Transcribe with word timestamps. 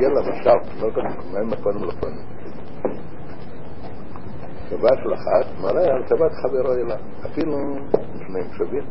מגיע 0.00 0.08
למשל, 0.08 0.50
לא 0.80 0.90
קודם, 0.94 1.48
מה 1.48 1.56
קודם 1.62 1.84
לפונים? 1.84 2.24
שבת 4.68 4.98
של 5.02 5.14
אחת 5.14 5.46
מראה 5.60 5.94
על 5.94 6.06
שבת 6.08 6.32
חברו 6.42 6.72
אליו, 6.72 6.96
אפילו 7.26 7.56
שני 8.16 8.56
שווים, 8.56 8.84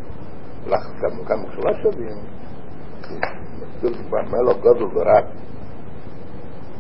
לך 0.68 0.88
כמה 1.28 1.52
שלוש 1.54 1.78
שווים, 1.84 2.18
מלוך 4.12 4.58
גודל 4.58 4.84
ורק, 4.84 5.26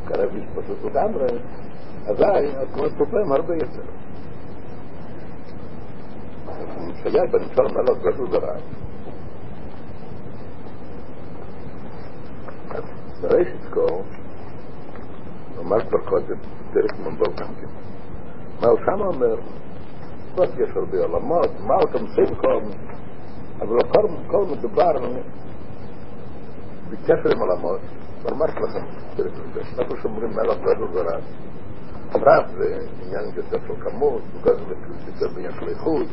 קרב 0.06 0.30
להתפתות 0.34 0.78
לגמרי, 0.84 1.28
אזי 2.08 2.56
כמו 2.74 2.84
פופם 2.98 3.32
הרבה 3.32 3.56
יותר. 3.56 3.82
שהיה 7.04 7.24
בנמשל 7.32 7.62
מלוך 7.62 7.98
גודל 7.98 8.36
ורק, 8.36 8.62
בראשית 13.22 13.66
קור, 13.74 14.04
אמר 15.70 15.80
כבר 15.80 16.10
קודם, 16.10 16.38
דרך 16.74 17.00
מנבול 17.00 17.34
גם 17.38 17.48
כן. 17.56 17.68
מה 18.62 18.68
שם 18.86 19.02
אומר? 19.02 19.36
לא 20.38 20.44
יש 20.44 20.70
הרבה 20.76 20.98
עולמות, 20.98 21.50
מה 21.60 21.76
הוא 21.76 21.86
תמצאים 21.92 22.36
כל 22.36 22.62
אבל 23.62 23.78
הכל, 23.80 24.08
הכל 24.26 24.46
מדובר 24.52 24.92
בקשר 26.90 27.30
עם 27.36 27.40
עולמות, 27.40 27.80
ממש 28.32 28.52
לכם, 28.52 28.86
אנחנו 29.80 29.98
שאומרים 30.02 30.30
מלך 30.30 30.58
גדול 30.58 30.90
ורב. 30.94 31.24
רב 32.16 32.48
זה 32.58 32.78
עניין 33.06 33.24
יותר 33.36 33.58
של 33.68 33.90
כמות, 33.90 34.22
גודל 34.44 34.64
יותר 35.08 35.28
בעניין 35.36 35.52
של 35.52 35.68
איכות, 35.70 36.08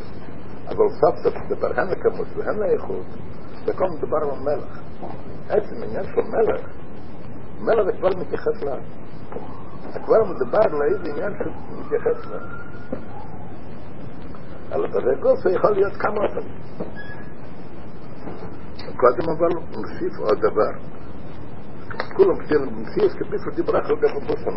אבל 0.68 0.88
סוף 0.88 1.16
סוף 1.22 1.34
מדבר 1.36 1.80
הן 1.80 1.88
לכמות 1.88 2.26
והן 2.36 2.58
לאיכות, 2.58 3.06
וכל 3.66 3.86
מדובר 3.98 4.16
על 4.16 4.40
מלך. 4.40 4.80
עצם 5.48 5.82
עניין 5.82 6.04
של 6.04 6.20
מלך, 6.20 6.60
מלך 7.60 7.84
זה 7.86 7.92
כבר 7.92 8.08
מתייחס 8.20 8.62
לה. 8.62 8.76
כבר 10.04 10.24
מדובר 10.24 10.66
לאיזה 10.78 11.12
עניין 11.12 11.32
שמתייחס 11.38 12.26
לה. 12.26 12.38
על 14.70 14.86
ברגוס 14.86 15.42
זה 15.42 15.50
יכול 15.50 15.70
להיות 15.70 15.92
כמה 15.96 16.20
אותם. 16.28 16.48
קודם 18.96 19.30
אבל 19.30 19.48
נוסיף 19.70 20.18
עוד 20.18 20.38
דבר. 20.38 20.96
כולם 22.16 22.36
כתיר 22.36 22.60
מציאס 22.60 23.12
כביסו 23.12 23.50
דיברה 23.56 23.80
כל 23.88 23.96
כך 24.02 24.14
בו 24.26 24.36
שם 24.36 24.50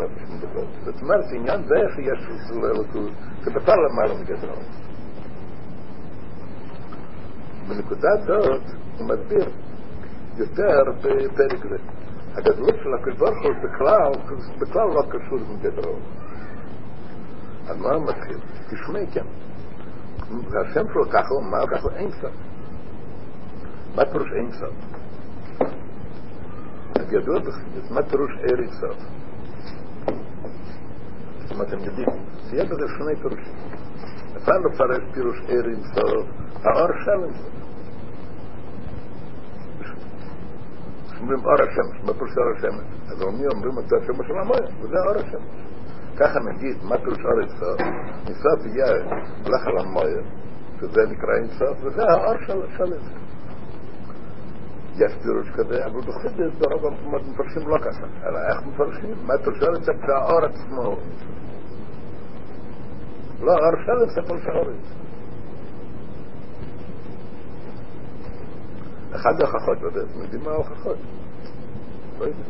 זאת 0.86 1.02
אומרת 1.02 1.26
עניין 1.32 1.64
זה 1.64 1.76
שיש 1.96 2.20
שבטל 3.44 3.76
למעלה 3.76 4.14
מגדרו 4.22 4.56
בנקודה 7.68 8.10
זאת 8.28 8.62
הוא 8.98 9.08
מסביר 9.08 9.50
יותר 10.38 10.84
בפרק 10.98 11.66
זה 11.70 11.99
הגדלות 12.36 12.76
של 12.84 12.94
הקדוש 12.94 13.36
הוא 13.44 13.56
בכלל, 13.64 14.12
בכלל 14.60 14.88
לא 14.88 15.02
קשור 15.10 15.38
עם 15.50 15.60
גדרו. 15.62 15.96
אז 17.68 17.78
מה 17.78 17.90
הוא 17.94 18.06
מתחיל? 18.06 18.38
תשמעי 18.70 19.08
כן. 19.14 19.26
והשם 20.30 20.84
שלו 20.94 21.10
ככה 21.10 21.30
הוא 21.30 21.44
אמר 21.44 21.68
ככה 21.68 21.88
אין 21.96 22.12
סוף. 22.12 22.32
מה 23.96 24.06
פירוש 24.06 24.28
אין 24.36 24.52
סוף? 24.52 24.74
הגדול 26.96 27.40
בחסידות, 27.40 27.92
מה 27.92 28.04
פירוש 28.04 28.32
ער 28.42 28.60
אין 28.60 28.72
סוף? 28.72 28.98
זאת 31.40 31.52
אומרת, 31.52 31.68
אתם 31.68 31.84
יודעים, 31.84 32.08
זה 32.44 32.64
בזה 32.64 32.86
שני 32.98 33.16
פירושים. 33.22 33.54
אפשר 34.38 34.52
לפרש 34.52 35.14
פירוש 35.14 35.38
ער 35.48 35.66
אין 35.66 35.84
סוף, 35.96 36.28
האור 36.64 36.88
של 37.06 37.24
אין 37.24 37.34
סוף. 37.34 37.60
אומרים 41.22 41.40
אור 41.46 41.62
השמש, 41.70 41.98
מה 42.06 42.14
פירוש 42.14 42.38
אור 42.38 42.50
השמש? 42.58 43.12
אז 43.12 43.22
אומרים 43.22 43.50
אומרים 43.56 43.74
את 43.80 43.94
השמש 43.94 44.28
של 44.28 44.38
המויה, 44.42 44.68
וזה 44.82 44.98
אור 45.08 45.16
השמש. 45.16 45.70
ככה 46.18 46.40
נגיד, 46.40 46.78
מה 46.84 46.98
פירוש 46.98 47.20
אור 47.26 47.40
אינסוף? 47.42 47.80
אינסוף 48.28 48.66
יהיה 48.66 48.88
הולך 49.46 49.68
על 49.68 49.78
המויה, 49.78 50.22
שזה 50.80 51.02
נקרא 51.12 51.34
אינסוף, 51.36 51.78
וזה 51.84 52.04
האור 52.10 52.38
של 52.48 52.62
זה. 52.90 53.12
יש 54.96 55.14
פירוש 55.24 55.50
כזה, 55.54 55.86
אבל 55.86 56.02
בחסידס 56.02 56.54
ברוב 56.60 56.86
המקומות 56.86 57.22
מפרשים 57.28 57.68
לא 57.68 57.78
ככה, 57.78 58.08
אלא 58.28 58.40
איך 58.50 58.68
מפרשים? 58.68 59.16
מה 59.28 59.34
פירוש 59.44 59.62
אור 59.64 59.76
אינסוף? 59.76 59.96
זה 60.08 60.16
האור 60.16 60.46
עצמו. 60.46 60.96
לא, 63.42 63.52
אור 63.52 63.76
של 63.86 64.02
אינסוף 64.02 64.32
על 64.32 64.56
האור 64.56 64.70
אינסוף. 64.70 65.09
אחד 69.16 69.42
ההוכחות, 69.42 69.82
לא 69.82 69.88
יודע, 69.88 70.02
יודעים 70.24 70.44
מה 70.44 70.52
ההוכחות? 70.52 70.98
לא 72.20 72.26
יודע. 72.26 72.44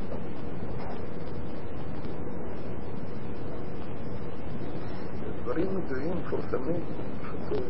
דברים 5.44 5.68
ידועים, 5.78 6.12
מפורסמים, 6.18 6.82
פשוט 7.22 7.64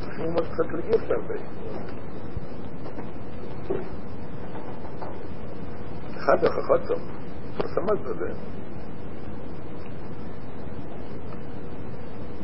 צריכים 0.00 0.32
מאוד 0.32 0.46
קצת 0.46 0.72
להגיע 0.72 1.14
הרבה. 1.14 1.34
אחד 6.16 6.44
ההוכחות 6.44 6.80
טוב, 6.88 6.98
מפורסמות 7.54 7.98
בזה. 7.98 8.32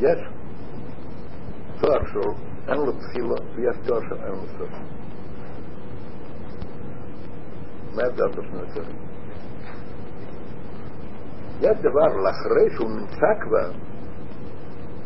יש 0.01 0.19
תואר 1.81 2.01
שאין 2.07 2.79
לו 2.79 2.93
תחילה 2.93 3.35
ויש 3.55 3.77
תואר 3.87 4.01
שאין 4.01 4.33
לו 4.33 4.47
סוף. 4.59 4.71
מה 7.95 8.03
ההבדל 8.03 8.29
בין 8.29 8.51
שני 8.51 8.61
הדברים? 8.61 8.97
יש 11.61 11.77
דבר, 11.81 12.17
לאחרי 12.17 12.77
שהוא 12.77 12.91
נמצא 12.91 13.27
כבר, 13.41 13.71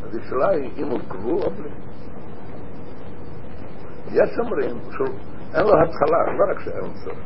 אז 0.04 0.16
השאלה 0.16 0.48
היא 0.48 0.70
אם 0.76 0.88
הוא 0.90 1.00
גבול 1.08 1.42
או 1.42 1.50
בלי. 1.50 1.70
יש 4.12 4.38
אומרים 4.38 4.78
שאין 4.90 5.64
לו 5.66 5.72
התחלה, 5.82 6.32
לא 6.38 6.52
רק 6.52 6.60
שאין 6.60 6.80
לו 6.80 6.96
סוף. 7.04 7.18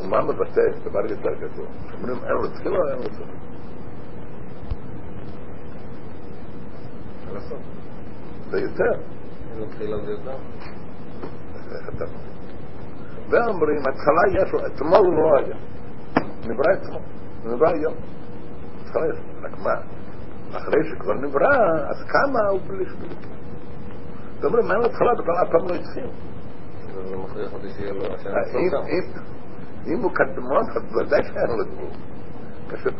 ומה 0.00 0.22
מבטא 0.22 0.60
דבר 0.84 1.00
יותר 1.10 1.34
גדול? 1.34 1.66
שאומרים 1.90 2.24
אין 2.24 2.32
לו 2.32 2.48
תחילה 2.48 2.76
או 2.76 2.88
אין 2.88 2.98
לו 2.98 3.10
סוף? 3.10 3.28
זה 8.50 8.60
יותר. 8.60 9.00
אין 9.50 9.58
לו 9.58 9.66
תחילה 9.66 9.96
זה 10.04 10.10
יותר. 10.10 10.36
איך 11.72 11.88
אתה 11.96 12.04
ואומרים, 13.30 13.78
התחלה 13.78 14.42
יש 14.42 14.52
לו, 14.52 14.66
אתמול 14.66 15.14
לא 15.16 15.38
היה. 15.38 15.56
נברא 16.48 16.72
אתמול, 16.72 17.02
נברא 17.44 17.68
היום. 17.68 17.94
התחלה 18.82 19.06
יש 19.06 19.18
לו, 19.18 19.42
רק 19.42 19.58
מה? 19.58 19.74
אחרי 20.56 20.80
שכבר 20.90 21.14
נברא, 21.14 21.56
אז 21.90 22.04
כמה 22.08 22.48
הוא 22.50 22.60
בלי 22.66 22.84
שביל? 22.84 23.12
זאת 24.34 24.44
אומרת, 24.44 24.64
מה 24.64 24.74
להתחלה 24.78 25.14
בכלל 25.14 25.34
אף 25.42 25.50
פעם 25.50 25.68
לא 25.68 25.74
התחיל. 25.74 26.06
זה 27.08 27.16
מכריח 27.16 27.52
אותי 27.52 27.68
שיהיה 27.68 27.92
לו 27.92 28.14
השם 28.14 28.30
אם 29.86 30.02
הוא 30.02 30.10
קדמון, 30.14 30.62
אז 30.76 30.82
ודאי 30.96 31.22
שאין 31.22 31.58
לו 31.58 31.64
גבול. 31.64 31.90
קשה. 32.68 32.90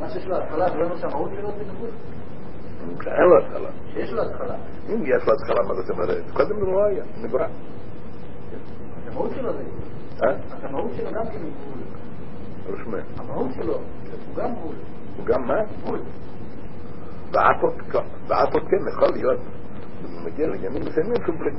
מה 0.00 0.10
שיש 0.10 0.26
לו 0.26 0.36
התחלה, 0.36 0.70
זה 0.70 0.76
לא 0.78 0.88
מה 0.88 0.96
שהמהות 0.96 1.30
שלו 1.36 1.50
זה 1.58 1.64
גבול? 1.64 1.90
אין 3.06 3.24
לו 3.28 3.38
התחלה. 3.38 3.70
שיש 3.92 4.12
לו 4.12 4.22
התחלה. 4.22 4.54
אם 4.88 5.02
יש 5.04 5.26
לו 5.26 5.32
התחלה, 5.32 5.68
מה 5.68 5.74
זאת 5.74 5.90
אומרת? 5.90 6.24
קודם 6.32 6.62
לא 6.62 6.84
היה, 6.84 7.04
נברא. 7.22 7.46
המהות 9.06 9.30
שלו 9.34 9.52
זה. 9.52 9.62
אה? 10.22 10.36
המהות 10.62 10.90
שלו 10.96 11.12
גם 11.12 11.24
כן 11.24 11.38
גבול. 11.38 11.78
רשמי. 12.66 13.00
המהות 13.18 13.50
שלו 13.54 13.74
הוא 13.74 14.36
גם 14.36 14.54
גבול. 14.54 14.74
הוא 15.16 15.26
גם 15.26 15.46
מה? 15.46 15.54
גבול. 15.82 16.00
ואף 17.32 18.52
עוד 18.54 18.62
כן 18.70 18.88
יכול 18.92 19.08
להיות, 19.12 19.40
הוא 20.02 20.20
מגיע 20.24 20.46
לעניינים 20.46 20.82
מסוימים 20.82 21.14
שהוא 21.24 21.36
בלי. 21.38 21.50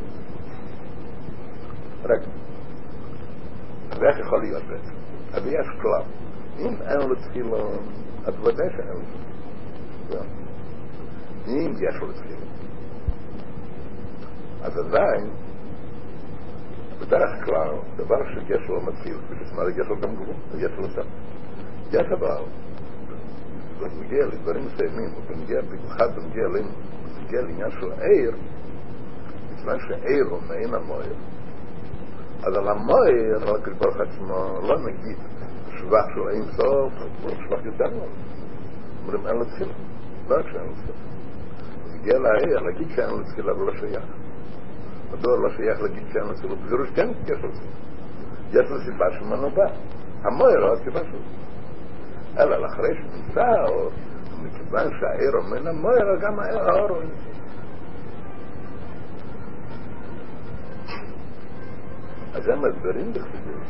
רגע. 2.03 2.31
אז 3.91 4.03
איך 4.03 4.19
יכול 4.19 4.41
להיות 4.41 4.63
בעצם? 4.63 4.93
אז 5.33 5.47
יש 5.47 5.67
כלל. 5.81 6.03
אם 6.59 6.81
אין 6.81 7.09
לו 7.09 7.15
תחילה, 7.15 7.57
אז 8.25 8.39
ודאי 8.39 8.67
שאין 8.77 8.87
לו. 10.09 10.40
אם 11.51 11.71
יש 11.71 11.95
לו 12.01 12.11
תחילה. 12.13 12.45
אז 14.63 14.77
עדיין, 14.77 15.29
בדרך 17.01 17.45
כלל, 17.45 17.75
דבר 17.95 18.15
שיש 18.33 18.69
לו 18.69 18.81
מתחיל, 18.81 19.17
יש 19.77 19.87
לו 19.87 19.95
גם 19.95 20.15
גבול, 20.15 20.35
יש 20.57 20.71
לו 20.77 20.87
סף. 20.89 21.07
יש 21.91 22.07
אבל, 22.19 22.43
בנגיע 23.79 24.25
לדברים 24.25 24.65
מסוימים, 24.65 25.09
ובנגיע, 25.17 25.61
במיוחד 25.61 26.15
בנגיע 26.15 26.47
בנגיע 27.15 27.41
לעניין 27.41 27.71
של 27.71 27.91
עיר, 27.91 28.31
בזמן 29.55 29.79
שעיר 29.79 30.25
הוא 30.29 30.39
מעין 30.47 30.73
המויר, 30.73 31.15
אז 32.43 32.57
על 32.57 32.67
המויר, 32.69 33.49
על 33.49 33.55
הקדוש 33.55 33.95
עצמו, 33.95 34.59
לא 34.61 34.79
נגיד 34.79 35.17
שבח 35.77 36.05
של 36.15 36.29
אין 36.29 36.43
סוף, 36.43 36.93
שבח 37.23 37.65
יותר 37.65 37.89
מאוד. 37.97 38.09
אומרים, 39.01 39.27
אין 39.27 39.35
לו 39.35 39.45
תחילה, 39.45 39.73
לא 40.29 40.35
רק 40.35 40.45
שאין 40.51 40.65
לו 40.65 40.75
סוף. 40.75 41.10
בנגיע 42.00 42.18
לעיר, 42.18 42.60
להגיד 42.60 42.88
שאין 42.96 43.10
לו 43.10 43.22
תחילה, 43.22 43.52
אבל 43.52 43.64
לא 43.66 43.72
שייך. 43.80 44.04
מדוע 45.12 45.36
לא 45.36 45.48
שייך 45.56 45.82
להגיד 45.82 46.02
שאין 46.12 46.24
לו 46.24 46.36
סיבות? 46.36 46.58
בפירוש 46.58 46.88
כן 46.90 47.08
יש 47.24 47.38
לו 47.42 47.50
סיבה. 47.54 47.86
יש 48.50 48.70
לו 48.70 48.78
סיבה 48.80 49.06
שממנו 49.18 49.50
בא. 49.50 49.66
המויר 50.22 50.56
לא 50.56 50.72
הסיבה 50.72 51.00
שלו. 51.00 51.18
אלא 52.38 52.66
אחרי 52.66 52.94
שנמצא 52.94 53.40
האור, 53.40 53.90
מכיוון 54.42 54.90
שהעיר 55.00 55.36
הוא 55.36 55.44
מן 55.44 55.66
המויר, 55.66 56.16
גם 56.20 56.40
האור 56.40 56.88
הוא 56.88 57.02
אז 62.36 62.48
הם 62.48 62.58
מסבירים 62.58 63.12
בחסידות. 63.12 63.62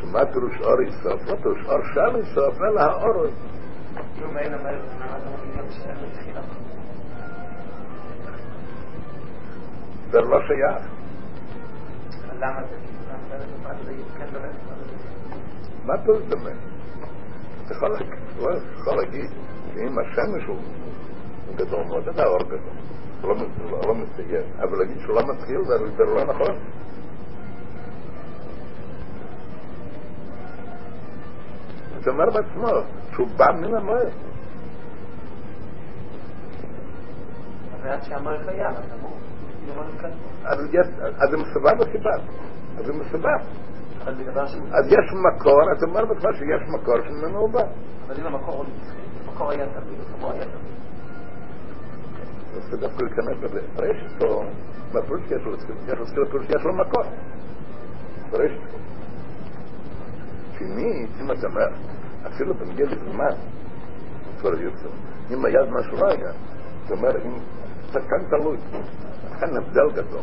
שמה 0.00 0.26
פירוש 0.32 0.60
אור 0.60 0.80
איסוף? 0.80 1.22
לא 1.26 1.36
פירוש 1.42 1.58
אור 1.66 1.78
שם 1.94 2.16
איסוף, 2.16 2.60
אלא 2.60 2.80
האור. 2.80 3.26
נו, 4.19 4.31
מעין 4.31 4.53
המלך, 4.53 4.81
למה 4.99 5.17
אתה 5.17 5.29
אומר 5.29 5.71
שאין 5.71 5.95
לו 6.01 6.09
תחילה? 6.13 6.41
זה 10.11 10.21
לא 10.21 10.39
שייך. 10.47 10.87
למה 12.39 12.61
זה? 12.69 12.75
זה? 13.29 13.45
מה 13.63 13.73
זה? 13.83 13.91
כן, 14.17 14.25
באמת? 14.33 14.55
מה 14.69 14.75
זה? 14.75 14.85
מה 15.85 15.93
פירוש 16.03 16.21
דומה? 16.29 16.49
יכול 17.71 17.89
להגיד, 17.89 18.09
לא, 18.39 18.59
שאם 19.73 19.99
השמש 19.99 20.47
הוא 20.47 20.57
הוא 21.47 21.55
גדול 21.55 21.83
מאוד, 21.87 22.07
אתה 22.07 22.23
האור 22.23 22.43
גדול. 22.43 22.59
זה 23.21 23.27
לא- 23.27 23.35
זה 23.37 23.63
לא- 23.71 23.81
לא 23.87 23.95
מסתייג. 23.95 24.43
אבל 24.57 24.77
להגיד 24.79 24.99
שהוא 24.99 25.15
לא 25.15 25.21
מתחיל 25.33 25.57
זה 25.67 25.77
זה 25.97 26.03
לא 26.03 26.23
נכון. 26.23 26.55
זה 32.05 32.11
אומר 32.11 32.25
בעצמו 32.25 32.67
שהוא 33.13 33.27
בא 33.37 33.45
מן 33.51 33.75
המועד. 33.75 34.07
אז. 37.83 38.19
אז 40.43 40.59
אז 41.17 41.29
זה 41.29 41.37
מסובב 41.37 41.77
בסיבה. 41.79 42.15
אז 42.77 42.85
זה 42.85 42.93
מסובב. 42.93 43.39
אז 44.71 44.87
יש 44.87 45.13
מקור, 45.13 45.61
אתה 45.77 45.85
אומר 45.85 46.05
בעצמו 46.05 46.33
שיש 46.33 46.69
מקור 46.79 46.95
שממנו 47.07 47.39
הוא 47.39 47.49
בא. 47.49 47.63
אבל 48.07 48.15
אם 48.19 48.25
המקור 48.25 48.65
היה 49.51 49.65
תמיד, 49.65 49.99
המקור 50.13 50.31
היה 50.31 50.43
תמיד. 50.43 50.75
זה 52.71 52.77
דווקא 52.77 53.03
להיכנס 53.03 53.43
לזה. 53.43 53.59
יש 53.59 54.13
פה, 54.19 54.43
מה 54.93 55.01
פירוש 55.01 55.21
יש 55.25 55.41
לו 55.45 55.57
פירוש 56.29 56.45
יש 56.49 56.63
לו 56.65 56.73
מקור. 56.73 57.03
פה. 58.31 58.37
שנית, 60.57 61.09
אם 61.21 61.31
אתה 61.31 61.47
אומר, 61.47 61.94
אפילו 62.27 62.53
בנגיע 62.53 62.85
לזמן, 62.85 63.35
כבר 64.39 64.61
יוצא. 64.61 64.87
אם 65.33 65.45
היה 65.45 65.65
זמן 65.65 65.83
שלא 65.83 66.07
היה, 66.07 66.31
זאת 66.83 66.97
אומרת, 66.97 67.25
אם 67.25 67.31
זה 67.91 67.99
כאן 67.99 68.29
תלוי, 68.29 68.57
כאן 69.39 69.57
הבדל 69.57 69.91
גדול. 69.93 70.21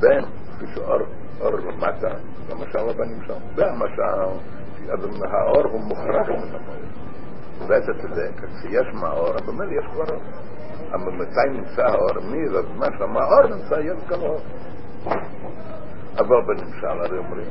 בין, 0.00 0.24
כפי 0.56 0.66
שאור, 0.74 0.98
אור 1.40 1.50
למטה, 1.50 2.08
למשל 2.50 2.78
הבנים 2.78 3.22
שם, 3.26 3.38
והמשל, 3.54 4.02
אז 4.92 5.04
האור 5.22 5.66
הוא 5.72 5.80
מוכרח 5.80 6.28
מן 6.28 6.54
המועד. 6.54 7.02
ואתה 7.66 7.92
צודק, 8.02 8.30
כשיש 8.36 8.94
מאור, 8.94 9.28
אז 9.28 9.48
אומר 9.48 9.72
יש 9.72 9.84
כבר 9.92 10.14
אור. 10.14 10.22
אבל 10.92 11.12
מתי 11.12 11.48
נמצא 11.52 11.82
האור? 11.82 12.30
מי 12.30 12.48
זה 12.48 12.58
הזמן 12.58 12.88
שהמאור 12.98 13.42
נמצא, 13.56 13.74
יש 13.74 14.04
כבר 14.08 14.28
אור. 14.28 14.40
אבל 16.18 16.40
בנמשל, 16.46 16.86
הרי 16.86 17.18
אומרים, 17.18 17.46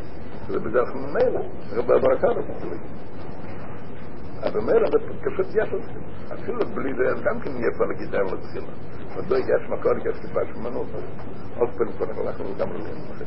זה 0.48 0.60
בדרך 0.60 0.90
ממילא, 0.96 1.42
זה 1.70 1.82
בברכה 1.82 2.28
וכולי. 2.28 2.78
אז 4.42 4.54
זה 4.54 4.60
פשוט 5.26 5.48
יש 5.56 5.70
עוד 5.72 5.82
אפילו 6.34 6.60
בלי 6.76 6.94
זה, 6.94 7.04
אז 7.14 7.22
גם 7.22 7.40
כן 7.40 7.52
יהיה 7.52 7.72
פה 7.78 7.86
להגיד 7.86 8.16
אין 8.16 8.24
לו 8.24 8.38
תחילה. 8.38 8.74
מדוע 9.18 9.38
יש 9.40 9.70
מקור, 9.70 9.92
יש 10.06 10.16
סיבה 10.22 10.42
שמנו, 10.54 10.86
עוד 11.58 11.70
פעם 11.78 11.92
כבר 11.92 12.28
אנחנו 12.28 12.44
לגמרי 12.56 12.78
לא 12.78 12.86
נמחק. 12.86 13.26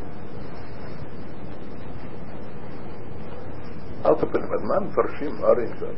אל 4.07 4.15
תפנים, 4.15 4.53
אז 4.55 4.63
מה 4.63 4.81
מפרשים 4.81 5.45
אור 5.45 5.59
אינסוף? 5.59 5.97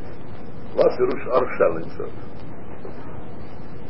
לא 0.75 0.83
פירוש 0.97 1.27
אור 1.27 1.43
של 1.57 1.83
אינסוף. 1.83 2.13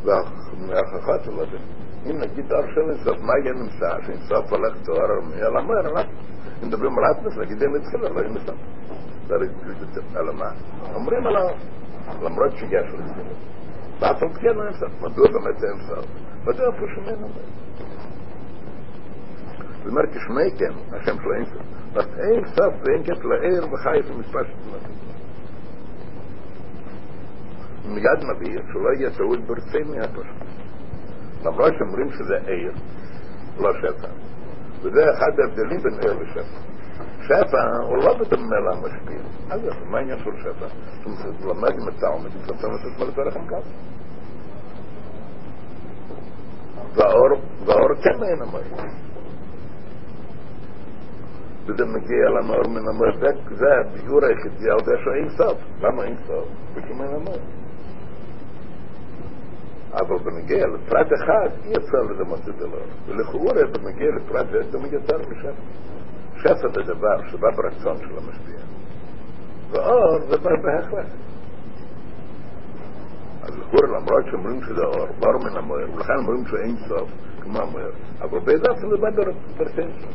וההוכחה 0.06 1.24
שלו 1.24 1.46
זה, 1.52 1.58
אם 2.10 2.18
נגיד 2.18 2.54
אור 2.54 2.66
של 2.76 2.90
אינסוף, 2.92 3.18
מה 3.22 3.34
יהיה 3.44 3.54
נמצא? 3.54 4.06
שאינסוף 4.06 4.52
הולך 4.54 4.78
תואר, 4.86 5.10
אלא 5.36 5.62
מה, 5.62 5.74
אלא 5.80 6.02
אם 6.64 6.70
עצמס, 7.12 7.38
נגיד 7.38 7.62
אין 7.62 7.72
לתחילה, 7.74 8.10
לא 8.10 8.22
אינסוף. 8.22 8.56
זה 9.28 9.36
הרי 9.36 9.48
אלא 10.16 10.34
מה? 10.34 10.50
אומרים 10.94 11.28
על 11.28 11.36
האור, 11.36 11.58
למרות 12.22 12.52
שיש 12.52 12.92
לו 12.92 12.98
תחילה. 12.98 13.34
ואף 14.00 14.24
על 14.24 14.30
כן 14.30 14.62
אין 14.62 14.74
סוף, 14.74 15.02
מדוע 15.02 15.28
באמת 15.32 15.64
אין 15.64 15.82
סוף? 15.88 16.06
מדוע 16.42 16.66
איפה 16.68 16.86
שמין 16.96 17.24
אומר? 17.24 17.42
זאת 19.78 19.92
אומרת, 19.92 20.10
כשמי 20.10 20.58
כן, 20.60 20.96
השם 20.96 21.16
שלו 21.22 21.34
אין 21.34 21.46
סוף. 21.46 21.62
אז 21.96 22.06
אין 22.20 22.46
סוף 22.46 22.74
ואין 22.84 23.04
כיף 23.04 23.26
לעיר 23.26 23.66
וחי 23.74 24.00
את 24.00 24.16
המספר 24.16 24.44
של 24.44 24.54
מיד 27.90 28.24
מבהיר 28.24 28.62
שלא 28.74 28.90
יהיה 28.98 29.10
טעות 29.18 29.40
ברצי 29.48 29.78
מהפשוט. 29.90 30.26
למרות 31.46 31.74
שאומרים 31.78 32.12
שזה 32.12 32.36
עיר, 32.46 32.74
לא 33.60 33.74
שפע. 33.74 34.08
וזה 34.82 35.02
אחד 35.14 35.40
ההבדלים 35.40 35.80
בין 35.80 35.94
עיר 36.02 36.14
לשפע. 36.14 36.77
בדומה 38.20 38.60
למשפיע. 38.60 39.20
אז 39.50 39.62
מה 39.86 39.98
העניין 39.98 40.20
של 40.20 40.32
שפע? 40.40 40.68
זאת 40.68 41.06
אומרת, 41.06 41.44
הוא 41.44 41.54
למד 41.54 41.74
עם 41.82 41.88
התלמוד, 41.88 42.32
הוא 42.34 42.42
מפרסם 42.44 42.68
את 42.76 42.94
עצמו 42.94 43.06
לדרך 43.06 43.36
המקום. 43.36 43.62
והאור, 46.96 47.30
והאור 47.66 47.96
כן 48.04 48.24
אין 48.24 48.42
המועד. 48.48 48.92
וזה 51.66 51.86
מגיע 51.86 52.30
לנו 52.40 52.54
אור 52.54 52.68
מן 52.70 53.20
זה- 53.20 53.56
זה 53.56 53.66
הביור 53.80 54.26
היחידי 54.26 54.70
על 54.72 54.86
זה 54.86 54.92
שאין 55.04 55.30
סוף. 55.30 55.58
למה 55.82 56.04
אין 56.04 56.16
סוף? 56.28 56.48
בשום 56.74 57.02
אין 57.02 57.16
המועד. 57.16 57.40
אבל 59.94 60.18
בנגיע 60.18 60.68
לפרט 60.68 61.08
אחד 61.14 61.50
אי 61.66 61.72
אפשר 61.72 61.98
לדמות 62.14 62.40
את 62.50 62.56
זה 62.60 62.68
לאור. 62.68 62.88
ולכאורה 63.08 63.54
בנגיע 63.54 64.08
לפרט 64.16 64.46
זה 64.52 64.72
תמיד 64.72 64.94
יותר 64.94 65.18
משפע. 65.18 65.62
שפע 66.37 66.69
זה 66.75 66.83
דבר 66.83 67.29
שבא 67.31 67.49
ברצון 67.57 67.97
של 67.99 68.19
המשפיע. 68.19 68.59
ואור 69.71 70.19
זה 70.29 70.39
בא 70.39 70.51
בהכרח. 70.63 71.07
אז 73.43 73.59
לכאורה 73.59 73.99
למרות 73.99 74.25
שאומרים 74.31 74.61
שזה 74.63 74.83
אור, 74.85 75.07
באור 75.21 75.45
מן 75.45 75.57
המוער, 75.57 75.95
ולכן 75.95 76.13
אומרים 76.13 76.47
שאין 76.47 76.77
סוף, 76.89 77.11
כמו 77.41 77.59
המוער. 77.59 77.91
אבל 78.21 78.39
בעזרת 78.39 78.77
זה 78.77 78.97
בא 79.01 79.11
ברצון 79.59 79.91
שלו. 80.01 80.09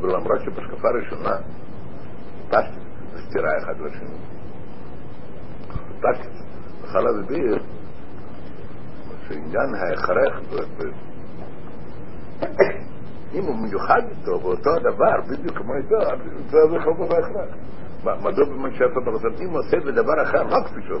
ולמרות 0.00 0.40
שבשקפה 0.44 0.88
הראשונה, 0.88 1.36
פשטית, 2.48 2.82
זה 3.12 3.22
סתירה 3.22 3.58
אחד 3.58 3.74
לשני. 3.80 4.16
פשטית, 6.00 6.39
בכלל 6.91 7.07
הסביר 7.07 7.57
שעניין 9.27 9.75
ההכרח, 9.75 10.39
אם 13.33 13.43
הוא 13.43 13.55
מיוחד 13.55 14.01
איתו 14.09 14.39
באותו 14.39 14.69
דבר, 14.79 15.21
בדיוק 15.29 15.57
כמו 15.57 15.73
איתו, 15.75 16.25
זה 16.49 16.57
חובה 16.83 17.05
בהכרח. 17.07 17.55
מדוע? 18.03 18.45
אם 19.41 19.49
הוא 19.49 19.59
עושה 19.59 19.77
בדבר 19.79 20.23
אחר, 20.23 20.43
לא 20.43 20.57
כפי 20.65 20.81
שהוא. 20.87 20.99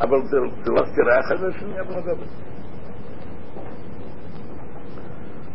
אבל 0.00 0.26
זה 0.26 0.36
לא 0.66 0.82
סתירה 0.92 1.20
אחד 1.20 1.34
לשני, 1.34 1.80
אבל 1.80 2.00
מדבר. 2.00 2.24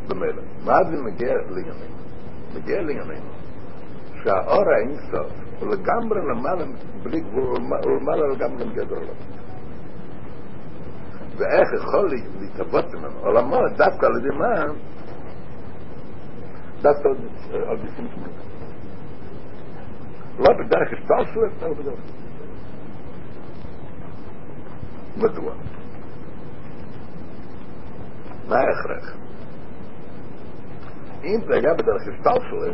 במילא. 0.09 0.41
מה 0.65 0.83
זה 0.83 1.03
מגיע 1.03 1.33
לענייננו? 1.33 1.95
מגיע 2.55 2.81
לענייננו 2.81 3.29
שהאור 4.23 4.63
האינסוף 4.77 5.44
לגמרי 5.61 6.19
למעלה, 6.21 6.65
בלי 7.03 7.19
גבול, 7.21 7.43
הוא 7.43 7.59
למעלה 8.01 8.27
לגמרי 8.27 8.65
מגדר 8.65 8.95
עולם. 8.95 9.15
ואיך 11.37 11.67
יכול 11.73 12.09
לה- 12.09 12.39
להתהוות 12.39 12.93
ממנו 12.93 13.19
עולמו 13.19 13.57
דווקא 13.77 14.05
על 14.05 14.11
ידי 14.19 14.37
מה? 14.37 14.73
דווקא 16.81 17.07
על- 17.07 17.77
ידי 17.79 17.87
שמש 17.97 18.11
לא 20.39 20.49
בדרך 20.53 20.89
השתלשלות, 20.93 21.63
אלא 21.63 21.73
בדרך. 21.73 21.99
מדוע? 25.17 25.53
מה 28.49 28.55
ההכרח? 28.55 29.15
אם 31.23 31.39
זה 31.47 31.53
היה 31.53 31.73
בדרך 31.73 32.01
השתלשלות, 32.01 32.73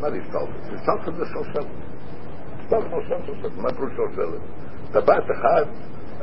מה 0.00 0.10
זה 0.10 0.16
השתלשלות? 0.16 0.48
השתלשלות 0.62 1.16
זה 1.16 1.24
שלשלת. 1.26 1.87
השתלשלות 2.68 3.04
זה 3.08 3.26
שלשלת. 3.26 3.58
מה 3.58 3.68
פירוש 3.72 3.92
שלשלת? 3.96 4.40
טבעת 4.92 5.24
אחד, 5.30 5.64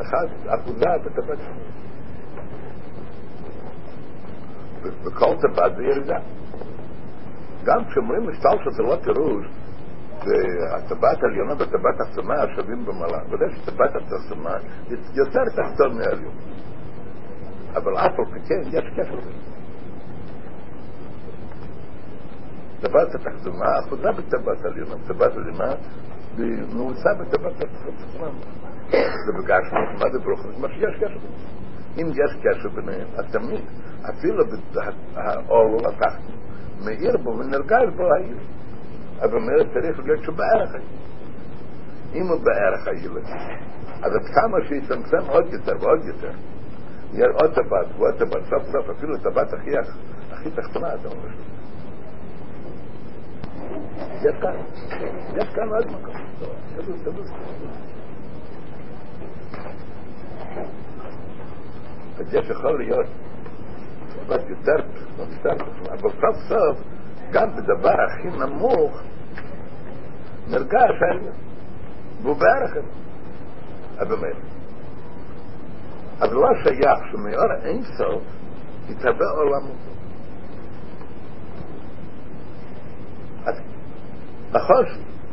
אחד 0.02 0.26
אחוזה 0.48 0.86
בטבעת 1.06 1.40
וכל 4.84 5.36
טבעת 5.42 5.76
זה 5.76 5.84
ירידה. 5.84 6.18
גם 7.64 7.86
כשאומרים 7.86 8.30
משטלשל 8.30 8.72
זה 8.72 8.84
לא 8.84 8.96
פירוש, 9.04 9.46
והטבעת 10.20 11.24
העליונה 11.24 11.54
והטבעת 11.54 11.96
התחתונה 12.02 12.36
שווים 12.56 12.86
במעלה. 12.86 13.18
ודאי 13.30 13.56
שטבעת 13.56 13.96
התחתונה 13.96 14.58
יותר 15.14 15.44
תחתון 15.56 15.98
מהעליון. 15.98 16.34
אבל 17.74 17.98
אף 17.98 18.20
על 18.20 18.26
פי 18.26 18.40
כן 18.48 18.78
יש 18.78 18.84
קשר. 18.96 19.20
טבעת 22.82 23.16
התחתונה 23.16 23.80
אחודה 23.80 24.12
בטבעת 24.12 24.66
העליונה. 24.66 24.96
טבעת 25.08 25.32
העליונה 25.32 25.74
נעוצה 26.74 27.10
בטבעת 27.20 27.54
התחתונה. 27.62 28.32
זה 29.26 29.32
בגשמות, 29.38 29.90
מה 30.00 30.12
זה 30.12 30.20
ברוכות? 30.20 30.58
מה 30.60 30.68
שיש 30.68 30.96
קשר. 30.98 31.20
אם 31.98 32.08
יש 32.10 32.36
קשר 32.44 32.70
ביניהם, 32.70 33.08
אז 33.18 33.26
תמיד, 33.32 33.62
אפילו 34.10 34.44
האור 35.16 35.88
התחת, 35.88 36.20
מאיר 36.86 37.18
בו 37.18 37.30
ונרגש 37.30 37.94
בו 37.96 38.04
העיר. 38.14 38.38
אבל 39.22 39.40
מאיר 39.40 39.64
צריך 39.74 40.00
להיות 40.00 40.24
שהוא 40.24 40.36
בערך 40.36 40.76
הוא 42.14 42.40
בערך 42.44 42.88
העיר, 42.88 43.12
אז 44.04 44.12
עד 44.16 44.26
כמה 44.36 44.58
שיצמצם 44.68 45.30
עוד 45.32 45.54
יותר 45.54 45.72
ועוד 45.82 46.06
יותר, 46.06 46.32
יהיה 47.14 47.28
עוד 47.42 47.54
טבעת 47.54 47.88
ועוד 47.98 48.14
טבעת, 48.14 48.44
סוף 48.44 48.64
סוף 48.64 48.98
אפילו 48.98 49.18
טבעת 49.18 49.54
הכי, 49.54 49.70
הכי 50.32 50.52
תחתונה, 50.52 50.94
אתה 50.96 51.08
אומר. 51.08 51.30
יש 54.16 54.36
כאן, 54.42 54.56
יש 55.36 55.50
כאן 55.56 55.70
עוד 55.70 55.86
מקום. 55.86 56.25
אז 62.18 62.34
Hall 62.64 62.80
hier. 62.82 63.06
Was 64.28 64.44
du 64.48 64.56
tarp, 64.66 64.86
was 65.18 65.28
du 65.30 65.38
tarp, 65.44 65.62
aber 65.94 66.10
fast 66.22 66.48
so 66.50 66.76
ganz 67.32 67.56
der 67.68 67.76
Bach 67.76 68.18
in 68.24 68.42
am 68.42 68.58
Moch. 68.60 68.98
Der 70.52 70.64
Gasen, 70.74 71.34
wo 72.24 72.34
bergen. 72.34 72.88
Aber 74.00 74.18
mir. 74.18 74.36
Aber 76.20 76.36
was 76.36 76.64
ja 76.66 76.72
ich 76.72 77.12
schon 77.12 77.24
mehr 77.24 77.50
ein 77.64 77.86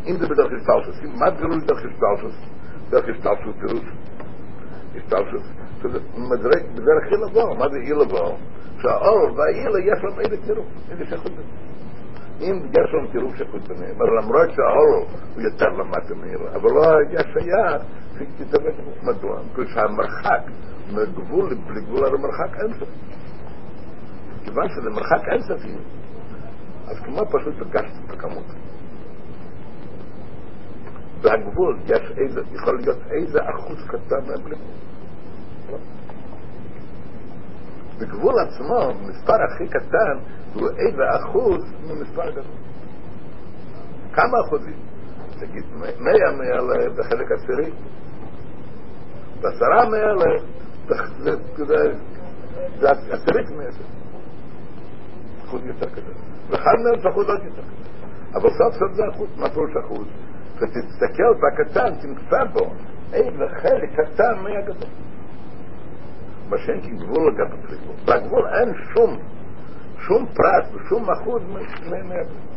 אם 0.06 0.16
זה 0.16 0.26
בדרך 0.26 0.52
השתלשלות, 0.56 1.14
מה 1.18 1.36
פירוש 1.36 1.62
דרך 1.64 1.78
השתלשלות? 1.78 2.34
דרך 2.90 3.04
השתלשלות 3.08 3.56
פירוש. 3.60 3.84
השתלשלות, 4.96 5.42
מדרג, 6.16 6.62
בדרך 6.72 7.04
היא 7.10 7.18
לבוא, 7.26 7.58
מה 7.58 7.68
זה 7.68 7.76
היא 7.78 7.94
לבוא? 7.94 8.36
שהאור 8.82 9.36
והאילה 9.36 9.78
יש 9.78 10.04
להם 10.04 10.20
איזה 10.20 10.46
טירוף, 10.46 10.66
איזה 10.90 11.04
שייכות. 11.06 11.32
אם 12.40 12.56
יש 12.70 12.94
להם 12.94 13.06
טירוף 13.12 13.36
שייכות 13.36 13.68
ביניהם, 13.68 13.96
אבל 13.96 14.18
למרות 14.18 14.50
שהאור 14.50 15.06
הוא 15.34 15.42
יותר 15.42 15.68
למטה 15.68 16.14
מאילה, 16.14 16.56
אבל 16.56 16.70
לא 16.70 16.82
היה 16.98 17.20
שייך, 17.22 17.82
שתתאבק 18.18 18.74
מדוע? 19.02 19.38
כי 19.54 19.62
שהמרחק 19.74 20.42
מגבול 20.92 21.50
לגבול 21.76 22.04
הרי 22.04 22.18
מרחק 22.18 22.60
אינסוף. 22.60 22.88
כיוון 24.44 24.68
שזה 24.68 24.90
מרחק 24.90 25.28
אינסופי, 25.32 25.74
אז 26.88 26.98
כמו 27.04 27.26
פשוט 27.26 27.54
בגשת 27.54 27.94
את 28.06 28.10
הכמות. 28.10 28.44
והגבול, 31.22 31.78
יש 31.86 32.12
איזה, 32.16 32.40
יכול 32.54 32.76
להיות 32.76 32.98
איזה 33.10 33.38
אחוז 33.50 33.78
קטן 33.88 34.26
מהבלי 34.26 34.56
בגבול 38.02 38.34
עצמו, 38.38 38.90
מספר 39.08 39.36
הכי 39.42 39.68
קטן 39.68 40.18
הוא 40.54 40.68
איזה 40.68 41.02
אחוז 41.16 41.72
ממספר 41.86 42.30
גדול. 42.30 42.44
כמה 44.12 44.40
אחוזים? 44.46 44.76
תגיד, 45.38 45.64
מאה 45.76 46.32
מאה 46.32 46.88
בחלק 46.98 47.32
עשירי, 47.32 47.70
ועשרה 49.40 49.88
מאה 49.90 50.14
זה 52.80 52.90
עשירית 52.90 53.50
מעשר. 53.50 53.84
אחוז 55.44 55.60
יותר 55.66 55.90
קטן. 55.90 56.12
ואחד 56.50 56.72
זה 57.02 57.08
אחוז 57.08 57.26
עוד 57.26 57.44
יותר 57.44 57.62
קטן. 57.62 57.82
אבל 58.34 58.50
סוף 58.50 58.74
סוף 58.78 58.92
זה 58.92 59.02
אחוז, 59.14 59.28
מה 59.36 59.50
פירוש 59.50 59.70
אחוז? 59.84 60.06
ותסתכל 60.62 61.34
בקטן, 61.42 61.94
תמצא 62.00 62.44
בו 62.52 62.72
איזה 63.12 63.44
חלק 63.62 63.90
קטן 64.00 64.38
מהגדול. 64.42 64.88
מה 66.48 66.58
שאין 66.58 66.80
כגבול 66.80 67.32
לגבי 67.32 67.76
גבול. 67.76 67.96
בגבול 68.04 68.46
אין 68.46 68.74
שום, 68.94 69.18
שום 69.98 70.26
פרט 70.26 70.74
ושום 70.74 71.10
אחוז 71.10 71.42
מהגבול. 71.90 72.52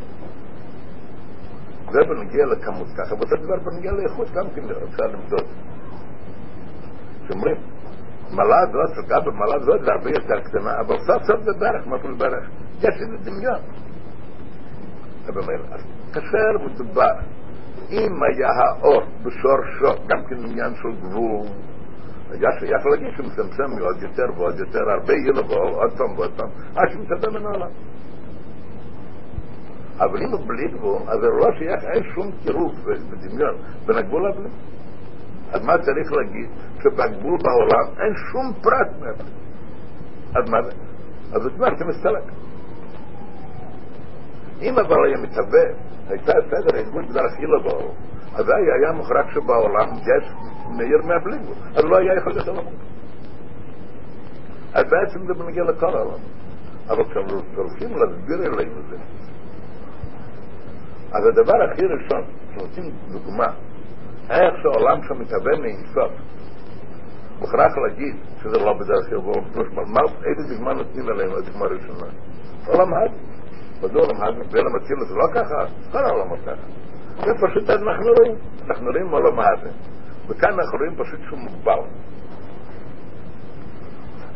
זה 1.91 1.99
בנגיע 2.09 2.45
לכמות 2.45 2.87
ככה, 2.97 3.15
ואותו 3.15 3.35
דבר 3.35 3.55
בנגיע 3.71 3.91
לאיכות 3.91 4.31
גם 4.31 4.45
כן 4.55 4.61
אפשר 4.61 5.03
למדוד. 5.03 5.45
שאומרים, 7.27 7.55
מלאה 8.31 8.65
זאת, 8.65 9.05
וגם 9.05 9.21
במלאה 9.25 9.59
זאת 9.59 9.81
זה 9.85 9.91
הרבה 9.91 10.09
יותר 10.09 10.39
קטנה, 10.39 10.79
אבל 10.79 10.95
סוף 11.07 11.23
סוף 11.23 11.41
זה 11.43 11.51
ברך, 11.59 11.87
מה 11.87 11.97
זה 11.97 12.13
ברך? 12.17 12.49
יש 12.79 13.01
איזה 13.01 13.17
דמיון. 13.23 13.59
אז 15.71 15.81
כאשר 16.13 16.65
מדובר, 16.65 17.13
אם 17.91 18.23
היה 18.23 18.47
האור 18.47 19.03
בשורשו, 19.23 20.03
גם 20.07 20.25
כן 20.29 20.35
עניין 20.35 20.73
של 20.75 21.01
גבול, 21.01 21.47
היה 22.31 22.49
שייך 22.59 22.85
להגיד 22.85 23.07
שמצמצם 23.17 23.81
עוד 23.81 24.01
יותר 24.01 24.25
ועוד 24.37 24.59
יותר, 24.59 24.89
הרבה 24.89 25.13
ילבוא, 25.13 25.81
עוד 25.81 25.97
פעם 25.97 26.17
ועוד 26.17 26.31
פעם, 26.37 26.49
עד 26.75 26.89
שמצמצם 26.91 27.33
מן 27.33 27.45
העולם. 27.45 27.69
אבל 29.99 30.21
אם 30.21 30.31
הוא 30.31 30.47
בלי 30.47 30.67
גבול, 30.67 31.01
אז 31.07 31.19
זה 31.19 31.27
לא 31.27 31.47
שייך, 31.57 31.83
אין 31.83 32.03
שום 32.15 32.31
קירוב 32.43 32.71
ודמיון 32.85 33.55
בין 33.85 33.97
הגבול 33.97 34.29
לבלי. 34.29 34.49
אז 35.51 35.65
מה 35.65 35.77
צריך 35.77 36.11
להגיד? 36.11 36.49
שבגבול 36.79 37.37
בעולם 37.43 37.93
אין 37.99 38.13
שום 38.31 38.53
פרט 38.63 38.91
מהבלי. 38.99 39.31
אז 40.35 40.49
מה 40.49 40.61
זה? 40.63 40.71
אז 41.33 41.41
זה 41.77 41.85
מסתלק. 41.85 42.23
אם 44.61 44.79
אבל 44.79 45.05
היה 45.05 45.17
מתהווה, 45.17 45.63
הייתה 46.09 46.31
סדר 46.31 46.77
ארגון 46.77 47.05
בדרך 47.07 47.31
בעולם, 47.63 47.93
אז 48.35 48.45
היה 48.49 48.91
מוכרח 48.91 49.25
שבעולם 49.33 49.89
יש 49.93 50.31
מאיר 50.77 51.01
מהבלי 51.03 51.37
גבול, 51.37 51.55
אז 51.75 51.83
לא 51.83 51.97
היה 51.97 52.17
יכול 52.17 52.31
להיות 52.31 52.47
עולם. 52.47 52.65
אז 54.73 54.83
בעצם 54.83 55.19
זה 55.27 55.33
בנגיע 55.33 55.63
לכל 55.63 55.97
העולם. 55.97 56.19
אבל 56.89 57.03
כשהולכים 57.03 57.89
להסביר 57.89 58.53
אלינו 58.53 58.81
זה, 58.89 58.95
אז 61.11 61.25
הדבר 61.25 61.63
הכי 61.63 61.81
ראשון, 61.85 62.23
כשרוצים 62.51 62.83
דוגמה, 63.11 63.47
איך 64.29 64.53
שהעולם 64.61 65.03
שם 65.07 65.21
מתהווה 65.21 65.57
מאינסוף, 65.61 66.11
מוכרח 67.39 67.77
להגיד 67.77 68.15
שזה 68.39 68.65
לא 68.65 68.73
בדרך 68.73 69.09
כלל, 69.09 69.17
איזה 70.25 70.55
דוגמה 70.55 70.73
נותנים 70.73 71.09
עלינו, 71.09 71.37
הדוגמה 71.37 71.65
הראשונה? 71.65 72.07
עולם 72.67 72.93
הד. 72.93 73.34
עולם 73.93 74.23
הד? 74.23 74.51
בעולם 74.51 74.75
אצילוס 74.75 75.09
זה 75.09 75.15
לא 75.15 75.27
ככה? 75.33 75.55
כל 75.91 76.05
העולמות 76.05 76.39
ככה. 76.39 76.67
זה 77.25 77.31
פשוט 77.47 77.69
אנחנו 77.69 78.11
רואים, 78.17 78.35
אנחנו 78.67 78.85
רואים 78.91 79.09
עולם 79.09 79.39
הד. 79.39 79.67
וכאן 80.29 80.49
אנחנו 80.49 80.77
רואים 80.77 80.95
פשוט 80.97 81.19
שהוא 81.27 81.39
מוגבל. 81.39 81.79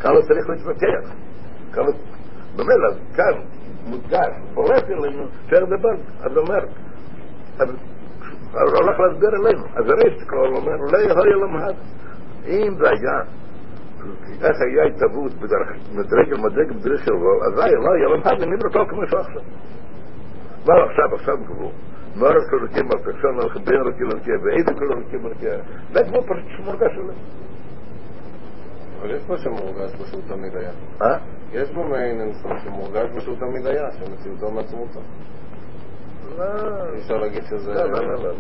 כאן 0.01 0.11
לא 0.11 0.21
צריך 0.21 0.49
להתווכח. 0.49 1.13
כאן 1.73 1.83
לא... 1.85 1.91
במילא, 2.55 2.89
כאן 3.15 3.41
מודגש, 3.89 4.33
בולט 4.53 4.83
אלינו, 4.89 5.23
פר 5.49 5.65
דבר, 5.65 5.95
אז 6.21 6.37
אומר, 6.37 6.63
אז 7.59 8.73
הולך 8.73 8.99
להסביר 8.99 9.29
אלינו, 9.29 9.65
אז 9.65 9.85
הריסט 9.89 10.27
כבר 10.27 10.47
אומר, 10.47 10.75
לא 10.91 10.97
יכול 10.97 11.43
למד. 11.43 11.75
אם 12.47 12.75
זה 12.77 12.89
היה, 12.89 13.21
איך 14.41 14.57
היה 14.61 14.83
התהוות 14.85 15.33
בדרך, 15.33 15.69
מדרגל 15.91 16.37
מדרגל 16.37 16.73
בדרך 16.79 17.05
של 17.05 17.13
רוב, 17.13 17.43
אז 17.47 17.59
היה, 17.59 17.79
לא 17.85 17.91
היה 17.93 18.07
למד, 18.15 18.41
אני 18.43 18.55
מרתו 18.55 18.79
כמו 18.89 19.01
שעכשיו. 19.01 19.41
לא 20.67 20.73
עכשיו, 20.85 21.15
עכשיו 21.15 21.37
כלוקים 22.49 22.91
על 22.91 22.99
פרשון 23.03 23.39
על 23.41 23.49
חבין 23.49 23.81
רוקים 23.81 24.07
על 24.11 24.19
kia, 24.19 24.43
ואיזה 24.43 24.73
כלוקים 24.73 25.25
על 25.25 25.33
kia. 25.33 25.93
זה 25.93 26.03
כמו 26.03 26.23
פשוט 26.23 26.45
שמורגש 26.57 26.91
אלינו. 26.91 27.13
אבל 28.99 29.15
יש 29.15 29.23
פה 29.27 29.37
שמורגש 29.37 29.95
בו 29.95 30.05
שהוא 30.05 30.21
תמיד 30.27 30.55
היה. 30.55 30.71
אה? 31.01 31.17
יש 31.51 31.71
בו 31.71 31.83
מעין 31.83 32.21
אינסוף 32.21 32.51
שמורגש 32.63 33.09
בו 33.13 33.21
שהוא 33.21 33.35
תמיד 33.35 33.65
היה, 33.65 33.91
שמציאותו 33.91 34.51
מעצמותו. 34.51 34.99
לא. 36.37 36.45
אי 36.93 36.99
אפשר 36.99 37.17
להגיד 37.17 37.43
שזה... 37.43 37.73
לא, 37.73 37.83
לא, 37.83 38.01
לא, 38.01 38.23
לא. 38.23 38.33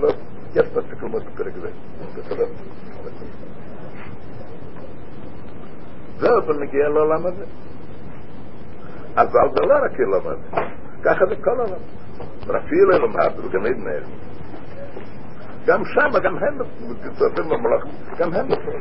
לא. 0.00 0.08
יש 0.54 0.68
מספיק 0.76 1.02
ללמוד 1.02 1.22
בפרק 1.24 1.52
זה. 1.54 1.68
אבל 6.18 6.62
נגיע 6.62 6.88
לעולם 6.88 7.26
הזה. 7.26 7.44
אבל 9.16 9.48
זה 9.54 9.66
לא 9.66 9.74
רק 9.74 10.00
העולם 10.00 10.26
הזה. 10.26 10.72
ככה 11.04 11.26
זה 11.26 11.36
כל 11.44 11.60
העולם. 11.60 11.80
רפיל 12.46 12.92
אלומד 12.92 13.38
וגם 13.38 13.66
עדן 13.66 13.86
עדן. 13.88 14.06
גם 15.66 15.84
שם, 15.84 16.18
גם 16.24 16.36
הם 16.38 16.58
מצטרפים 16.90 17.44
במלאך, 17.44 17.84
גם 18.18 18.34
הם 18.34 18.46
נפלו. 18.48 18.72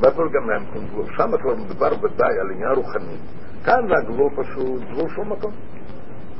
מאיפה 0.00 0.22
גם 0.32 0.50
להם 0.50 0.64
קום 0.72 0.86
גבול? 0.86 1.06
שם 1.16 1.30
כבר 1.42 1.54
מדובר 1.54 1.92
ודאי 2.02 2.38
על 2.40 2.50
עניין 2.50 2.70
רוחני. 2.70 3.16
כאן 3.64 3.88
זה 3.88 3.94
הגבול 4.02 4.30
פשוט, 4.36 4.82
גבול 4.90 5.08
שום 5.10 5.32
מקום. 5.32 5.52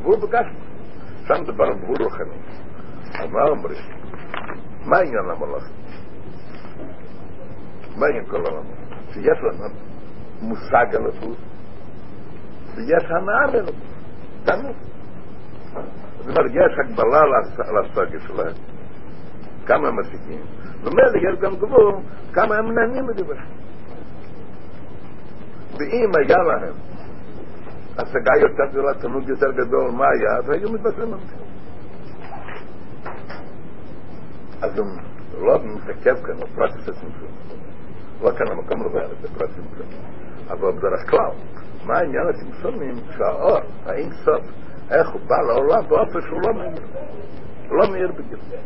גבול 0.00 0.16
בגשמי. 0.16 0.58
שם 1.26 1.42
מדובר 1.42 1.64
על 1.64 1.78
גבול 1.78 1.96
רוחני. 2.02 2.38
אז 3.14 3.30
מה 3.30 3.42
אומרים? 3.48 3.78
מה 4.84 4.98
עניין 4.98 5.24
המלאך? 5.30 5.68
כל 8.28 8.46
העולם? 8.46 8.64
שיש 9.12 9.38
לנו 9.42 9.74
מושג 10.40 10.94
על 10.94 11.06
הדבול, 11.06 11.34
ויש 12.76 13.04
הנאה 13.04 13.46
ללבול. 13.46 13.74
תמיד. 14.44 14.76
זאת 16.18 16.38
אומרת, 16.38 16.50
יש 16.50 16.78
הגבלה 16.84 17.20
הסוגיה 17.80 18.20
שלהם. 18.20 18.54
כמה 19.66 19.88
הם 19.88 19.96
מסיקים. 20.00 20.40
ומילא 20.84 21.32
יש 21.32 21.40
גם 21.40 21.56
גבול 21.56 21.94
כמה 22.32 22.54
הם 22.56 22.72
נהנים 22.72 23.06
מדבר. 23.06 23.34
ואם 25.78 26.10
היה 26.18 26.38
להם 26.38 26.74
השגה 27.98 28.32
יותר 28.40 28.64
גדולה, 28.70 28.94
תמוד 28.94 29.28
יותר 29.28 29.52
גדול, 29.52 29.90
מה 29.90 30.04
היה? 30.04 30.38
אז 30.38 30.50
היו 30.50 30.72
מתבשרים 30.72 31.12
על 31.12 31.18
זה. 31.20 31.36
אז 34.62 34.78
הוא 34.78 34.86
לא 35.40 35.58
מתעכב 35.64 36.14
כאן. 36.26 36.34
לא 36.56 36.66
כאן 38.20 38.46
המקום 38.50 38.86
לבעיה 38.86 39.08
לזה 39.08 39.28
פרט 39.38 39.50
הצמצום. 39.50 39.86
אבל 40.48 40.72
בדרך 40.72 41.10
כלל, 41.10 41.30
מה 41.86 41.98
העניין 41.98 42.26
הצמצומים? 42.28 42.94
שהאור, 43.16 43.58
האין 43.86 44.10
סוף, 44.24 44.42
איך 44.90 45.08
הוא 45.08 45.20
בא 45.20 45.36
לעולם 45.46 45.88
באופן 45.88 46.20
שהוא 46.20 46.40
לא 46.42 46.54
מאיר. 46.54 46.86
לא 47.70 47.90
מאיר 47.92 48.12
בגילוי. 48.12 48.58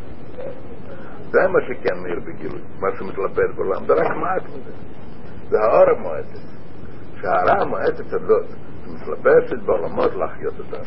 זה 1.31 1.47
מה 1.47 1.59
שכן 1.67 1.99
מאיר 2.03 2.19
בגילוי, 2.19 2.61
מה 2.79 2.87
שמתלבט 2.97 3.55
בעולם, 3.55 3.85
זה 3.85 3.93
רק 3.93 4.07
מעט 4.17 4.43
מזה. 4.43 4.71
זה 5.49 5.57
האור 5.59 5.89
המועטת. 5.97 6.39
שההערה 7.21 7.61
המועטת 7.61 8.13
הזאת, 8.13 8.45
שמתלבשת 8.85 9.63
בעולמות 9.65 10.15
להחיות 10.15 10.53
אותה. 10.59 10.77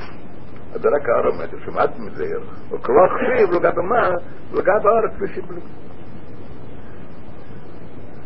אז 0.75 0.81
זה 0.81 0.89
רק 0.89 1.09
האור 1.09 1.33
המועטת, 1.33 1.59
שמעט 1.65 1.91
מזה. 1.99 2.25
וכלא 2.71 3.03
חשיב 3.09 3.51
לגבי 3.51 3.83
מה? 3.83 4.09
לגבי 4.53 4.89
האור 4.89 5.09
כפי 5.17 5.35
שבלי. 5.35 5.61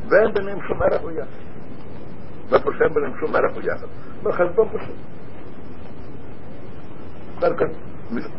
ואין 0.08 0.34
ביניהם 0.34 0.58
שום 0.68 0.82
ערך 0.82 1.00
הוא 1.02 1.10
יחד. 1.10 1.30
לא 2.50 2.58
פרשם 2.58 2.94
ביניהם 2.94 3.12
שום 3.20 3.36
ערך 3.36 3.54
הוא 3.54 3.62
יחד. 3.62 3.86
בחשבון 4.22 4.68
פשוט. 4.68 4.96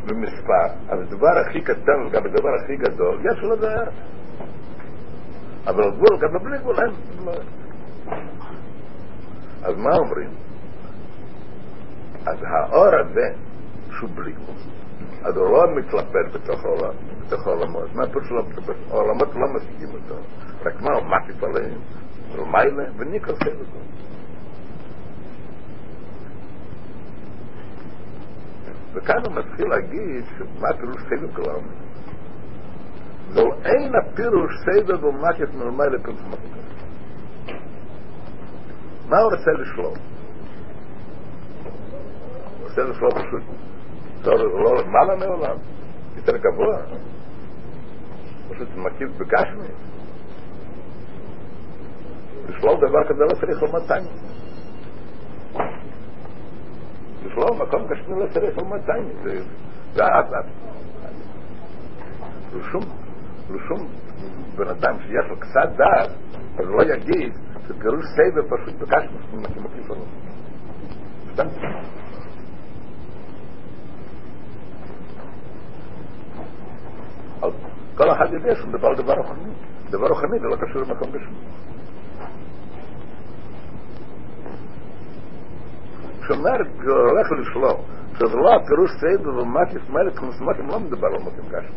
במספר, 0.05 0.67
אז 0.89 0.99
הדבר 0.99 1.37
הכי 1.37 1.61
קטן 1.61 2.05
וגם 2.07 2.25
הדבר 2.25 2.49
הכי 2.63 2.75
גדול, 2.75 3.19
יש 3.19 3.43
לו 3.43 3.57
זה 3.59 3.67
ערך. 3.71 3.93
אבל 5.67 5.91
גבול, 5.91 6.19
גם 6.21 6.43
בלי 6.43 6.57
גבול 6.57 6.75
אין. 6.79 6.91
אז 9.63 9.77
מה 9.77 9.95
אומרים? 9.95 10.29
אז 12.25 12.37
האור 12.43 12.95
הזה, 12.99 13.35
שהוא 13.97 14.09
בלי 14.15 14.31
גבול, 14.31 14.55
אז 15.23 15.37
הוא 15.37 15.49
לא 15.49 15.75
מתלבט 15.75 16.33
בתוך 16.33 16.65
העולם, 16.65 16.93
בתוך 17.21 17.47
העולמות. 17.47 17.95
מה 17.95 18.07
פה 18.13 18.19
שלא 18.27 18.43
מתלבט? 18.49 18.75
העולמות 18.89 19.35
לא 19.35 19.47
משיגים 19.55 19.89
אותו. 19.89 20.15
רק 20.65 20.81
מה, 20.81 20.93
הוא 20.93 21.05
מקיף 21.05 21.43
עליהם, 21.43 21.79
ומיילה, 22.35 22.83
וניקר 22.97 23.35
סבב. 23.35 23.65
וכאן 28.93 29.21
הוא 29.25 29.35
מתחיל 29.35 29.67
להגיד 29.67 30.25
מה 30.59 30.67
פירוש 30.79 31.01
סבב 31.01 31.35
כלל. 31.35 31.59
זו 33.29 33.53
אין 33.65 33.91
הפירוש 33.95 34.51
סבב 34.65 35.03
ומקף 35.03 35.53
מלמי 35.53 35.83
לקונסמטיקה. 35.91 36.57
מה 39.09 39.17
הוא 39.17 39.31
רוצה 39.31 39.51
לשלול? 39.51 39.93
הוא 42.57 42.69
רוצה 42.69 42.81
לשלול 42.81 43.11
פשוט. 43.11 43.66
לא 44.35 44.81
למעלה 44.81 45.15
מעולם, 45.15 45.57
יותר 46.15 46.37
גבוה. 46.37 46.77
פשוט 48.49 48.67
מקיף 48.75 49.09
בגשמי. 49.17 49.67
לשלול 52.49 52.75
דבר 52.77 53.03
כזה 53.09 53.23
לא 53.23 53.33
צריך 53.39 53.63
לומר 53.63 53.87
טיימי. 53.87 54.09
בכלל, 57.25 57.65
מקום 57.67 57.87
גשמי 57.87 58.19
לא 58.19 58.27
צריך 58.33 58.57
לומר 58.57 58.77
טיימי. 58.85 59.13
זה 59.93 60.03
לשום, 62.53 62.83
לשום 63.49 63.87
בן 64.55 64.67
אדם 64.67 64.95
שיש 64.99 65.29
לו 65.29 65.39
קצת 65.39 65.69
דעת, 65.77 66.09
אז 66.59 66.65
לא 66.65 66.83
יגיד 66.93 67.33
שפירוש 67.67 68.05
סבב 68.05 68.55
פשוט 68.55 68.75
בגשמי, 68.75 69.37
מקיף 69.37 69.91
עליו. 69.91 70.05
סתם. 71.33 71.47
כל 77.97 78.11
אחד 78.11 78.33
יודע 78.33 78.55
שהוא 78.55 78.69
מדבר 78.69 78.87
על 78.87 78.95
דבר 78.95 79.13
רוחני. 79.13 79.51
דבר 79.89 80.07
רוחני 80.07 80.39
זה 80.39 80.47
לא 80.47 80.55
קשור 80.55 80.81
למקום 80.81 81.07
גשמי. 81.11 81.37
כשאומר 86.21 86.51
הולך 86.85 87.27
לשלום, 87.41 87.81
שזה 88.13 88.35
לא 88.35 88.55
הפירוש 88.55 88.91
סיידו 88.99 89.29
ומקיף 89.29 89.89
מלך 89.89 90.23
ומסמכים 90.23 90.67
לא 90.67 90.79
מדבר 90.79 91.07
על 91.07 91.23
מקים 91.23 91.49
גשמי. 91.49 91.75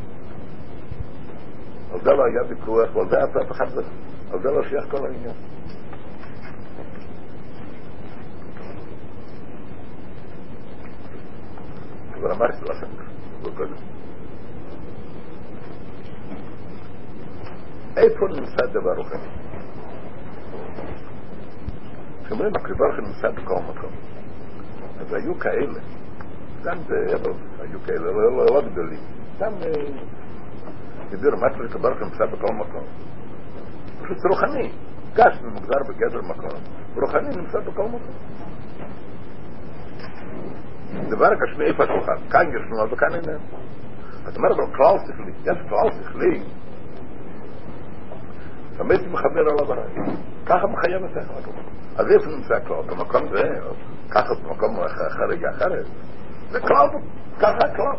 על 1.93 2.01
זה 2.01 2.11
לא 2.11 2.25
היה 2.25 2.43
ויכוח, 2.49 2.97
ועל 2.97 3.09
זה 3.09 3.25
אף 3.25 3.51
אחד 3.51 3.67
על 4.33 4.43
זה 4.43 4.51
לא 4.51 4.63
שייך 4.63 4.85
כל 4.91 5.07
העניין. 5.07 5.35
כבר 12.15 12.33
אמרתי 12.33 12.65
לכם, 12.65 12.87
איפה 17.97 18.27
נמצא 18.29 18.67
דבר 18.67 18.95
רוחני? 18.97 19.29
כשאומרים 22.25 22.53
הקדוש 22.57 22.79
ברוך 22.79 22.95
הוא 22.99 23.07
נמצא 23.09 23.31
בכל 23.31 23.63
מקום, 23.63 23.91
אז 25.01 25.13
היו 25.13 25.39
כאלה, 25.39 25.81
גם 26.65 26.79
אבל 27.15 27.33
היו 27.61 27.81
כאלה, 27.87 27.99
לא, 27.99 28.37
לא, 28.37 28.47
לא 28.47 28.61
גדולים, 28.71 29.01
גם 29.41 29.53
הסבירו 31.13 31.37
מה 31.37 31.47
הקדוש 31.47 31.73
ברוך 31.73 31.99
הוא 31.99 32.07
נמצא 32.07 32.27
בכל 32.27 32.55
מקום. 32.55 32.85
פשוט 34.03 34.19
רוחני, 34.31 34.73
גש 35.15 35.39
ומוגדר 35.43 35.79
בגדר 35.89 36.21
מקום, 36.23 36.61
רוחני 36.97 37.29
נמצא 37.37 37.59
בכל 37.61 37.87
מקום. 37.89 38.15
דבר 41.09 41.29
גשמי 41.35 41.65
איפה 41.65 41.85
השולחן, 41.85 42.29
כאן 42.31 42.47
ישנו 42.49 42.91
וכאן 42.93 43.15
איננו. 43.15 43.39
זאת 44.25 44.37
אומרת, 44.37 44.53
אבל 44.53 44.77
כלל 44.77 44.97
שכלי, 45.07 45.33
יש 45.45 45.59
כלל 45.69 46.03
שכלי, 46.03 46.43
תמיד 48.81 49.01
מחבר 49.09 49.41
עליו 49.41 49.73
הרי. 49.73 49.83
ככה 50.47 50.67
מחייב 50.67 51.05
את 51.05 51.11
זה. 51.15 51.21
אז 51.97 52.07
איפה 52.11 52.27
נמצא 52.37 52.55
הכלל? 52.55 52.83
במקום 52.83 53.29
זה, 53.33 53.43
ככה 54.11 54.35
במקום 54.45 54.77
חריג 55.11 55.45
אחרת. 55.45 55.87
זה 56.51 56.61
כלל, 56.61 56.89
ככה 57.39 57.59
הכלל. 57.59 57.97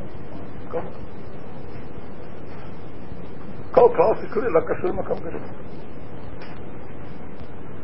כל 3.71 3.89
כלל 3.95 4.15
שכלי 4.21 4.49
לא 4.49 4.59
קשור 4.59 4.89
למקום 4.89 5.17
כזה. 5.17 5.37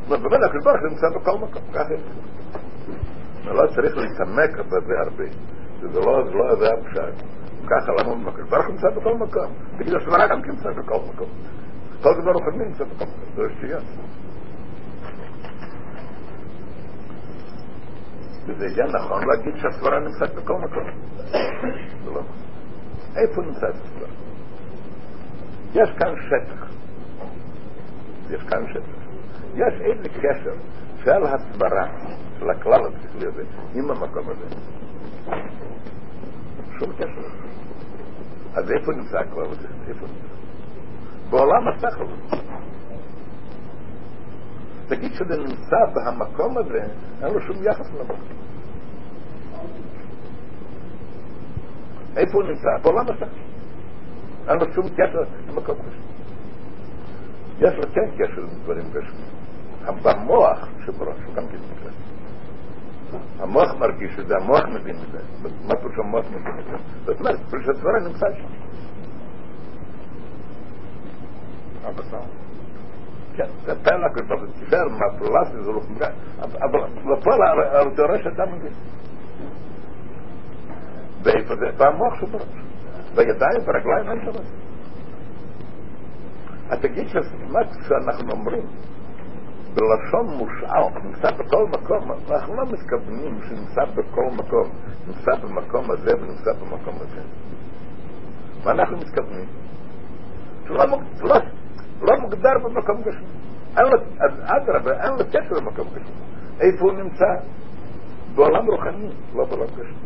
ובאמת 0.10 0.43
הקדוש 0.43 0.63
ברוך 0.63 0.77
הוא 0.81 0.89
נמצא 0.89 1.07
בכל 1.15 1.38
מקום, 1.38 1.62
ככה 1.73 1.93
לא 3.45 3.67
צריך 3.67 3.97
להתעמק 3.97 4.65
בזה 4.65 4.93
הרבה. 5.05 5.25
זה 5.81 5.99
לא, 5.99 6.23
זה 6.25 6.33
לא 6.33 6.67
הפשט. 6.67 7.23
ככה, 7.67 7.91
למה 7.91 8.29
הקדוש 8.29 8.49
ברוך 8.49 8.65
הוא 8.65 8.73
נמצא 8.73 8.88
בכל 8.89 9.13
מקום? 9.13 9.53
בגלל 9.77 9.97
השמרה 9.97 10.27
גם 10.27 10.41
נמצא 10.45 10.69
בכל 10.71 10.99
מקום. 11.13 11.29
כל 12.01 12.31
רוחני 12.31 12.65
נמצא 12.65 12.83
בכל 12.83 13.05
מקום. 13.05 13.07
זה 13.36 13.41
שתייה. 13.57 13.79
וזה 18.47 18.65
יהיה 18.65 18.86
נכון 18.86 19.27
להגיד 19.27 19.62
שהסברה 19.62 19.99
נמצאת 19.99 20.36
בכל 20.36 20.57
מקום. 20.57 20.83
זה 22.03 22.12
לא 22.12 22.21
נכון. 22.21 22.25
איפה 23.15 23.41
נמצאת 23.41 23.75
הסברה? 23.75 24.10
יש 25.73 25.89
כאן 25.99 26.13
שטח. 26.27 26.67
יש 28.29 28.43
כאן 28.43 28.65
שטח. 28.73 28.97
יש 29.53 29.81
איזה 29.81 30.10
קשר 30.10 30.53
של 31.03 31.23
הסברה, 31.25 31.88
של 32.39 32.49
הכלל 32.49 32.81
השכלי 32.86 33.27
הזה, 33.27 33.43
בעולם 41.29 41.67
השכל. 41.67 42.05
תגיד 44.87 45.13
שזה 45.13 45.37
נמצא 45.37 45.77
במקום 45.95 46.57
הזה, 46.57 46.83
אין 47.23 47.33
לו 47.33 47.41
שום 47.41 47.63
יחס 47.63 47.93
למקום. 47.93 48.19
איפה 52.17 52.31
הוא 52.33 52.43
נמצא? 52.43 52.69
בעולם 52.83 53.05
השכל. 53.09 53.25
אין 54.47 54.57
לו 54.59 54.73
שום 54.73 54.89
קשר 54.89 55.21
למקום 55.47 55.75
כזה. 55.75 56.07
יש 57.59 57.73
לו 57.75 57.83
כן 57.93 58.11
קשר 58.17 58.41
לדברים 58.41 58.85
גשמיים. 58.89 59.37
במוח 60.03 60.67
שבראש, 60.85 61.17
הוא 61.25 61.33
גם 61.35 61.47
כן 61.47 61.57
נקרא. 61.71 61.91
המוח 63.39 63.73
מרגיש 63.79 64.19
את 64.19 64.27
זה, 64.27 64.35
המוח 64.35 64.65
מבין 64.65 64.95
את 64.95 65.11
זה. 65.11 65.19
מה 65.41 65.75
פירוש 65.75 65.95
המוח 66.05 66.25
מבין 66.25 66.59
את 66.59 66.65
זה? 66.65 66.77
זאת 67.05 67.19
אומרת, 67.19 67.39
פירוש 67.49 67.67
הדברים 67.67 68.03
נמצא 68.03 68.27
שם. 68.37 68.66
הבשר. 71.83 72.19
כן, 73.35 73.49
זה 73.65 73.83
פלא 73.83 74.07
כזה, 74.15 74.59
תישאר 74.59 74.87
מהפלולס 74.89 75.65
זה 75.65 75.71
לא 75.71 75.79
חמגה, 75.79 76.07
אבל 76.39 76.79
בפועל 76.89 77.41
הוא 77.85 77.95
דורש 77.95 78.27
אדם 78.27 78.55
מבין. 78.55 78.73
ואיפה 81.23 81.55
זה? 81.55 81.65
במוח 81.77 82.19
שבראש. 82.19 82.43
בידיים, 83.15 83.61
ברגליים, 83.65 84.09
אין 84.09 84.31
דבר. 84.31 84.43
אז 86.69 86.79
תגיד 86.81 87.07
שמה 87.07 87.59
שאנחנו 87.87 88.31
אומרים, 88.31 88.67
בלשון 89.73 90.37
מושאל, 90.37 91.03
נמצא 91.03 91.31
בכל 91.31 91.67
מקום, 91.67 92.11
אנחנו 92.31 92.55
לא 92.55 92.63
מתכוונים 92.71 93.39
שנמצא 93.41 93.85
בכל 93.95 94.29
מקום, 94.31 94.69
נמצא 95.07 95.31
במקום 95.43 95.91
הזה 95.91 96.11
ונמצא 96.21 96.53
במקום 96.53 96.95
הזה. 96.95 97.21
מה 98.65 98.71
אנחנו 98.71 98.97
מתכוונים? 98.97 99.45
שלא 100.67 100.83
לא, 102.01 102.19
מוגדר 102.21 102.53
במקום 102.63 103.01
גשמי. 103.01 103.27
אז 103.75 104.31
אדרבה, 104.43 105.03
אין 105.03 105.12
לו 105.12 105.25
קשר 105.29 105.55
למקום 105.55 105.88
גשמי. 105.88 106.15
איפה 106.60 106.86
הוא 106.86 106.93
נמצא? 106.93 107.25
בעולם 108.36 108.65
רוחני, 108.67 109.10
לא 109.36 109.45
בעולם 109.45 109.67
גשמי. 109.67 109.97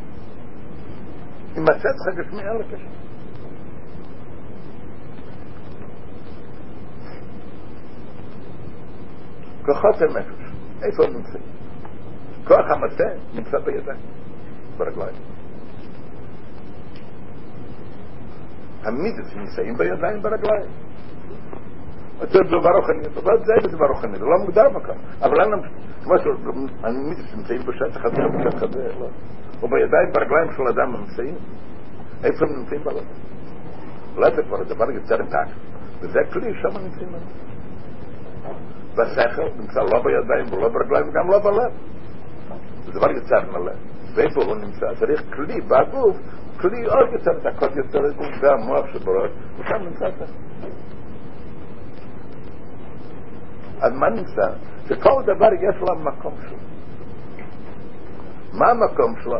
עם 1.57 1.63
הצדך 1.63 2.07
הגשמי 2.13 2.39
אין 2.39 2.57
לו 2.57 2.63
קשר. 2.63 2.87
כוחות 9.65 10.01
הנפש, 10.01 10.53
איפה 10.83 11.03
הם 11.03 11.13
נמצאים? 11.13 11.43
כוח 12.47 12.65
המטה 12.69 13.03
נמצא 13.33 13.57
בידיים, 13.59 13.99
ברגליים. 14.77 15.15
המידס 18.83 19.35
נמצאים 19.35 19.77
בידיים 19.77 20.21
ברגליים. 20.21 20.71
דבר 22.29 22.69
רוחני, 22.75 23.03
דבר 23.15 23.37
זה 23.37 23.67
דבר 23.67 23.85
רוחני, 23.85 24.17
זה 24.17 24.25
לא 24.25 24.37
מוגדר 24.45 24.69
מקום. 24.69 24.97
אבל 25.21 25.41
אין 25.41 25.51
להם, 25.51 25.61
כמו 26.03 26.13
שהמידס 26.17 27.35
נמצאים 27.37 27.61
בשטח 27.61 28.05
הזה, 28.05 28.21
בשטח 28.37 28.63
הזה, 28.63 28.87
לא. 28.99 29.07
או 29.61 29.67
בידיים, 29.67 30.11
ברגליים 30.13 30.51
של 30.57 30.63
אדם 30.63 30.95
הם 30.95 31.01
נמצאים. 31.01 31.35
איפה 32.23 32.45
הם 32.45 32.59
נמצאים 32.59 32.81
ברגליים? 32.83 33.07
לא 34.17 34.35
זה 34.35 34.43
כבר 34.43 34.63
דבר 34.63 34.91
יותר 34.91 35.17
דק. 35.17 35.47
וזה 36.01 36.19
כלי, 36.33 36.53
שם 36.61 36.79
נמצאים. 36.83 37.09
בשכל, 38.93 39.49
נמצא 39.59 39.79
לא 39.79 40.03
בידיים 40.03 40.53
ולא 40.53 40.69
ברגליים 40.69 41.09
וגם 41.09 41.31
לא 41.31 41.39
בלב. 41.39 41.71
זה 42.85 42.91
דבר 42.91 43.11
יותר 43.11 43.51
מלא. 43.51 43.73
ואיפה 44.15 44.43
הוא 44.43 44.55
נמצא? 44.55 44.85
צריך 44.99 45.21
כלי 45.35 45.61
בגוף, 45.61 46.17
כלי 46.61 46.85
עוד 46.85 47.09
יותר 47.13 47.31
דקות 47.49 47.75
יותר, 47.75 47.99
זה 48.41 48.51
המוח 48.51 48.87
שבראש, 48.93 49.31
ושם 49.59 49.75
נמצא 49.75 50.07
את 50.07 50.13
זה. 50.17 50.25
אז 53.81 53.93
מה 53.93 54.09
נמצא? 54.09 54.47
שכל 54.85 55.23
דבר 55.23 55.53
יש 55.53 55.75
לו 55.81 55.95
מקום 55.95 56.33
שלו. 56.47 56.57
מה 58.53 58.69
המקום 58.69 59.15
שלו? 59.23 59.37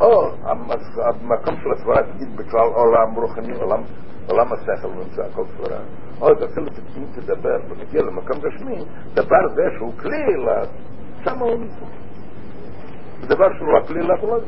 או 0.00 0.30
המקום 0.44 1.54
של 1.62 1.70
הסברה, 1.72 2.02
תגיד 2.02 2.36
בכלל 2.36 2.60
עולם 2.60 3.14
רוחני, 3.14 3.54
עולם, 3.54 3.82
עולם 4.28 4.46
השכל 4.52 4.88
נמצא, 4.88 5.22
כל 5.34 5.44
סברה. 5.44 5.78
או 6.20 6.32
אפילו 6.32 6.66
אם 6.96 7.04
תדבר 7.14 7.56
ונגיע 7.68 8.02
למקום 8.02 8.36
גשמי, 8.38 8.84
דבר 9.14 9.48
זה 9.54 9.62
שהוא 9.78 9.92
כלי, 9.98 10.22
שם 11.24 11.38
הוא 11.38 11.58
נמצא. 11.58 11.84
דבר 13.28 13.46
שהוא 13.58 13.78
הכלי 13.84 14.02
לעבוד. 14.02 14.42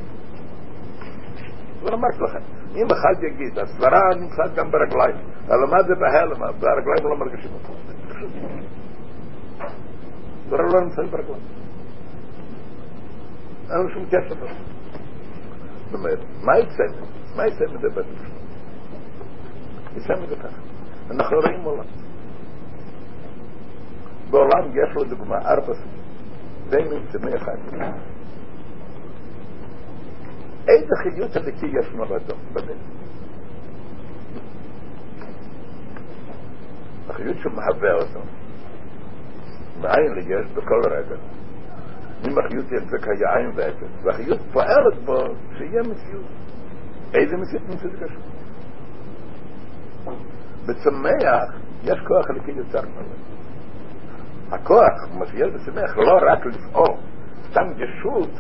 ואמרתי 1.83 2.19
לכם, 2.21 2.39
אם 2.77 2.87
אחד 2.87 3.23
יגיד, 3.23 3.59
הסברה 3.59 4.01
נמצאת 4.21 4.55
גם 4.55 4.71
ברגליים, 4.71 5.17
אבל 5.49 5.67
מה 5.71 5.83
זה 5.83 5.95
בהלם, 5.95 6.41
ברגליים 6.61 7.05
לא 7.11 7.17
מרגישים 7.17 7.51
אותו. 7.55 7.94
הסברה 10.45 10.63
לא 10.73 10.81
נמצאת 10.81 11.11
ברגליים. 11.11 11.43
אין 13.71 13.79
לנו 13.79 13.89
שום 13.95 14.07
קשר 14.07 14.19
לזה. 14.19 14.47
זאת 15.85 15.95
אומרת, 15.95 16.19
מה 16.43 16.59
יצא 16.59 16.85
מזה? 16.93 17.37
מה 17.37 17.47
יצא 17.47 17.65
מזה 17.65 17.89
בית 17.95 18.07
המשפט? 18.07 18.31
יצא 19.97 20.13
מזה 20.23 20.37
ככה. 20.37 20.59
אנחנו 21.11 21.37
רואים 21.37 21.63
עולם. 21.63 21.85
בעולם 24.31 24.71
יש 24.71 24.95
לו 24.95 25.05
דוגמה 25.05 25.39
ארבע 25.39 25.75
סוגים. 25.75 26.05
זה 26.69 26.79
מצמא 26.83 27.31
החיות 37.09 37.37
שמהווה 37.38 37.93
אותו. 37.95 38.21
מאין 39.81 40.14
ליש 40.14 40.47
בכל 40.53 40.81
רגע. 40.90 41.17
אם 42.29 42.38
החיות 42.38 42.73
יש 42.73 42.83
בקיים 42.93 43.51
ואפס, 43.55 44.05
והחיות 44.05 44.40
פועלת 44.53 45.05
בו 45.05 45.17
שיהיה 45.59 45.83
מציאות. 45.83 46.27
איזה 47.14 47.37
מציאות 47.37 47.69
מציאות 47.69 47.95
קשור? 47.95 48.23
בצמח 50.62 51.61
יש 51.83 52.01
כוח 52.09 52.31
אלוקי 52.31 52.51
יותר 52.51 52.81
מלא. 52.81 53.14
הכוח, 54.51 55.19
מה 55.19 55.27
שיש 55.27 55.49
בצמח, 55.55 55.97
לא 55.97 56.19
רק 56.33 56.47
לפעול, 56.47 56.97
סתם 57.51 57.67
ישות, 57.77 58.31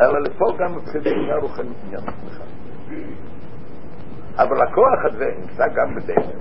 אלא 0.00 0.20
לפעול 0.20 0.56
גם 0.58 0.76
מבחינת 0.76 1.06
עניין 1.06 1.38
עניין 1.84 2.02
עצמך. 2.08 2.40
אבל 4.36 4.56
הכוח 4.62 5.04
הזה 5.04 5.24
נמצא 5.38 5.64
גם 5.74 5.94
בדרך. 5.94 6.40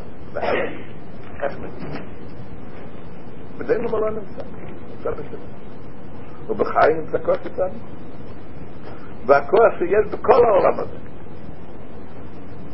בדרך 3.57 3.91
אבל 3.91 3.99
לא 3.99 4.09
נמצא, 4.09 4.43
נמצא 4.89 5.11
בשביל. 5.11 5.39
ובחיים 6.47 6.97
נמצא 6.97 7.17
כוח 7.25 7.45
איתנו. 7.45 7.79
והכוח 9.25 9.73
שיש 9.79 10.13
בכל 10.13 10.45
העולם 10.45 10.79
הזה. 10.79 10.97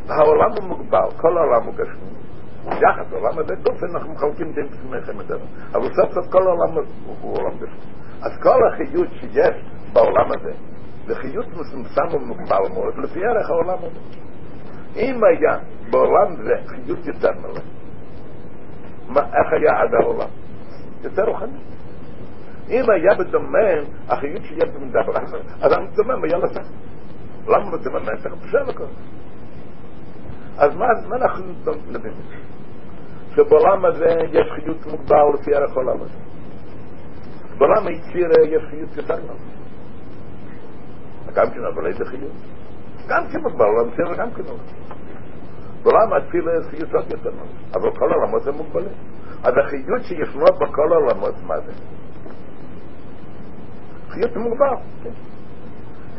העולם 0.08 0.50
הוא 0.58 0.68
מוגבל, 0.68 1.08
כל 1.16 1.38
העולם 1.38 1.62
הוא 1.66 1.74
גשמי. 1.74 2.16
יחד, 2.66 3.12
העולם 3.12 3.38
הזה 3.38 3.54
גוף, 3.54 3.82
אנחנו 3.84 4.12
מחלקים 4.12 4.52
דין 4.52 4.66
את 5.20 5.26
זה. 5.26 5.34
אבל 5.72 5.88
סוף 5.94 6.14
סוף 6.14 6.32
כל 6.32 6.42
העולם 6.42 6.86
הוא 7.20 7.38
עולם 7.38 7.56
גשמי. 7.56 7.92
אז 8.22 8.32
כל 8.42 8.60
החיות 8.68 9.08
שיש 9.20 9.64
בעולם 9.92 10.26
הזה, 10.26 10.52
זה 11.06 11.14
חיות 11.14 11.46
מצומצם 11.46 12.16
ומוגבל 12.16 12.68
מאוד, 12.74 12.94
לפי 12.98 13.20
ערך 13.24 13.50
העולם 13.50 13.78
הזה. 13.78 14.00
אם 14.96 15.20
היה 15.24 15.58
בעולם 15.90 16.36
זה 16.36 16.52
חיות 16.66 17.06
יותר 17.06 17.30
מלא, 17.32 17.60
מה, 19.08 19.20
איך 19.20 19.52
היה 19.52 19.80
עד 19.80 19.94
העולם? 19.94 20.28
יותר 21.04 21.22
רוחני. 21.22 21.58
אם 22.68 22.90
היה 22.90 23.14
בדומה 23.18 23.58
החיות 24.08 24.42
שיש 24.42 24.70
במידה 24.74 25.02
ברכה, 25.06 25.36
אז 25.62 25.72
המדומם 25.72 26.24
היה 26.24 26.38
לסך. 26.38 26.68
למה 27.46 27.70
בדומה? 27.76 27.98
צריך 28.22 28.34
פשע 28.34 28.62
לכל. 28.62 28.84
אז 30.58 30.76
מה, 30.76 30.86
מה 31.08 31.16
אנחנו 31.16 31.44
מבינים? 31.88 32.22
שבעולם 33.34 33.84
הזה 33.84 34.16
יש 34.32 34.46
חיות 34.54 34.86
מוגבל 34.86 35.16
לפי 35.34 35.54
ערך 35.54 35.70
העולם 35.70 36.02
הזה. 36.02 36.18
בעולם 37.58 37.86
היצירה 37.86 38.46
יש 38.48 38.62
חיות 38.70 38.96
יותר 38.96 39.16
מלא. 39.24 39.34
גם 41.34 41.50
כן, 41.50 41.64
אבל 41.74 41.86
איזה 41.86 42.04
חיות? 42.04 42.32
גם 43.08 43.26
כן 43.32 43.38
מוגבל, 43.40 43.64
עולם 43.64 43.88
היצירה 43.88 44.16
גם 44.16 44.30
כן 44.30 44.42
מוגבל. 44.42 44.86
בעולם 45.86 46.12
התפילה 46.12 46.52
יש 46.60 46.66
חיות 46.70 46.94
עוד 46.94 47.10
יותר 47.10 47.30
מלא. 47.30 47.74
אבל 47.74 47.98
כל 47.98 48.12
העולמות 48.12 48.46
הם 48.46 48.54
מוגבלים. 48.54 48.92
אז 49.42 49.54
החיות 49.66 50.02
שישנו 50.02 50.44
בכל 50.44 50.92
העולמות, 50.92 51.34
מה 51.42 51.60
זה? 51.60 51.72
חיות 54.08 54.36
מוגבל, 54.36 54.76
כן. 55.02 55.10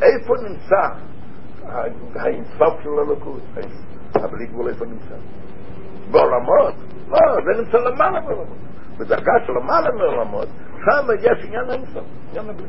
איפה 0.02 0.34
נמצא 0.50 0.90
האינסוף 2.16 2.82
של 2.84 2.90
הלוקות? 3.00 3.42
הבלי 4.16 4.46
גבול 4.46 4.70
איפה 4.70 4.86
נמצא? 4.86 5.16
בעולמות? 6.12 6.74
לא, 7.08 7.18
זה 7.46 7.62
נמצא 7.62 7.78
למעלה 7.78 8.22
בעולמות. 8.22 8.58
בדרגה 8.98 9.34
של 9.46 9.52
למעלה 9.52 9.92
מעולמות, 9.92 10.48
שם 10.70 11.08
יש 11.20 11.46
עניין 11.46 11.70
האינסוף, 11.70 12.04
עניין 12.30 12.50
הבלי. 12.50 12.68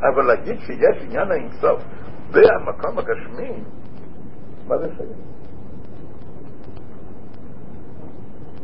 אבל 0.00 0.22
להגיד 0.26 0.58
שיש 0.60 1.04
עניין 1.04 1.30
האינסוף 1.30 1.82
במקום 2.30 2.98
הגשמי, 2.98 3.64
מה 4.68 4.78
זה 4.78 4.86
שייך? 4.96 5.18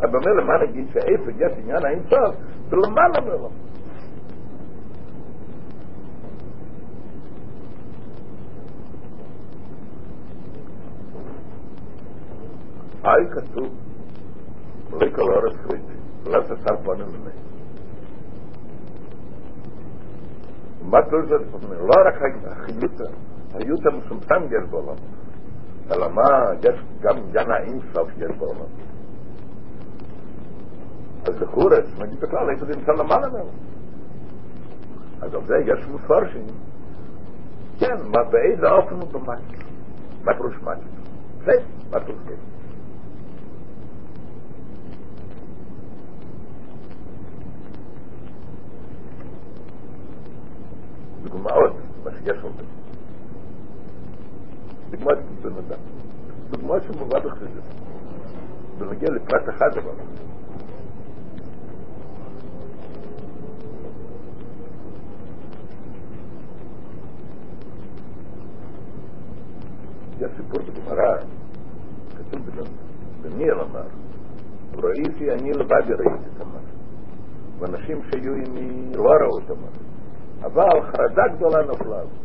אבל 0.01 0.19
מילא 0.19 0.45
מה 0.47 0.65
נגיד 0.69 0.87
שאיפה 0.93 1.31
יש 1.37 1.53
עניין 1.59 1.85
האינסוף, 1.85 2.35
זה 2.71 2.77
למעלה 2.77 3.21
מעולמות. 3.21 3.53
היי 13.05 13.27
כתוב 13.31 13.75
מלא 14.91 15.11
כל 15.15 15.23
אורס 15.23 15.57
פריטי, 15.67 15.93
לא 16.27 16.41
תסר 16.43 16.77
פונים 16.85 17.07
ממני. 17.07 17.43
ומה 20.83 21.03
תלוי 21.03 21.27
זה? 21.27 21.35
לא 21.71 21.95
רק 22.07 22.15
החיותה, 22.45 23.05
החיותה 23.55 23.91
מסומתם 23.91 24.43
יש 24.47 24.71
בעולם, 24.71 24.97
אלא 25.93 26.09
מה, 26.09 26.53
יש 26.65 26.81
גם 27.01 27.17
גן 27.33 27.51
האינסוף 27.51 28.09
יש 28.17 28.37
בעולם. 28.39 28.71
אז 31.25 31.43
לחורס, 31.43 31.99
נגיד 31.99 32.21
בכלל, 32.21 32.51
איפה 32.51 32.65
זה 32.67 32.77
נמצא 32.77 32.93
למעלה 32.93 33.29
ממנו? 33.29 33.51
אז 35.23 35.35
על 35.35 35.41
זה 35.47 35.55
יש 35.67 35.89
מפרשים, 35.89 36.47
כן, 37.79 37.97
מה 38.05 38.31
באיזה 38.31 38.71
אופן 38.71 38.95
הוא 38.95 39.13
במקר? 39.13 39.65
מה 40.25 40.35
פירוש 40.35 40.55
מקר? 40.63 40.81
זה, 41.45 41.53
מה 41.91 42.01
פירוש 42.01 42.23
כסף? 42.23 42.53
דוגמאות, 51.23 51.73
מה 52.05 52.11
שיש 52.11 52.43
עוד. 52.43 52.82
דוגמאות 54.92 55.18
בן 55.42 55.54
אדם. 55.54 55.80
דוגמאות 56.50 56.84
שמובא 56.84 57.20
בחסידות. 57.20 57.64
בנגיע 58.78 59.10
לפרט 59.10 59.50
אחד 59.50 59.78
אבל. 59.78 59.94
יש 70.20 70.32
סיפור 70.38 70.60
בגמרא, 70.66 71.18
כתוב 72.18 72.42
בניר 73.22 73.54
אמר, 73.62 73.88
ראיתי 74.74 75.32
אני 75.32 75.52
לבדי 75.52 75.94
ראיתי 75.94 76.30
את 76.36 76.42
המר. 76.42 76.60
ואנשים 77.60 78.02
שהיו 78.04 78.34
עימי 78.34 78.92
לא 78.96 79.02
ראו 79.02 79.40
את 79.46 79.50
המר. 79.50 79.88
אבל 80.42 80.82
חרדה 80.82 81.24
גדולה 81.36 81.58
נפלה. 81.72 82.21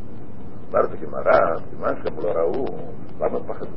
אומרת 0.67 0.89
הגמרא, 0.91 1.55
סימן 1.69 1.93
שהם 2.03 2.19
לא 2.23 2.29
ראו, 2.29 2.65
למה 3.19 3.39
פחדו? 3.39 3.75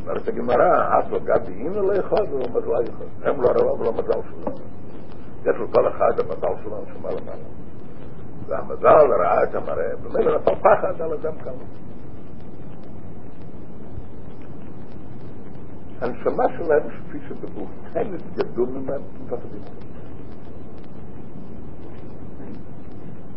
אומרת 0.00 0.28
הגמרא, 0.28 0.98
אף 0.98 1.10
לא 1.10 1.18
גדי 1.18 1.52
אינו 1.52 1.82
לא 1.82 1.92
יכול 1.92 2.26
ולא 2.30 2.48
מזל 2.48 2.92
יכול. 2.92 3.06
הם 3.22 3.42
לא 3.42 3.48
ראו 3.48 3.78
ולא 3.78 3.92
מזל 3.92 4.20
שלו. 4.28 4.52
יש 5.42 5.56
לכל 5.70 5.88
אחד 5.88 6.20
המזל 6.20 6.62
שלו 6.62 6.84
שמה 6.94 7.08
למעלה. 7.10 7.48
והמזל 8.46 9.12
ראה 9.20 9.42
את 9.42 9.54
המראה, 9.54 9.96
במילא 9.96 10.36
נפל 10.36 10.54
פחד 10.54 11.00
על 11.00 11.12
אדם 11.12 11.38
כמה. 11.38 11.64
הנשמה 16.00 16.44
שלהם 16.56 16.82
כפי 16.88 17.18
שבגוף, 17.28 17.70
הם 17.94 18.14
התגדו 18.14 18.66
ממהם 18.66 19.02
מפחדים. 19.24 19.62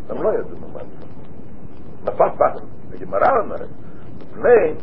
הם 0.09 0.23
לא 0.23 0.29
ידעו 0.29 0.57
מה 0.73 0.79
זה. 2.03 2.11
נפל 2.11 2.29
פחד. 2.37 2.65
הגמרא 2.93 3.39
אומרת, 3.43 3.69
מפני 4.17 4.73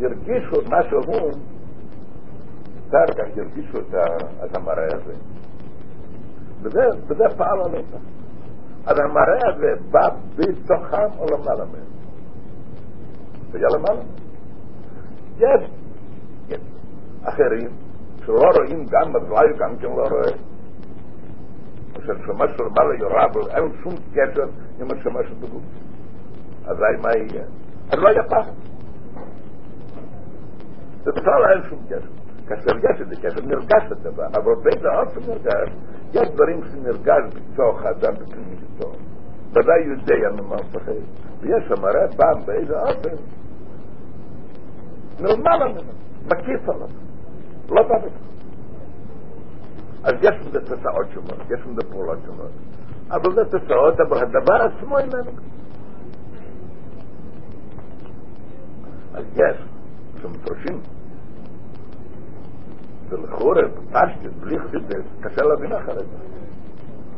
הרגישו 0.00 0.60
את 0.60 0.68
מה 0.68 0.82
שהוא, 0.88 1.30
אחר 2.88 3.06
כך 3.06 3.38
הרגישו 3.38 3.78
את 4.44 4.56
המראה 4.56 4.86
הזה. 4.92 5.14
וזה 6.62 7.24
פעל 7.36 7.60
עליהם. 7.60 7.84
אז 8.86 8.98
המראה 8.98 9.54
הזה 9.54 9.82
בא 9.90 10.08
בתוכם 10.36 11.18
או 11.18 11.26
למעלה 11.26 11.64
מהם. 11.64 11.90
היה 13.52 13.68
למעלה. 13.76 14.02
יש 15.38 15.70
אחרים 17.22 17.70
שלא 18.24 18.50
רואים 18.56 18.86
גם 18.90 19.12
בזווי 19.12 19.58
גם 19.58 19.76
כן 19.76 19.86
לא 19.86 20.08
רואה. 20.08 20.32
שהנשמה 22.06 22.44
של 22.56 22.62
מעלה 22.76 22.98
יורה 22.98 23.28
בו, 23.28 23.40
אין 23.48 23.72
שום 23.82 23.94
קשר 24.12 24.42
עם 24.80 24.90
הנשמה 24.90 25.20
של 25.28 25.34
בגוף. 25.34 25.62
אזי 26.66 27.02
מה 27.02 27.08
יהיה? 27.16 27.44
אז 27.90 27.98
לא 27.98 28.08
היה 28.08 28.22
פחד. 28.22 28.52
זה 31.02 31.10
בכלל 31.12 31.44
אין 31.52 31.70
שום 31.70 31.78
קשר. 31.86 32.08
כאשר 32.48 32.76
יש 32.76 33.00
איזה 33.00 33.16
קשר, 33.16 33.46
נרגש 33.46 33.82
הדבר, 33.90 34.26
אבל 34.26 34.54
באיזה 34.62 34.88
אופן 34.88 35.20
נרגש, 35.32 35.70
יש 36.14 36.28
דברים 36.28 36.60
שנרגש 36.72 37.22
בתוך 37.34 37.82
האדם 37.82 38.14
בפנימיותו. 38.14 38.92
ודאי 39.50 39.80
יודע 39.80 40.30
ממה 40.42 40.56
מפחד. 40.56 40.92
ויש 41.40 41.70
המראה 41.70 42.08
פעם 42.16 42.46
באיזה 42.46 42.80
אופן, 42.80 43.16
מלמעלה 45.20 45.68
ממנו, 45.68 45.92
מקיף 46.26 46.68
עליו. 46.68 46.88
לא 47.70 47.82
בא 47.82 47.98
בכלל. 47.98 48.30
אז 50.04 50.14
יש 50.22 50.46
לזה 50.46 50.60
תוצאות 50.60 51.06
שונות, 51.14 51.50
יש 51.50 51.60
לזה 51.66 51.90
פעולות 51.90 52.18
שונות. 52.26 52.50
אבל 53.10 53.34
זה 53.34 53.44
תוצאות, 53.44 54.00
אבל 54.00 54.18
הדבר 54.18 54.54
עצמו 54.54 54.98
איננו. 54.98 55.30
אז 59.14 59.24
יש, 59.34 59.56
כשמפרשים, 60.16 60.80
ולכאורה, 63.08 63.62
פשטת, 63.90 64.32
בלי 64.40 64.58
חסידס, 64.58 65.04
קשה 65.20 65.42
להבין 65.42 65.72
אחרי 65.72 65.94
זה. 65.94 66.16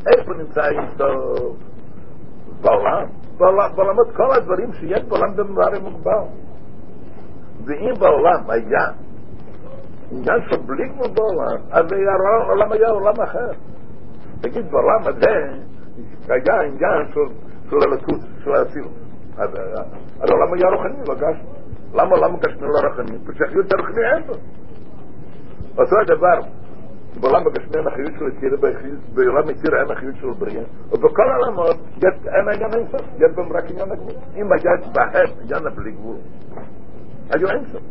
איפה 0.07 0.33
נמצא 0.35 0.61
אינסטוף? 0.69 1.57
בעולם. 2.63 3.07
בעולמות 3.39 4.17
כל 4.17 4.35
הדברים 4.37 4.73
שיש 4.73 5.05
בעולם 5.05 5.37
במדבר 5.37 5.81
מוגבל. 5.83 6.25
ואם 7.65 7.95
בעולם 7.99 8.51
היה 8.51 8.87
עניין 10.11 10.41
של 10.51 10.57
בלי 10.57 10.89
גבול 10.89 11.11
בעולם, 11.15 11.57
אז 11.71 11.87
העולם 12.43 12.73
היה 12.73 12.89
עולם 12.89 13.21
אחר. 13.23 13.51
תגיד, 14.41 14.71
בעולם 14.71 15.01
הזה 15.01 15.31
היה 16.29 16.61
עניין 16.61 17.13
של 17.71 17.77
הלכות, 17.83 18.21
של 18.45 18.51
האצילות. 18.55 18.93
אז 19.39 19.51
העולם 20.21 20.55
היה 20.55 20.69
רוחני, 20.69 21.05
לא 21.09 21.15
גשמי. 21.15 21.52
למה 21.95 22.39
גשמי 22.39 22.67
לא 22.67 22.89
רוחני? 22.89 23.19
פשוט 23.19 23.57
יותר 23.57 23.77
רוחני 23.77 24.05
אין 24.15 24.23
פה. 24.27 24.33
אותו 25.79 25.97
הדבר, 26.01 26.41
בעולם 27.21 27.47
הגשמי 27.47 27.77
אין 27.77 27.87
החיות 27.87 28.13
של 28.19 28.27
הצירה, 28.27 28.57
בעולם 29.15 29.49
הצירה 29.49 29.81
אין 29.81 29.91
החיות 29.91 30.15
של 30.21 30.31
בריאה, 30.39 30.65
ובכל 30.93 31.31
העולמות 31.31 31.77
עניין 32.55 32.75
אין 32.75 32.87
סוף, 32.91 33.01
יש 33.19 33.33
בהם 33.37 33.53
רק 33.53 33.71
עניין 33.71 33.93
הגבול. 33.93 34.15
אם 34.37 34.53
היה 34.53 34.93
בהם 34.95 35.31
עניין 35.43 35.67
הבלי 35.67 35.93
גבול, 35.93 36.17
היו 37.31 37.51
אין 37.51 37.65
סוף. 37.73 37.83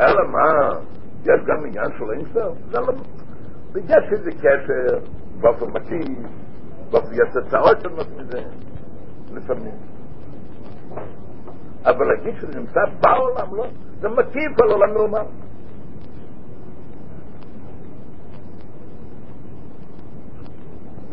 אלא 0.00 0.28
מה, 0.32 0.78
יש 1.22 1.40
גם 1.46 1.66
עניין 1.66 1.90
של 1.98 2.04
אין 2.12 2.24
סוף, 2.32 2.58
זה 2.70 2.80
לא... 2.80 2.92
ויש 3.72 4.12
איזה 4.12 4.30
קשר 4.30 4.98
באופן 5.40 5.66
מקיף, 5.66 6.18
באופן 6.90 7.12
יש 7.12 7.32
תוצאות 7.32 7.80
שונות 7.82 8.06
מזה, 8.18 8.40
לפעמים. 9.32 9.74
אבל 11.86 12.06
להגיד 12.06 12.34
שזה 12.40 12.60
נמצא 12.60 12.80
בעולם, 13.00 13.54
לא, 13.56 13.66
זה 14.00 14.08
מקיף 14.08 14.60
על 14.62 14.70
עולם 14.70 14.90
נורמל. 14.90 15.26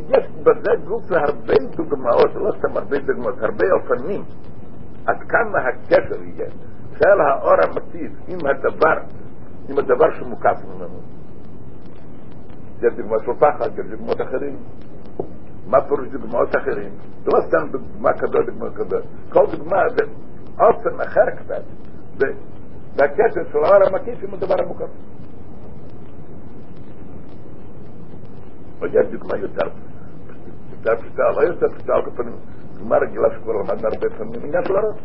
יש 0.10 0.26
בזה 0.44 0.72
גוף 0.88 1.12
הרבה 1.12 1.54
דוגמאות, 1.76 2.36
לא 2.36 2.52
סתם 2.58 2.78
הרבה 2.78 3.00
דוגמאות, 3.00 3.36
הרבה 3.42 3.66
אופנים, 3.72 4.24
עד 5.06 5.18
כמה 5.30 5.60
הקשר 5.60 6.24
יהיה 6.24 6.50
של 7.00 7.22
האור 7.22 7.54
המקיף 7.64 8.12
עם 8.28 8.40
הדבר, 8.46 8.98
עם 9.70 9.78
הדבר 9.78 10.14
שמוקף 10.20 10.62
ממנו. 10.66 11.00
יש 12.82 12.94
דוגמאות 12.94 13.22
של 13.26 13.34
פחד, 13.40 13.80
יש 13.80 13.86
דוגמאות 13.92 14.22
אחרים. 14.22 14.58
מה 15.68 15.82
פירוש 15.82 16.08
דוגמאות 16.08 16.56
אחרים? 16.56 16.92
זה 17.24 17.30
לא 17.34 17.42
סתם 17.48 17.68
דוגמה 17.72 18.14
כזאת, 18.14 18.46
דוגמה 18.46 18.72
כזאת. 18.76 19.04
כל 19.30 19.46
דוגמה 19.58 19.78
זה 19.90 20.06
אופן 20.60 21.02
אחר 21.02 21.30
קצת, 21.30 21.64
והקשר 22.96 23.42
של 23.52 23.58
האור 23.64 23.84
המקיף 23.88 24.24
עם 24.24 24.34
הדבר 24.34 24.56
המוקף. 24.60 24.90
ויש 28.80 29.08
דוגמה 29.12 29.38
יותר 29.38 29.68
יותר 30.86 31.02
פשוטה, 31.02 31.24
לא 31.36 31.42
יותר 31.42 31.70
פשוטה, 31.70 31.94
על 31.94 32.02
כפנים, 32.02 32.36
דוגמה 32.78 32.98
רגילה 32.98 33.28
שכבר 33.36 33.54
למדנו 33.54 33.88
הרבה 33.88 34.10
פעמים, 34.18 34.44
עניין 34.44 34.66
של 34.66 34.76
הרוב. 34.76 34.98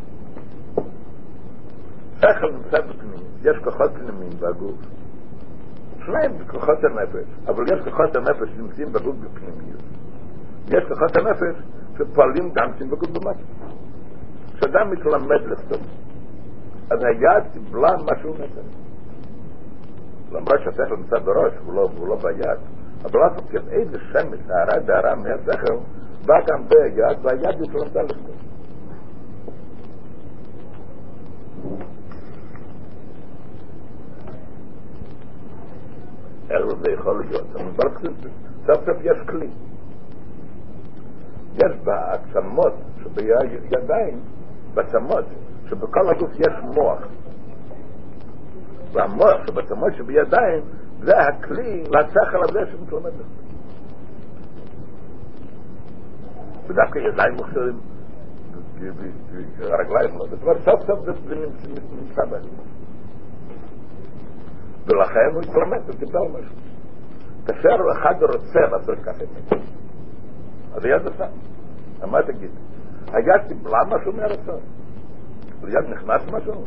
שכל 2.19 2.53
נמצא 2.53 2.81
בפנים, 2.81 3.21
יש 3.43 3.57
כוחות 3.65 3.91
פנימיים 3.93 4.31
בגוף. 4.41 4.77
שניים 6.05 6.33
כוחות 6.47 6.85
הנפש, 6.85 7.27
אבל 7.47 7.65
יש 7.73 7.81
כוחות 7.85 8.17
הנפש 8.17 8.49
שנמצאים 8.57 8.93
בגוף 8.93 9.17
בפנימיות. 9.17 9.81
יש 10.69 10.85
כוחות 10.89 11.17
הנפש 11.17 11.63
שפועלים 11.99 12.51
גם 12.53 12.73
כן 12.73 12.89
כשאדם 14.59 14.91
מתלמד 14.91 15.43
לכתוב, 15.47 15.81
אז 16.91 16.99
היד 17.05 17.53
קיבלה 17.53 17.91
משהו 18.05 18.35
נפש. 18.35 18.75
למרות 20.33 20.61
שהשכל 20.65 20.97
נמצא 20.97 21.19
בראש, 21.19 21.53
הוא 21.65 22.09
לא 22.09 22.17
ביד. 22.23 22.59
אבל 23.05 23.21
אף 23.27 23.51
כן 23.51 23.69
איזה 23.71 23.99
שמש, 24.13 24.41
הערה 24.49 24.79
דהרה 24.79 25.15
מהשכל, 25.15 25.77
בא 26.27 26.35
גם 26.47 26.69
ביד, 26.69 27.19
והיד 27.23 27.63
התלמדה 27.63 28.03
לכתוב. 28.03 28.39
יכול 36.99 37.25
להיות. 37.25 37.57
אבל 37.57 37.91
סוף 38.67 38.85
סוף 38.87 38.97
יש 39.03 39.19
כלי. 39.29 39.49
יש 41.55 41.73
בעצמות 41.85 42.73
שבידיים, 43.03 44.21
בעצמות, 44.79 45.25
שבכל 45.69 46.11
הגוף 46.11 46.31
יש 46.35 46.55
מוח. 46.75 46.99
והמוח 48.93 49.47
שבעצמות 49.47 49.93
שבידיים 49.97 50.63
זה 51.01 51.19
הכלי 51.19 51.83
לשכל 51.83 52.45
הזה 52.49 52.61
שמתלמד 52.73 53.13
לך. 53.21 53.27
ודווקא 56.67 56.99
ידיים 56.99 57.35
מוכשרים, 57.35 57.79
הרגליים 59.61 60.19
לא, 60.19 60.27
זה 60.31 60.37
כבר 60.37 60.59
סוף 60.59 60.87
סוף 60.87 61.01
זה 61.05 61.35
נמצא 61.91 62.25
בהם. 62.31 62.43
ולכן 64.87 65.31
הוא 65.35 65.43
התלמד 65.43 65.81
וקיבל 65.87 66.41
משהו. 66.41 66.55
כאשר 67.47 67.77
אחד 67.93 68.15
רוצה 68.23 68.61
לעשות 68.61 68.99
ככה 68.99 69.25
אז 70.75 70.85
יד 70.85 71.07
עשה. 71.07 71.27
מה 72.07 72.23
תגיד? 72.23 72.51
היד 73.13 73.49
קיבלה 73.49 73.79
משהו 73.89 74.13
מהרצון? 74.13 74.61
ליד 75.63 75.91
נכנס 75.91 76.23
משהו? 76.33 76.65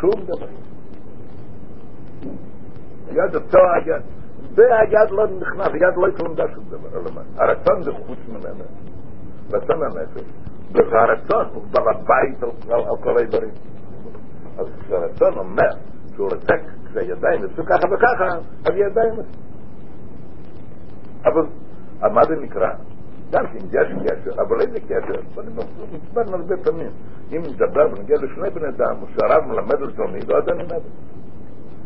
שום 0.00 0.24
דבר. 0.24 0.46
היד 3.10 3.34
אותו 3.34 3.58
היד. 3.74 4.02
והיד 4.54 5.10
לא 5.10 5.26
נכנס, 5.26 5.68
היד 5.68 5.96
לא 5.96 6.06
התלמדה 6.06 6.44
שום 6.54 6.64
דבר. 6.68 7.20
הרצון 7.36 7.82
זה 7.82 7.90
חוץ 7.92 8.18
ממנו. 8.28 8.64
רצון 9.52 9.82
הנפש. 9.82 10.22
והרצון 10.72 11.46
הוא 11.54 11.62
בעל 11.70 11.88
הבית 11.88 12.42
על 12.70 12.96
כל 13.02 13.18
האיברים. 13.18 13.50
אז 14.58 14.66
כשהרצון 14.80 15.38
אומר 15.38 15.70
שהוא 16.14 16.28
רוצה 16.30 16.54
כשהידיים 16.90 17.44
יצאו 17.44 17.64
ככה 17.66 17.86
וככה, 17.94 18.38
אז 18.64 18.72
ידיים 18.74 19.14
אבל 21.24 21.46
מה 22.02 22.20
זה 22.28 22.36
נקרא? 22.36 22.68
גם 23.30 23.46
כן 23.46 23.58
יש 23.72 23.88
קשר, 24.06 24.42
אבל 24.42 24.60
איזה 24.60 24.80
קשר? 24.80 25.42
דיברנו 25.90 26.36
הרבה 26.36 26.56
פעמים. 26.64 26.90
אם 27.32 27.42
נדבר 27.42 27.86
ונגיע 27.92 28.16
לשני 28.16 28.50
בני 28.50 28.68
אדם, 28.68 28.94
שהרב 29.06 29.44
מלמד 29.46 29.80
לתלמיד, 29.80 30.30
אז 30.30 30.48
אני 30.48 30.62
מלמד. 30.62 30.82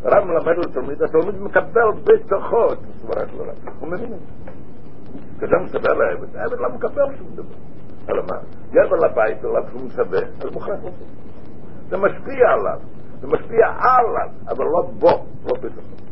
הרב 0.03 0.23
מלמד 0.23 0.57
לתלמיד, 0.57 1.03
התלמיד 1.03 1.41
מקבל 1.41 1.91
בתוכו 2.03 2.73
את 2.73 2.77
סברה 2.97 3.27
של 3.27 3.41
הרב. 3.41 3.55
הוא 3.79 3.89
מבין 3.89 4.13
את 4.13 4.19
זה. 4.19 4.51
כשאתה 5.37 5.63
מסבר 5.63 5.93
לעבד, 5.93 6.35
העבד 6.35 6.59
לא 6.59 6.69
מקבל 6.69 7.15
שום 7.17 7.27
דבר. 7.35 7.55
אלא 8.09 8.23
מה? 8.31 8.37
יד 8.71 8.93
על 8.93 9.09
הבית, 9.11 9.43
עליו 9.43 9.63
שהוא 9.69 9.81
מסבר, 9.85 10.23
אז 10.41 10.53
מוכרח 10.53 10.69
לעשות. 10.83 10.93
זה 11.89 11.97
משפיע 11.97 12.49
עליו, 12.49 12.79
זה 13.21 13.27
משפיע 13.27 13.67
עליו, 13.67 14.29
אבל 14.49 14.65
לא 14.65 14.89
בו, 14.99 15.25
לא 15.45 15.53
בתוכו. 15.61 16.02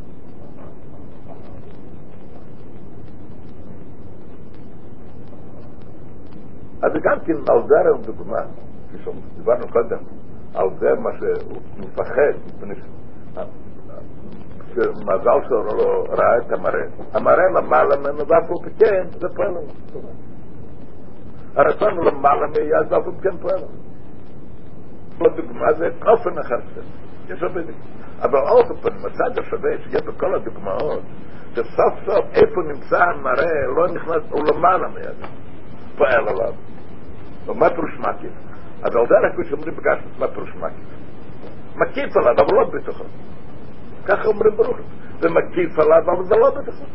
אז 6.82 6.92
גם 7.04 7.20
כן 7.26 7.34
על 7.34 7.68
זה 7.68 8.06
דוגמה, 8.06 8.42
כפי 8.88 8.98
שדיברנו 9.04 9.68
קודם, 9.72 9.98
על 10.56 10.68
זה 10.80 10.90
מה 11.00 11.10
שהוא 11.18 11.62
מפחד, 11.78 12.34
שמזל 14.74 15.48
שלו 15.48 15.64
לא 15.64 16.06
ראה 16.10 16.38
את 16.38 16.52
המראה. 16.52 16.86
המראה 17.14 17.50
למעלה 17.56 17.96
ממנו, 17.98 18.28
ואף 18.28 18.50
הוא 18.50 18.64
כן, 18.80 19.04
זה 19.20 19.28
פועל 19.36 19.50
לנו. 19.50 19.68
הרצון 21.56 22.06
למעלה 22.06 22.48
מיד, 22.48 22.92
ואף 22.92 23.06
הוא 23.06 23.14
כן 23.22 23.38
פועל 23.38 23.56
לנו. 23.56 23.92
הדוגמה 25.26 25.74
זה 25.74 25.90
אופן 26.08 26.40
אחר 26.40 26.58
זה. 26.76 26.82
יש 27.34 27.44
הרבה 27.44 27.62
דוגמאות. 27.62 28.02
אבל 28.22 28.40
אופן, 28.40 28.90
מצד 29.06 29.40
השווה 29.40 29.72
שיש 29.84 30.02
בכל 30.02 30.36
הדוגמאות, 30.36 31.02
שסוף 31.52 31.94
סוף 32.06 32.26
איפה 32.34 32.62
נמצא 32.68 33.04
המראה, 33.04 33.68
לא 33.78 33.88
נכנס, 33.88 34.24
הוא 34.30 34.42
למעלה 34.54 34.88
מיד. 34.88 35.28
פועל 35.98 36.28
עליו. 36.28 36.54
ומה 37.52 37.70
פירוש 37.70 38.00
מקיף? 38.00 38.32
אז 38.84 38.96
על 38.96 39.06
דרך 39.06 39.34
כפי 39.34 39.50
שאומרים 39.50 39.74
בגשת, 39.76 40.20
מה 40.20 40.28
פירוש 40.28 40.50
מקיף? 40.50 40.88
מקיף 41.76 42.18
עליו, 42.18 42.34
אבל 42.46 42.56
לא 42.56 42.70
בתוכו. 42.74 43.04
ככה 44.06 44.28
אומרים 44.28 44.56
ברוך. 44.56 44.78
זה 45.20 45.30
מקיף 45.30 45.80
עליו, 45.80 46.12
אבל 46.16 46.24
זה 46.26 46.36
לא 46.36 46.50
בתוכו. 46.50 46.86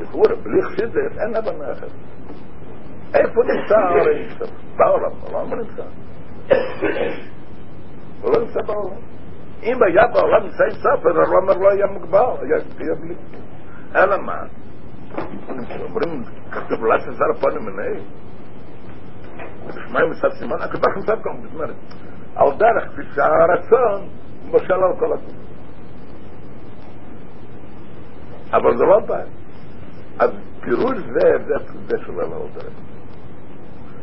לכאורה, 0.00 0.34
בלי 0.42 0.62
חסידת 0.62 1.18
אין 1.18 1.36
הבנה 1.36 1.72
אחרת. 1.72 1.90
איפה 3.14 3.40
נמצא 3.42 3.76
נמצא? 4.20 4.44
בעולם, 4.76 5.10
בעולם 5.20 5.60
נמצא. 5.60 5.82
הוא 8.22 8.30
לא 8.34 8.40
נמצא 8.40 8.60
בעולם. 8.66 8.96
אם 9.62 9.82
היה 9.82 10.06
בעולם 10.06 10.42
עם 10.42 10.50
ספר, 10.70 11.20
הרומר 11.20 11.52
לא 11.52 11.70
היה 11.70 11.86
מוגבל, 11.86 12.18
היה 12.18 12.94
בלי. 13.00 13.14
אלא 13.94 14.16
מה? 14.16 14.42
אומרים, 15.80 16.22
כתוב 16.50 16.84
לה 16.84 17.00
שזר 17.00 17.24
הפונים 17.36 17.62
מנהי. 17.62 18.02
בשמיים 19.66 20.10
מצד 20.10 20.30
סימן, 20.30 20.56
הקדוש 20.60 20.96
נמצא 20.96 21.14
כל 21.22 21.30
זאת 21.42 21.54
אומרת, 21.54 21.74
על 22.36 22.48
דרך, 22.58 22.92
כפי 22.92 23.02
שהרצון 23.14 24.08
מושל 24.44 24.72
על 24.72 24.96
כל 24.98 25.12
הכול. 25.12 25.34
אבל 28.52 28.76
זה 28.76 28.84
לא 28.84 29.00
בעיה. 29.00 29.24
אז 30.18 30.30
פירוש 30.60 30.98
זה, 30.98 31.54
זה 31.86 31.96
שולל 32.06 32.20
על 32.20 32.48
דרך. 32.54 32.72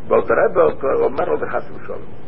ואלתר 0.07 1.03
אומר 1.03 1.25
לו 1.25 1.37
בחס 1.37 1.71
ושלום. 1.71 2.18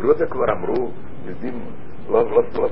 גרודה 0.00 0.26
כבר 0.26 0.52
אמרו, 0.52 0.90
יודעים, 1.26 1.60
לא, 2.10 2.30
לא, 2.30 2.42
לא, 2.54 2.68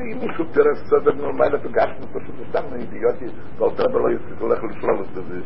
אם 0.00 0.18
מישהו 0.26 0.44
תראה 0.52 0.74
סדר 0.74 1.12
נורמלי, 1.12 1.58
פגשנו 1.58 2.06
פשוט, 2.06 2.34
זה 2.38 2.44
סתם 2.50 2.74
אידיוטי, 2.74 3.24
ואלתר 3.58 3.86
לא 3.86 4.10
יצטרך 4.10 4.40
הולך 4.40 4.58
לשלול 4.64 5.00
את 5.00 5.14
זה, 5.14 5.22
זה 5.22 5.40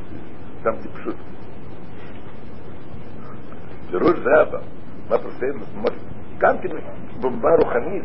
סתם 0.61 0.71
טיפשות. 0.83 1.15
פירוש 3.91 4.19
זה 4.19 4.43
אבל, 4.43 4.61
מה 5.11 5.19
פרסם, 5.19 5.81
גם 6.39 6.59
כן 6.59 6.69
בומבה 7.21 7.49
רוחנית, 7.63 8.05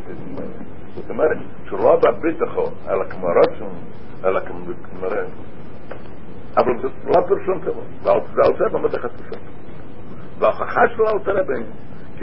זאת 0.95 1.09
אומרת, 1.09 1.37
שלא 1.65 1.99
בביטחון, 1.99 2.73
אלא 2.89 3.03
כמו 3.09 3.27
רצון, 3.27 3.73
אלא 4.25 4.39
כמו 4.39 4.75
אבל 6.57 6.73
זה 6.81 6.87
לא 7.05 7.21
של 10.95 11.07
האלתר 11.07 11.37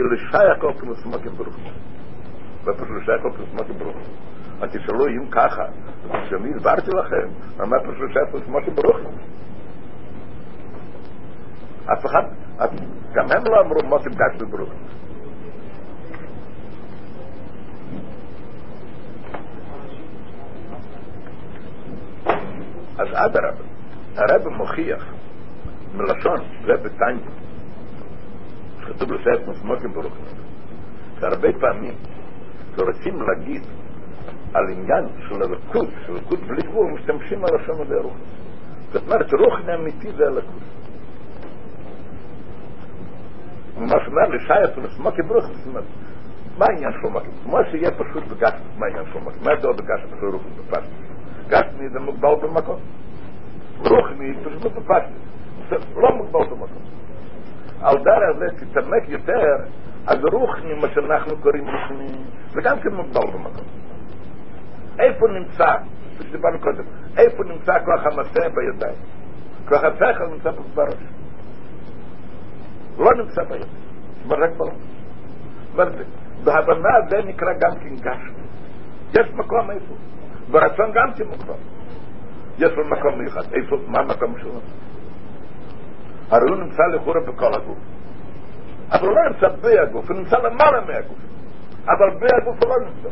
כי 0.00 0.02
לשייך 0.02 0.60
כל 0.60 0.72
כמו 0.80 0.94
סמוקים 0.94 1.32
ברוך 1.32 1.56
ופשוט 2.64 2.88
לשייך 3.02 3.22
כל 3.22 3.30
כמו 3.36 3.46
סמוקים 3.46 3.78
ברוך 3.78 3.96
אז 4.60 4.70
תשאלו 4.70 5.06
אם 5.06 5.30
ככה, 5.30 5.62
כשאני 6.26 6.54
הסברתי 6.56 6.90
לכם, 6.90 7.28
מה 7.58 7.80
פשוט 7.80 8.10
לשייך 8.10 8.28
כל 8.32 8.40
סמוקים 8.40 8.74
ברוך 8.74 8.96
אף 11.92 12.06
אחד, 12.06 12.22
גם 13.12 13.24
הם 13.30 13.42
לא 13.50 13.60
אמרו 13.60 13.88
מוקים 13.88 14.12
גש 14.12 14.42
בברוך 14.42 14.70
אז 22.98 23.08
אדרבה, 23.12 23.64
הרב 24.16 24.48
מוכיח 24.48 25.04
מלשון 25.94 26.38
רב 26.64 26.88
טנק 26.88 27.22
כתוב 28.93 29.11
לסייף 29.11 29.47
מסמוקים 29.47 29.93
ברוך 29.93 30.13
שהרבה 31.19 31.47
פעמים 31.59 31.93
שרוצים 32.75 33.21
להגיד 33.21 33.61
על 34.53 34.63
עניין 34.69 35.05
של 35.29 35.41
הלכות, 35.41 35.87
של 36.05 36.13
הלכות 36.13 36.39
בלי 36.39 36.61
גבול, 36.61 36.91
משתמשים 36.91 37.45
על 37.45 37.49
לשון 37.55 37.81
הזה 37.81 37.95
רוח. 38.01 38.17
זאת 38.91 39.03
אומרת, 39.03 39.33
רוח 39.33 39.59
אמיתי 39.79 40.11
זה 40.11 40.27
הלכות. 40.27 40.61
מה 43.77 43.95
שאומר 44.05 44.27
לשייף 44.29 44.77
ומסמוקים 44.77 45.27
ברוך, 45.27 45.45
זאת 45.45 45.67
אומרת, 45.67 45.83
מה 46.57 46.65
העניין 46.69 46.91
של 46.91 47.09
מוקים? 47.09 47.31
כמו 47.43 47.57
שיהיה 47.71 47.91
פשוט 47.91 48.23
בגשת, 48.23 48.55
מה 48.77 48.85
העניין 48.85 49.05
של 49.13 49.19
מוקים? 49.19 49.41
מה 49.43 49.51
הדור 49.51 49.73
בגשת 49.73 50.09
של 50.19 50.25
רוח 50.25 50.41
בפשט? 50.57 50.89
גשת 51.47 51.91
זה 51.93 51.99
מוגבל 51.99 52.35
במקום. 52.41 52.79
רוחני, 53.77 54.33
פשוט 54.45 54.71
בפשט. 54.71 55.31
לא 55.95 56.09
מוגבל 56.17 56.45
במקום. 56.49 57.00
על 57.81 57.97
דרך 57.97 58.37
זה 58.39 58.65
תתעמק 58.65 59.09
יותר, 59.09 59.55
אז 60.07 60.17
רוחני, 60.33 60.73
מה 60.73 60.87
שאנחנו 60.93 61.37
קוראים 61.37 61.65
רוחני, 61.67 62.07
זה 62.49 62.61
גם 62.61 62.79
כן 62.79 62.89
מוגבל 62.89 63.31
במקום. 63.33 63.65
איפה 64.99 65.25
נמצא, 65.27 65.75
כפי 66.15 66.23
שדיברנו 66.23 66.59
קודם, 66.59 66.83
איפה 67.17 67.43
נמצא 67.43 67.73
כוח 67.85 68.05
המעשה 68.05 68.39
בידיים? 68.49 68.95
כוח 69.67 69.83
השכל 69.83 70.27
נמצא 70.27 70.51
בראש. 70.73 70.93
לא 72.97 73.11
נמצא 73.23 73.43
בידיים, 73.43 73.71
רק 74.29 74.57
בראש. 74.57 74.73
בהבנה 76.43 76.89
זה 77.09 77.17
נקרא 77.25 77.53
גם 77.53 77.71
כן 77.79 77.95
גשמי. 77.95 78.41
יש 79.13 79.33
מקום 79.33 79.71
איפה. 79.71 79.93
ברצון 80.51 80.91
גם 80.93 81.13
כן 81.17 81.23
מוגבל. 81.27 81.53
יש 82.57 82.71
לו 82.71 82.85
מקום 82.87 83.19
מיוחד. 83.19 83.53
איפה, 83.53 83.75
מה 83.87 83.99
המקום 83.99 84.39
שלו? 84.39 84.59
הרי 86.31 86.49
הוא 86.49 86.57
נמצא 86.57 86.83
לכאורה 86.83 87.19
בכל 87.19 87.53
הגוף. 87.53 87.77
אבל 88.91 89.07
הוא 89.07 89.15
לא 89.15 89.29
נמצא 89.29 89.47
בהגוף, 89.61 90.09
הוא 90.09 90.17
נמצא 90.17 90.37
למעלה 90.37 90.81
מהגוף. 90.81 91.19
אבל 91.85 92.09
בהגוף 92.19 92.63
הוא 92.63 92.69
לא 92.69 92.75
נמצא. 92.85 93.09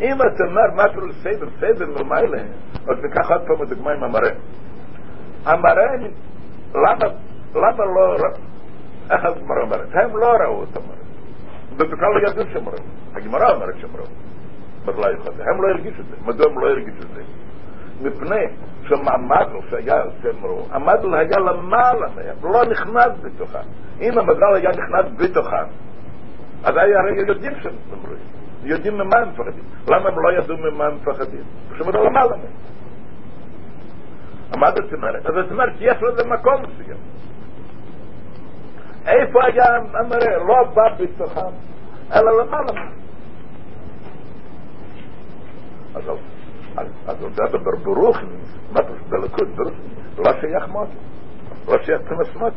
אם 0.00 0.14
אתה 0.14 0.44
אומר 0.44 0.84
משהו 0.84 1.06
לסדר, 1.06 1.46
סדר 1.60 1.86
מלמעלה, 1.86 2.38
אז 2.88 2.96
ניקח 3.02 3.30
עוד 3.30 3.40
פעם 3.46 3.62
הדוגמה 3.62 3.92
עם 3.92 4.04
המראה. 4.04 4.30
המראה, 5.44 5.96
למה, 6.74 7.04
למה 7.54 7.84
לא, 7.84 8.16
איך 9.10 9.24
הגמרא 9.24 9.62
אומרת? 9.62 9.88
הם 9.92 10.16
לא 10.16 10.26
ראו 10.26 10.64
את 10.64 10.76
המראה. 10.76 10.98
ובכלל 11.72 12.08
לא 12.14 12.28
ידעו 12.28 12.44
שהם 12.52 12.68
ראו. 12.68 12.84
הגמרא 13.14 13.50
אומרת 13.54 13.74
שהם 13.80 13.90
ראו. 13.96 14.06
בגלל 14.84 15.14
יחד. 15.14 15.40
הם 15.40 15.62
לא 15.62 15.68
הרגישו 15.68 16.00
את 16.00 16.06
זה. 16.06 16.16
מדוע 16.26 16.46
הם 16.50 16.58
לא 16.58 16.68
הרגישו 16.68 17.02
את 17.02 17.14
זה? 17.14 17.22
מפני 18.02 18.44
שהמדל 18.88 19.60
שהיה 19.70 20.02
שהם 20.22 20.44
ראו, 20.44 20.66
המדל 20.70 21.14
היה 21.14 21.38
למעלה 21.38 22.06
מהם, 22.16 22.52
לא 22.52 22.64
נכנס 22.64 23.12
בתוכם. 23.22 23.68
אם 24.00 24.18
המדל 24.18 24.54
היה 24.54 24.70
נכנס 24.70 25.06
בתוכם, 25.16 25.66
אז 26.64 26.76
היה 26.76 26.98
הרי 27.00 27.28
יודעים 27.28 27.52
שהם 27.62 27.74
רואים. 28.04 28.38
יודעים 28.62 28.94
ממה 28.94 29.16
הם 29.18 29.28
מפחדים. 29.28 29.64
למה 29.88 30.08
הם 30.08 30.14
לא 30.22 30.32
ידעו 30.38 30.56
ממה 30.56 30.86
הם 30.86 30.94
מפחדים? 30.94 31.42
פשוט 31.72 31.94
לא 31.94 32.04
למעלה 32.04 32.36
מהם. 32.36 32.68
מה 34.60 34.70
זאת 34.70 34.92
אומרת? 34.92 35.26
אז 35.26 35.34
זאת 35.34 35.50
אומרת 35.50 35.72
שיש 35.78 36.02
לזה 36.02 36.28
מקום 36.28 36.62
מסוים. 36.62 36.96
איפה 39.06 39.44
היה 39.44 39.64
המראה? 39.94 40.36
לא 40.36 40.64
בא 40.74 40.94
בתוכם, 40.98 41.50
אלא 42.12 42.42
למעלה 42.42 42.72
מהם. 42.72 42.92
אז 45.94 46.02
זה 47.34 47.58
ברוך, 47.84 48.16
מה 48.72 48.80
זה 48.82 48.94
בלכות, 49.08 49.48
ברוך, 49.56 49.74
לא 50.18 50.32
שייך 50.40 50.68
מות, 50.68 50.88
לא 51.68 51.74
שייך 51.82 52.00
תנס 52.02 52.36
מות. 52.36 52.52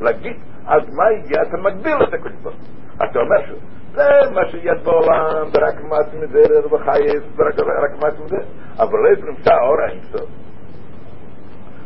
להגיד, 0.00 0.36
אז 0.66 0.82
מה 0.96 1.04
הגיע? 1.18 1.42
אתה 1.42 1.56
מגביל 1.56 1.96
את 2.08 2.14
הקדוש 2.14 2.54
אתה 2.96 3.18
אומר 3.18 3.46
ש... 3.46 3.50
זה 3.94 4.02
מה 4.34 4.40
שיש 4.50 4.82
בעולם, 4.84 5.50
ברק 5.52 5.80
מת 5.80 6.14
מדרך 6.14 6.72
וחייס, 6.72 7.22
ברק 7.36 8.04
מת 8.04 8.18
מדרך, 8.24 8.46
אבל 8.78 8.98
לא 8.98 9.30
נמצא 9.30 9.54
האור 9.54 9.80
האינסוף. 9.88 10.30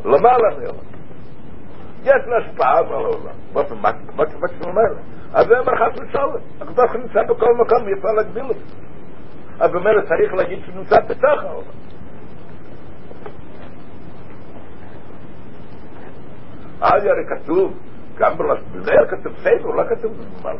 למעלה 0.04 0.48
מעולם. 0.50 0.88
יש 2.02 2.22
לה 2.26 2.36
השפעה 2.38 2.78
על 2.78 2.86
העולם. 2.86 3.34
מקסימום 4.14 4.78
האלה. 4.78 5.00
אז 5.34 5.46
זה 5.46 5.58
אומר 5.58 5.72
חס. 5.76 6.00
הקדוש 6.60 6.90
נמצא 6.94 7.22
בכל 7.22 7.54
מקום, 7.54 7.88
אפשר 7.98 8.08
להגביל 8.16 8.44
אותו. 8.44 8.60
אז 9.60 9.70
במילא 9.70 10.00
צריך 10.00 10.34
להגיד 10.34 10.58
שהוא 10.64 10.74
נמצא 10.74 11.00
בתוך 11.00 11.42
העולם. 11.42 11.88
אז 16.80 17.04
הרי 17.04 17.24
כתוב, 17.28 17.72
גם 18.18 18.38
בלשבנר 18.38 19.06
כתוב 19.10 19.32
סייבר, 19.42 19.70
לא 19.70 19.82
כתוב 19.88 20.12
במעלה. 20.40 20.58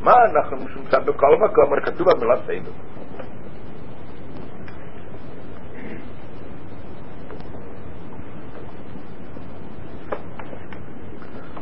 מה 0.00 0.14
אנחנו 0.24 0.56
נמצא 0.56 0.98
בכל 0.98 1.36
מקום, 1.36 1.64
אבל 1.64 1.80
כתוב 1.80 2.08
המילה 2.08 2.36
סייבר. 2.46 2.70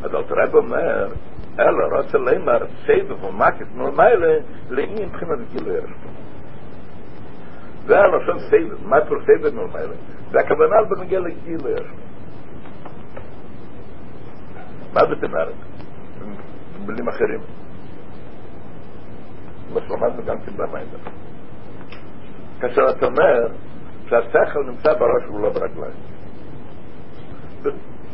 אז 0.05 0.15
אל 0.15 0.23
תראה 0.23 0.45
אומר, 0.55 1.09
אלא 1.59 1.97
רוצה 1.97 2.19
לאמר 2.19 2.67
סייבר 2.87 3.25
ומקס 3.25 3.67
מלמעלה, 3.75 4.37
לאי 4.71 5.07
מבחינת 5.07 5.39
גילוי 5.53 5.77
הרשתו. 5.77 6.24
זה 7.87 7.99
הלשון 7.99 8.39
מה 8.83 8.97
כבר 9.07 9.17
סייבר 9.25 9.51
מלמעלה? 9.51 9.95
זה 10.31 10.41
הכוונה 10.41 10.77
לגילוי 11.21 11.73
הרשתו. 11.73 12.15
מה 14.95 15.01
זאת 15.01 15.25
אומרת? 15.25 15.55
במילים 16.87 17.09
אחרים. 17.09 17.41
מה 19.75 19.81
שלמדנו 19.81 20.25
גם 20.25 20.37
כן 20.41 20.53
במים. 20.57 20.87
כאשר 22.61 22.83
אתה 22.91 23.07
אומר 23.07 23.47
שהשכל 24.09 24.65
נמצא 24.67 24.93
בראש 24.93 25.25
ולא 25.29 25.51
ברגליים. 25.51 25.95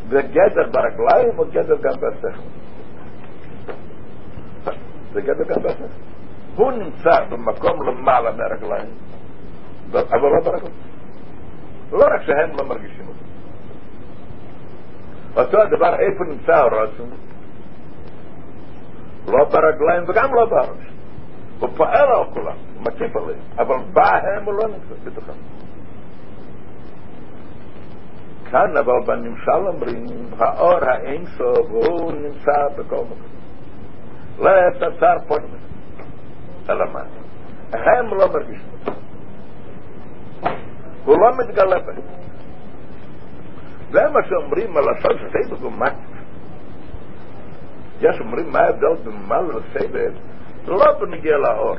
זה 0.08 0.22
גדר 0.22 0.70
ברגליים 0.72 1.38
או 1.38 1.44
גדר 1.44 1.76
גם 1.82 1.92
בשכל? 1.92 2.40
זה 5.12 5.20
גדר 5.20 5.44
גם 5.48 5.62
בשכל. 5.62 5.84
הוא 6.56 6.72
נמצא 6.72 7.24
במקום 7.30 7.88
למעלה 7.88 8.32
מהרגליים, 8.32 8.90
אבל 9.90 10.28
לא 10.28 10.40
ברגליים. 10.44 10.74
לא 11.92 12.04
רק 12.04 12.22
שהם 12.22 12.56
לא 12.56 12.64
מרגישים 12.64 13.06
אותו. 13.08 13.24
אותו 15.40 15.62
הדבר, 15.62 15.94
איפה 15.98 16.24
נמצא 16.24 16.52
הרושם? 16.52 17.10
לא 19.26 19.44
ברגליים 19.44 20.04
וגם 20.08 20.34
לא 20.34 20.44
בראש. 20.44 20.92
הוא 21.60 21.68
פועל 21.76 22.08
על 22.08 22.24
כולם, 22.34 22.56
הוא 22.74 22.82
מקיף 22.82 23.16
עליהם, 23.16 23.40
אבל 23.58 23.76
בהם 23.92 24.44
הוא 24.44 24.54
לא 24.54 24.68
נמצא 24.68 24.94
בתוכם. 25.04 25.32
כאן 28.50 28.76
אבל 28.76 28.92
בנמשל 29.06 29.66
אומרים, 29.66 30.26
האור 30.38 30.84
האינסוף 30.84 31.70
הוא 31.70 32.12
נמצא 32.12 32.68
בכל 32.76 32.96
מקום. 32.96 33.30
לא 34.38 34.50
יצר 34.50 35.18
פונים. 35.28 35.60
אלא 36.70 36.84
מה? 36.92 37.00
הם 37.72 38.14
לא 38.14 38.28
מרגישים 38.32 38.68
אותו. 38.80 38.92
הוא 41.04 41.16
לא 41.20 41.30
מתגלה 41.38 41.78
בהם. 41.78 42.02
זה 43.90 44.00
מה 44.12 44.20
שאומרים 44.28 44.76
על 44.76 44.84
השון 44.88 45.12
סייבר 45.32 45.66
ומקס. 45.66 46.10
יש 48.00 48.20
אומרים 48.20 48.52
מה 48.52 48.58
ההבדל 48.58 48.94
בין 49.04 49.14
מה 49.28 49.40
לסייבר, 49.40 50.10
לא 50.66 50.98
בנגיע 51.00 51.36
לאור. 51.36 51.76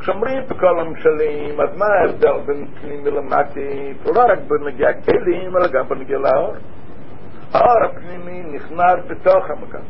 כשאומרים 0.00 0.42
בכל 0.48 0.80
המשלים, 0.80 1.60
אז 1.60 1.76
מה 1.76 1.86
ההבדל 1.86 2.40
בין 2.46 2.66
פנימי 2.80 3.10
למקיף? 3.10 4.06
לא 4.06 4.20
רק 4.20 4.38
בנגיע 4.48 4.88
כלים, 4.92 5.56
אלא 5.56 5.68
גם 5.68 5.88
בנגיע 5.88 6.18
לאור. 6.18 6.54
האור 7.52 7.84
הפנימי 7.84 8.42
נכנס 8.42 9.04
בתוך 9.08 9.50
המקום. 9.50 9.80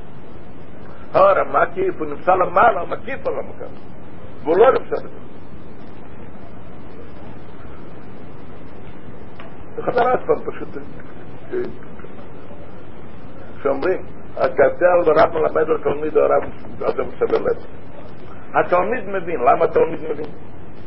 האור 1.14 1.38
המקיף 1.38 1.94
הוא 1.98 2.06
נמצא 2.06 2.32
למעלה, 2.32 2.84
מקיף 2.84 3.26
על 3.26 3.34
המקום. 3.34 3.72
והוא 4.42 4.56
לא 4.58 4.72
נמצא 4.72 4.96
בתוך. 4.96 5.27
חזר 9.82 10.10
עוד 10.10 10.20
פעם 10.26 10.52
פשוט 10.52 10.68
שאומרים 13.62 14.02
הגדל 14.36 14.98
ורב 15.06 15.32
מלמד 15.32 15.68
לתלמיד 15.68 16.16
או 16.16 16.22
הרב 16.22 16.42
אדם 16.82 17.04
סבל 17.18 17.38
לב 17.38 17.66
התלמיד 18.54 19.04
מבין, 19.08 19.40
למה 19.40 19.64
התלמיד 19.64 20.00
מבין? 20.10 20.30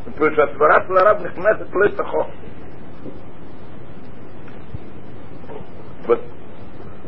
מפני 0.08 0.28
שהסברה 0.36 0.78
של 0.88 0.98
הרב 0.98 1.18
נכנסת 1.26 1.76
לתוכו 1.76 2.24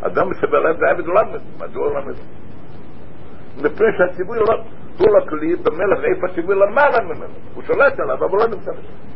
אדם 0.01 0.29
מסבל 0.29 0.69
לב 0.69 0.77
זה 0.77 0.85
עבד 0.89 1.07
למד, 1.07 1.41
מדוע 1.59 1.99
למד? 1.99 2.15
מפני 3.57 3.87
שהציווי 3.97 4.39
לא 4.39 4.63
הוא 4.97 5.07
לא 5.09 5.25
כלי 5.29 5.55
במלך 5.55 5.99
איפה 6.03 6.27
הציווי 6.27 6.55
למעלה 6.55 7.03
ממנו 7.03 7.33
הוא 7.53 7.63
שולט 7.63 7.99
עליו 7.99 8.25
אבל 8.25 8.37
לא 8.37 8.47
נמצא 8.47 8.71
בשביל 8.71 9.12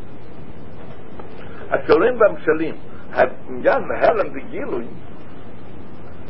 השולים 1.70 2.22
והמשלים 2.22 2.76
העניין 3.12 3.84
מהלם 3.88 4.28
וגילוי 4.34 4.86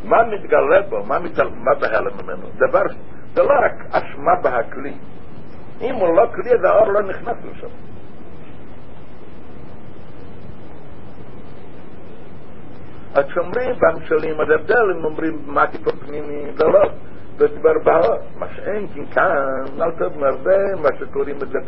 מה 0.03 0.17
מתגלה 0.23 0.81
בו, 0.89 1.03
מה, 1.03 1.19
מתל... 1.19 1.47
מה 1.49 1.75
בהלם 1.75 2.11
ממנו? 2.23 2.47
דבר, 2.55 2.83
זה 3.33 3.43
לא 3.43 3.53
רק 3.65 3.73
אשמה 3.91 4.35
בהכלי. 4.43 4.93
אם 5.81 5.95
הוא 5.95 6.15
לא 6.15 6.25
כלי 6.35 6.51
אז 6.53 6.63
האור 6.63 6.87
לא 6.87 7.01
נכנס 7.01 7.37
לשם 7.51 7.67
אז 13.13 13.25
כשאומרים 13.25 13.75
במשלים 13.79 14.41
אז 14.41 14.47
הבדל 14.49 14.91
אם 14.97 15.05
אומרים 15.05 15.39
מה 15.45 15.67
טיפול 15.67 15.93
פנימי 16.05 16.51
זה 16.55 16.63
לא 16.63 16.81
בסבר 17.35 17.73
בהור 17.83 18.15
מה 18.39 18.47
שאין 18.55 18.87
כאן 19.13 19.81
אל 19.81 19.91
תאמר 19.91 20.37
זה 20.43 20.57
מה 20.81 20.89
שקוראים 20.99 21.35
את 21.35 21.49
זה 21.49 21.59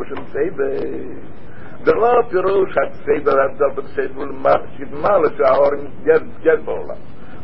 Der 1.86 1.96
Lauf 1.96 2.28
der 2.30 2.44
Rosh 2.44 2.76
hat 2.76 2.94
Seber 3.06 3.42
hat 3.42 3.60
da 3.60 3.68
mit 3.76 3.88
Seber 3.96 4.26
mal 4.34 4.62
sich 4.78 4.92
mal 4.92 5.24
zu 5.38 5.44
Ahorn 5.46 5.88
jet 6.06 6.24
jet 6.44 6.66
bola. 6.66 6.96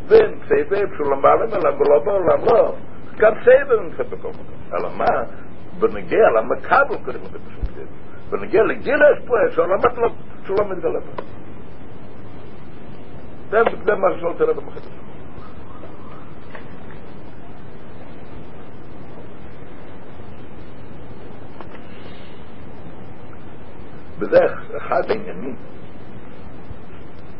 Wenn 0.09 0.41
Seber 0.49 0.87
schon 0.97 1.09
mal 1.09 1.21
mal 1.21 1.49
la 1.63 1.71
bola 1.71 1.99
bola 1.99 2.35
la. 2.47 2.73
Kann 3.17 3.37
Seber 3.45 3.77
uns 3.79 3.97
hat 3.97 4.09
bekommen. 4.09 4.45
Alla 4.71 4.89
ma 4.89 5.27
bin 5.79 6.07
gel 6.09 6.31
la 6.33 6.41
ma 6.41 6.55
kab 6.67 6.89
kur 6.89 7.13
mit 7.13 7.33
das. 7.33 7.89
Bin 8.29 8.49
gel 8.49 8.67
gel 8.83 9.01
es 9.11 9.25
po 9.25 9.35
es 9.37 9.55
mal 9.57 9.79
der. 10.81 10.95
וזה 24.19 24.39
אחד 24.77 25.01
העניינים 25.09 25.55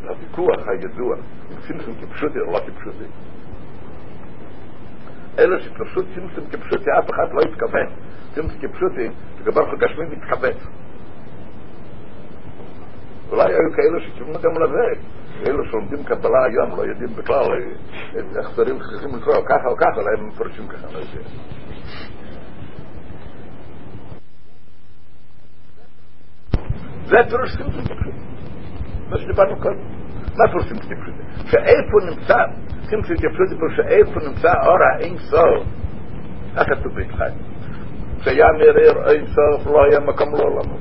הוויכוח 0.08 0.68
הידוע, 0.68 1.16
אם 1.52 1.62
סימפסון 1.62 1.94
כפשוטי 2.02 2.40
או 2.40 2.52
לא 2.52 2.60
כפשוטי. 2.60 3.06
אלה 5.40 5.60
שפשוט 5.60 6.06
סימפסון 6.14 6.46
כפשוטי, 6.52 6.90
אף 7.00 7.10
אחד 7.10 7.28
לא 7.34 7.42
התכוון. 7.42 7.88
סימפסון 8.34 8.60
כפשוטי, 8.62 9.08
לגבי 9.40 9.60
חוק 9.70 9.80
גשמי 9.80 10.06
מתכווץ. 10.06 10.58
אולי 13.32 13.54
היו 13.54 13.72
כאלה 13.76 14.08
שכיוונו 14.08 14.40
גם 14.42 14.64
לזה. 14.64 15.02
אלו 15.48 15.66
שלומדים 15.66 16.04
קבלה 16.04 16.44
היום 16.44 16.70
לא 16.78 16.82
יודעים 16.82 17.16
בכלל 17.16 17.36
אה, 17.36 18.40
איך 18.40 18.52
דברים 18.54 18.80
צריכים 18.80 19.16
לקרוא, 19.16 19.36
ככה 19.46 19.68
או 19.68 19.78
ככה, 19.78 20.02
אולי 20.02 20.18
הם 20.18 20.28
מפרשים 20.28 20.68
ככה, 20.68 20.88
לא 20.94 20.98
יודע. 20.98 21.30
זה 27.06 27.18
פירוש 27.30 27.52
סימפסון 27.58 27.84
כפשוטי. 27.86 28.18
מה 29.10 29.18
שדיברנו 29.18 29.56
קודם. 29.56 29.80
מה 30.38 30.48
פירוש 30.48 30.68
סימפסון 30.68 30.96
כפשוטי? 30.96 31.50
שאיפה 31.52 31.98
נמצא, 32.10 32.38
סימפסון 32.90 33.18
כפשוטי 33.18 33.56
פירוש 33.56 33.76
שאיפה 33.76 34.20
נמצא 34.30 34.54
אור 34.66 34.78
האין 34.94 35.18
סוף. 35.18 35.64
איך 36.58 36.70
כתוב 36.70 36.94
ביצחק? 36.94 37.32
שיאמר 38.24 38.78
אין 39.12 39.26
סוף 39.26 39.68
לא 39.68 39.84
היה 39.84 40.00
מקום 40.00 40.36
לעולמו. 40.36 40.78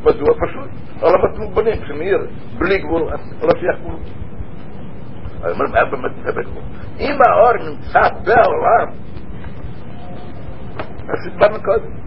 מדוע 0.00 0.34
פשוט? 0.34 0.70
עולמות 1.00 1.38
מוגבלים, 1.38 1.84
שמאיר 1.86 2.18
בלי 2.58 2.78
גבול, 2.78 3.02
לא 3.42 3.50
שייך 3.60 3.80
גבול? 3.80 3.96
אם 7.00 7.16
האור 7.26 7.52
נמצא 7.52 8.00
בעולם, 8.24 8.88
אז 11.08 11.32
דיברנו 11.32 11.62
קודם. 11.64 11.97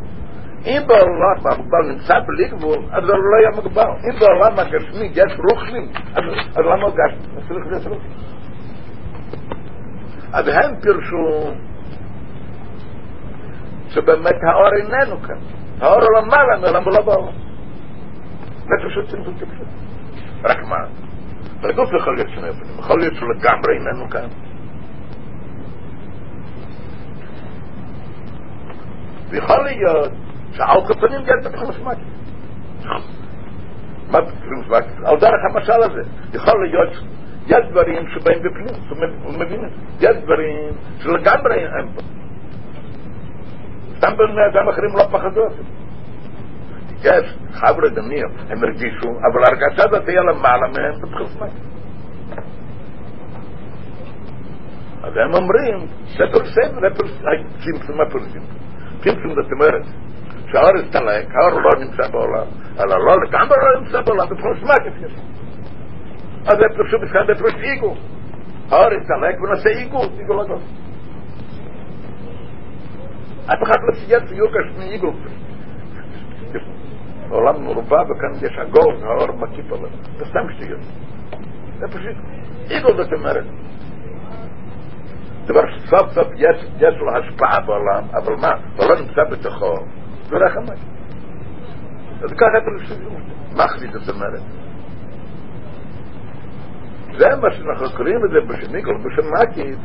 אם 0.66 0.82
בעולם 0.88 1.52
המוגבל 1.52 1.92
נמצא 1.92 2.14
בלי 2.28 2.48
גבול, 2.48 2.78
אז 2.92 3.04
זה 3.06 3.14
לא 3.14 3.38
יהיה 3.40 3.50
מוגבל. 3.56 3.82
אם 3.82 4.20
בעולם 4.20 4.60
הגשמי 4.60 5.10
יש 5.14 5.40
רוחנים, 5.50 5.92
אז, 6.16 6.24
למה 6.58 6.84
הוא 6.84 6.96
גשמי? 6.96 7.42
צריך 7.48 7.66
להיות 7.68 7.86
רוחנים. 7.86 8.12
אז 10.34 10.48
הם 10.48 10.82
פירשו 10.82 11.52
שבאמת 13.90 14.36
האור 14.44 14.74
איננו 14.78 15.22
כאן. 15.22 15.38
האור 15.82 16.00
למעלה 16.18 16.58
מעולם 16.62 16.88
ולא 16.88 17.02
בעולם. 17.02 17.34
זה 18.60 18.90
פשוט 18.90 19.08
צמצום 19.10 19.34
כפשוט. 19.36 19.68
רק 20.44 20.58
מה? 20.64 20.78
בגוף 21.62 21.90
יכול 21.94 22.16
להיות 22.16 22.30
שני 22.30 22.50
אופנים. 22.50 22.80
יכול 22.80 23.00
להיות 23.00 23.14
שלגמרי 23.14 23.78
איננו 23.78 24.10
כאן. 24.10 24.28
ויכול 29.30 29.64
להיות 29.64 30.12
שעל 30.52 30.82
כפנים 30.88 31.22
יש 31.22 31.46
בתחום 31.46 31.70
הסמאקי. 31.70 32.02
מה 34.12 34.22
בתחום 34.22 34.62
הסמאקי? 34.64 34.90
על 35.06 35.20
דרך 35.20 35.42
המשל 35.50 35.84
הזה. 35.84 36.02
יכול 36.34 36.68
להיות 36.68 36.94
יש 37.48 37.72
דברים 37.72 38.10
שבאים 38.10 38.40
בפנים, 38.40 39.14
הוא 39.24 39.34
מבין 39.34 39.66
את 39.66 39.72
זה. 39.72 40.08
יש 40.08 40.18
דברים 40.24 40.74
שלגמרי 41.00 41.60
אין 41.60 41.94
פה. 41.96 42.02
סתם 43.98 44.18
בני 44.18 44.46
אדם 44.52 44.70
אחרים 44.70 44.90
לא 44.96 45.04
פחדו 45.04 45.48
אפילו. 45.48 45.82
יש 47.04 47.38
חבר'ה 47.54 47.90
דמיר, 47.90 48.28
הם 48.50 48.64
הרגישו, 48.64 49.10
אבל 49.10 49.44
הרגשה 49.44 49.84
הזאת 49.90 50.06
תהיה 50.06 50.22
למעלה 50.22 50.68
מהם 50.68 51.02
בתחום 51.02 51.26
הסמאקי. 51.26 51.72
אז 55.04 55.14
הם 55.18 55.34
אומרים, 55.34 55.88
זה 56.18 56.24
פרסם, 56.34 56.80
זה 56.82 56.96
פרסם, 56.98 57.48
צמצום 57.60 57.98
מה 57.98 58.06
פרסם? 58.10 58.40
צמצום 59.00 59.34
זאת 59.36 59.52
אומרת, 59.52 59.86
שהאור 60.53 60.71
הסתלק, 60.85 61.27
האור 61.35 61.61
לא 61.61 61.71
נמצא 61.81 62.11
בעולם, 62.11 62.47
אלא 62.81 62.97
לא 62.99 63.13
לגמרי 63.27 63.57
לא 63.63 63.81
נמצא 63.81 64.01
בעולם, 64.01 64.27
בתחום 64.31 64.53
הסמאקי 64.53 65.07
יש. 65.07 65.13
אז 66.47 66.57
זה 66.59 66.85
פשוט 66.85 67.01
בכלל 67.01 67.35
בפרוש 67.35 67.55
איגו. 67.55 67.95
האור 68.71 68.87
הסתלק 68.87 69.41
ונעשה 69.43 69.69
איגו, 69.69 70.03
איגו 70.19 70.35
לא 70.35 70.45
גוף. 70.45 70.63
אף 73.47 73.63
אחד 73.63 73.77
לא 73.83 73.95
צייץ 73.95 74.33
יוגש 74.33 74.79
מאיגו. 74.79 75.13
העולם 77.31 77.65
מרובע 77.65 78.03
וכאן 78.03 78.47
יש 78.47 78.59
עגול, 78.59 78.95
האור 79.03 79.37
מקיף 79.37 79.73
עליו. 79.73 79.89
זה 80.17 80.25
סתם 80.25 80.53
שטויות. 80.55 80.81
זה 81.79 81.87
פשוט 81.89 82.17
איגו 82.71 82.89
זאת 82.97 83.13
אומרת. 83.13 83.45
דבר 85.47 85.61
שסוף 85.77 86.13
סוף 86.13 86.29
יש, 86.37 86.65
יש 86.79 86.95
לו 86.99 87.17
השפעה 87.17 87.61
בעולם, 87.61 88.03
אבל 88.15 88.35
מה? 88.35 88.53
הוא 88.77 88.87
לא 88.89 88.97
נמצא 89.01 89.25
בתוכו. 89.31 89.75
לא 90.32 90.50
חמש. 90.50 90.80
אז 92.24 92.32
ככה 92.34 92.48
לסיום. 92.84 93.22
מה 93.56 93.68
חזית 93.68 93.92
זאת 93.92 94.16
אומרת? 94.16 94.42
זה 97.18 97.26
מה 97.42 97.52
שאנחנו 97.52 97.98
קוראים 97.98 98.26
את 98.26 98.32
זה 98.32 98.40
בשניקול, 98.48 98.98
בשם 98.98 99.28
מקיף, 99.34 99.80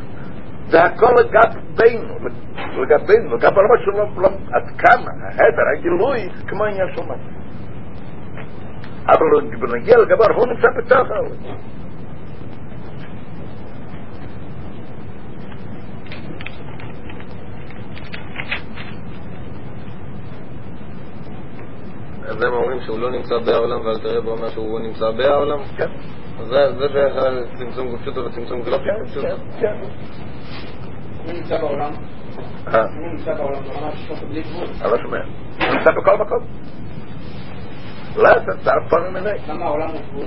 זה 0.67 0.83
הכל 0.83 1.13
לגבינו, 1.19 2.13
לגבינו, 2.81 3.35
לגבי 3.35 3.61
מה 3.61 3.77
שלא, 3.85 4.29
עד 4.53 4.63
כמה, 4.77 5.11
ההדר, 5.23 5.63
הגילוי, 5.77 6.29
כמו 6.47 6.65
עניין 6.65 6.87
של 6.95 7.01
מקיף. 7.01 7.37
אבל 9.05 9.57
בנגיע 9.59 9.97
לגבר, 9.97 10.25
הוא 10.35 10.47
נמצא 10.47 10.67
בתוך 10.77 11.11
העולם. 11.11 11.76
אז 22.37 22.43
הם 22.43 22.53
אומרים 22.53 22.79
שהוא 22.81 22.99
לא 22.99 23.11
נמצא 23.11 23.37
בעולם, 23.45 23.85
ואל 23.85 23.99
תראה 23.99 24.21
בו 24.21 24.31
אומר 24.31 24.49
שהוא 24.49 24.79
נמצא 24.79 25.11
בעולם? 25.11 25.59
כן. 25.77 25.89
זה 26.43 26.87
דרך 26.87 27.15
הצמצום 27.15 27.89
גופשותו 27.89 28.25
וצמצום 28.25 28.61
גלופי 28.61 28.83
כן, 29.21 29.35
כן. 29.59 29.75
הוא 31.25 31.33
נמצא 31.33 31.57
בעולם, 31.57 31.91
אה, 32.67 32.81
הוא 32.81 33.11
נמצא 33.11 33.33
בעולם 33.33 33.63
של 33.63 33.97
שלושת 34.07 34.23
בלי 34.23 34.41
גבול. 34.41 34.67
אני 34.81 34.91
לא 34.91 34.97
שומע. 34.97 35.17
הוא 35.17 35.73
נמצא 35.77 35.91
בכל 35.91 36.17
מקום. 36.17 36.39
לא, 38.17 38.29
זה 38.63 38.71
אף 38.71 38.89
פעם 38.89 39.13
מיני. 39.13 39.29
למה 39.47 39.65
העולם 39.65 39.89
הוא 39.89 39.99
גבול? 40.11 40.25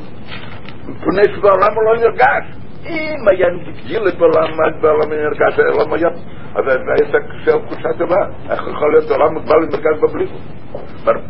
מפני 0.88 1.36
שבעולם 1.36 1.74
הוא 1.74 1.84
לא 1.84 1.96
נרגש. 1.96 2.44
אם 2.86 3.28
היה 3.30 3.48
גיל 3.86 4.10
בעולם, 4.18 4.52
אז 4.52 4.82
בעולם 4.82 5.12
נרגש, 5.12 5.58
העולם 5.58 5.92
היה... 5.92 6.08
אז 6.54 6.64
זה 6.64 6.72
היה 6.72 7.22
קשה 7.28 7.52
קושה 7.68 7.88
טובה. 7.98 8.26
איך 8.50 8.60
יכול 8.60 8.92
להיות 8.92 9.10
העולם 9.10 9.34
מוגבל 9.34 9.56
ונרגש 9.56 10.00
בבלי 10.02 10.24
גבול? 10.24 11.20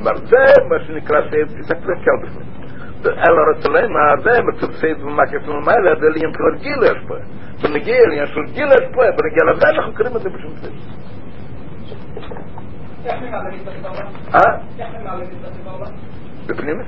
כבר 0.00 0.16
זה 0.16 0.44
מה 0.68 0.84
שנקרא 0.86 1.20
שייב, 1.30 1.48
תסתכלו 1.48 1.94
את 1.94 1.98
קלבס. 2.04 2.36
אל 3.06 3.34
הרצלם, 3.38 3.92
זה 4.22 4.42
מצב 4.42 4.58
שצריך 4.58 4.80
שייב 4.80 4.98
במקף 4.98 5.48
ממעלה, 5.48 6.00
זה 6.00 6.08
לי 6.14 6.20
אם 6.26 6.32
כבר 6.32 6.62
גיל 6.62 6.82
יש 6.82 6.98
פה. 7.08 7.14
בנגיע 7.62 8.06
לי, 8.08 8.22
יש 8.22 8.34
לו 8.34 8.42
גיל 8.52 8.66
יש 8.66 8.86
פה, 8.94 9.02
בנגיע 9.02 9.44
לזה 9.52 9.68
אנחנו 9.68 9.94
קוראים 9.94 10.16
את 10.16 10.22
זה 10.22 10.30
בשום 10.30 10.52
סייב. 10.56 10.74
בפנימית? 16.46 16.86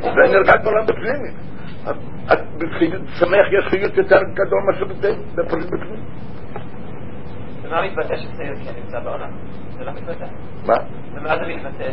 זה 0.00 0.08
נרגע 0.32 0.52
בעולם 0.64 0.86
בפנימית. 0.86 1.34
בפנימית, 2.58 3.00
שמח 3.18 3.46
יש 3.58 3.64
חיות 3.70 3.96
יותר 3.96 4.22
גדול 4.22 4.62
מאשר 4.66 4.84
בפנימית. 4.84 6.22
לא 7.72 7.86
מתבטא 7.86 8.16
שצייר 8.16 8.54
כן 8.64 8.80
נמצא 8.80 9.00
בעולם. 9.00 9.30
זה 9.78 9.84
לא 9.84 9.92
מתבטא. 9.92 10.26
מה? 10.66 10.74
ומה 11.14 11.36
זה 11.36 11.42
מתבטא? 11.48 11.92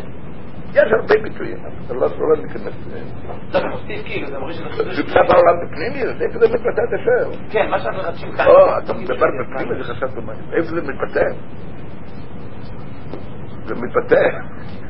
יש 0.74 0.92
הרבה 1.00 1.24
ביטויים, 1.24 1.58
אבל 1.88 1.96
לא 1.96 2.08
לא 2.08 2.44
ניכנס. 2.44 2.74
לא, 3.54 3.60
זה 3.60 3.68
מוסיף 3.68 4.06
כאילו, 4.06 4.28
זה 4.28 4.40
מוריד 4.40 4.56
שזה 4.56 5.02
נמצא 5.02 5.20
בעולם 5.30 5.56
בפנימי, 5.64 6.00
איפה 6.00 6.40
זה 6.40 6.46
מתבטא 6.48 6.98
שואל? 7.06 7.50
כן, 7.52 7.70
מה 7.70 7.80
שאנחנו 7.80 8.02
מחדשים 8.02 8.32
כאן. 8.32 8.46
או, 8.48 8.78
אתה 8.78 8.94
מדבר 8.94 9.26
בפנימי, 9.42 9.84
זה 9.84 9.94
חשבת 9.94 10.24
מה, 10.26 10.34
איפה 10.54 10.68
זה 10.68 10.82
מתבטא? 10.82 11.26
זה 13.66 13.76
מתבטא. 13.76 14.26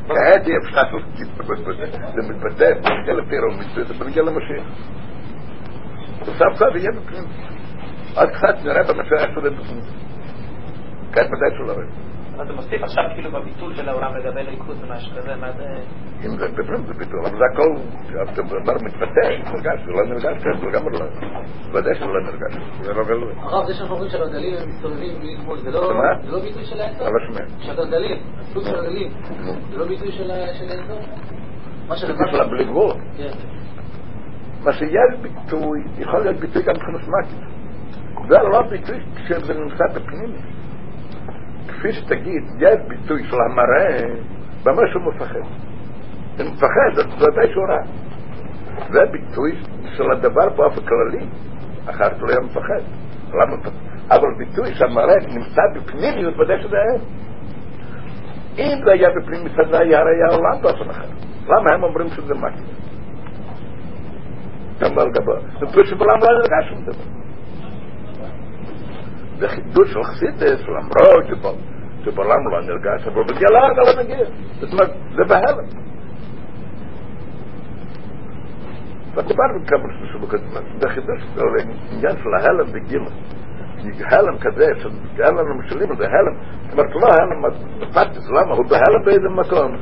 כעת 0.08 0.48
אי 0.48 0.58
אפשר 0.58 0.82
זה 2.16 2.34
מתבטא, 2.34 2.74
בנגיע 2.74 3.14
לפירומיד, 3.14 3.88
זה 3.88 3.94
בנגיע 3.94 4.24
למשיח. 4.24 4.66
סוף 6.26 6.56
סוף 6.56 6.76
יהיה 6.76 6.92
בפנים. 6.92 7.24
עוד 8.16 8.30
קצת 8.30 8.66
נראה 8.66 8.84
במשיח 8.84 9.30
איך 9.30 9.40
זה 9.44 9.50
בפנים. 9.50 10.09
כעת 11.14 11.26
ודאי 11.26 11.50
שהוא 11.56 11.68
לא 11.68 11.74
רואה. 11.74 11.86
אבל 12.36 12.48
זה 12.48 12.54
מוסיף 12.54 12.84
עכשיו 12.84 13.04
כאילו 13.14 13.32
בביטול 13.32 13.76
של 13.76 13.90
העולם 13.90 14.16
לגבי 14.18 14.44
ליכוז 14.44 14.84
ומשהו 14.84 15.12
כזה, 15.18 15.36
מה 15.36 15.52
זה... 15.52 15.66
אם 16.26 16.38
זה 16.38 16.48
בפנים 16.48 16.86
זה 16.88 16.94
ביטול, 16.94 17.20
אבל 17.26 17.38
זה 17.38 17.44
הכל, 17.54 17.70
אתה 18.34 18.42
אומר 18.42 18.74
מתבטא, 18.86 19.52
נרגש, 19.54 19.80
זה 19.86 19.92
לא 19.92 20.06
נרגש, 20.06 20.44
כן, 20.44 20.60
זה 20.60 20.66
לגמרי 20.66 21.00
לא. 21.00 21.06
ודאי 21.74 21.96
שזה 21.96 22.06
לא 22.06 22.22
נרגש, 22.24 22.54
זה 22.82 22.94
לא 22.94 23.04
גלוי. 23.04 23.34
הרב, 23.38 23.68
זה 23.68 23.74
שאנחנו 23.74 23.94
אומרים 23.96 24.12
שהגלגלים 24.12 24.54
הם 24.62 24.70
מסתובבים 24.70 25.20
בלי 25.20 25.36
גבול, 25.36 25.58
זה 25.60 25.72
לא? 25.72 25.94
זה 26.24 26.32
לא 26.32 26.40
ביטוי 26.42 26.66
של 26.66 26.82
האזור? 26.82 27.08
אבל 27.08 27.20
שומע. 27.28 27.46
שהגלגלים, 27.60 28.18
הסוג 28.40 28.64
של 28.64 28.76
הגלגלים. 28.76 29.12
זה 29.72 29.78
לא 29.78 29.86
ביטוי 29.88 30.12
של 30.12 30.32
ה- 30.32 30.54
של 30.54 30.66
האזור? 30.80 31.00
מה 31.88 31.96
שלבד... 31.98 32.16
בכלל 32.28 32.50
בלי 32.50 32.66
גבול. 32.66 32.92
כן. 33.18 33.32
מה 34.64 34.74
שיש 34.74 35.20
ביטוי, 35.22 35.80
יכול 35.98 36.20
להיות 36.20 36.38
ביטוי 36.38 36.64
גם 36.64 36.74
מבחינת 36.76 37.08
מקית. 37.08 37.40
זה 38.30 38.38
לא 38.52 38.62
ביטוי 38.62 39.00
כשזה 39.16 39.54
נמצא 39.54 39.84
בפנים. 39.96 40.59
כפי 41.70 41.94
שתגיד, 41.94 42.44
יש 42.60 42.76
ביטוי 42.88 43.24
של 43.24 43.38
המראה, 43.52 44.14
במה 44.64 44.82
שהוא 44.92 45.04
מפחד. 45.04 45.40
אם 46.42 46.46
מפחד, 46.52 46.92
אז 46.98 47.06
ודאי 47.22 47.52
שהוא 47.52 47.66
רע. 47.70 47.82
זה 48.90 49.00
ביטוי 49.12 49.52
של 49.98 50.12
הדבר 50.12 50.50
באופן 50.50 50.82
כללי, 50.82 51.26
אחרת 51.86 52.20
הוא 52.20 52.30
היה 52.30 52.40
מפחד. 52.40 52.82
למה? 53.34 53.56
אבל 54.12 54.34
ביטוי 54.38 54.74
שהמראה 54.74 55.16
נמצא 55.28 55.62
בפנימיות 55.76 56.38
בדרך 56.38 56.62
שזה 56.62 56.76
היה. 56.76 57.02
אם 58.58 58.84
זה 58.86 58.92
היה 58.92 59.10
בפנימיות 59.18 59.56
זה 59.72 59.80
היה 59.80 60.00
הרי 60.00 60.12
העולם 60.30 60.62
באופן 60.62 60.90
אחר. 60.90 61.08
למה 61.46 61.74
הם 61.76 61.84
אומרים 61.84 62.08
שזה 62.08 62.34
מקי? 62.34 62.64
גם 64.82 65.00
על 65.00 65.08
גבוה. 65.12 65.40
זה 65.60 65.66
פשוט 65.66 65.86
שבעולם 65.86 66.20
לא 66.22 66.40
נרגש 66.40 66.70
שום 66.70 66.84
דבר. 66.86 67.19
זה 69.40 69.48
חידוש 69.48 69.94
של 69.94 70.04
חסידס, 70.04 70.62
למרות 70.68 71.56
שבעולם 72.06 72.48
לא 72.52 72.62
נרגש, 72.62 73.08
אבל 73.08 73.24
בגלל 73.24 73.72
אתה 73.72 73.82
לא 73.82 74.04
מגיע. 74.04 74.26
זאת 74.60 74.74
אומרת, 74.74 74.92
זה 75.16 75.24
בהלם. 75.28 75.68
ודיברנו 79.16 79.66
כמה 79.68 79.84
שבקודם, 80.14 80.44
זה 80.80 80.90
חידוש 80.90 81.22
של 81.36 81.42
עניין 81.92 82.18
של 82.24 82.34
ההלם 82.40 82.72
בגיל. 82.74 83.02
הלם 84.12 84.38
כזה, 84.38 84.66
הלם 85.20 85.52
המשלים, 85.52 85.96
זה 85.98 86.06
הלם, 86.06 86.36
זאת 86.64 86.74
אומרת, 86.74 86.96
לא 86.96 87.08
הלם 87.08 87.42
מפתס, 87.82 88.30
למה? 88.30 88.56
הוא 88.56 88.66
בהלם 88.70 89.06
באיזה 89.06 89.30
מקום, 89.30 89.78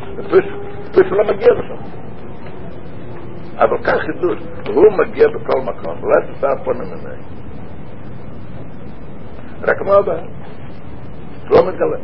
פשוט 0.91 1.12
לא 1.12 1.24
מגיע 1.24 1.47
לשם. 1.53 1.84
אבל 3.58 3.78
כך 3.84 3.95
חידוש, 4.01 4.39
הוא 4.68 4.86
מגיע 4.97 5.28
בכל 5.28 5.62
מקום, 5.62 5.95
לא 6.03 6.34
תסע 6.34 6.64
פונים 6.64 6.84
ממני. 6.84 7.36
רק 9.62 9.82
מה 9.82 9.93
הבעיה? 9.93 10.24
לא 11.49 11.68
מתגלה. 11.68 11.97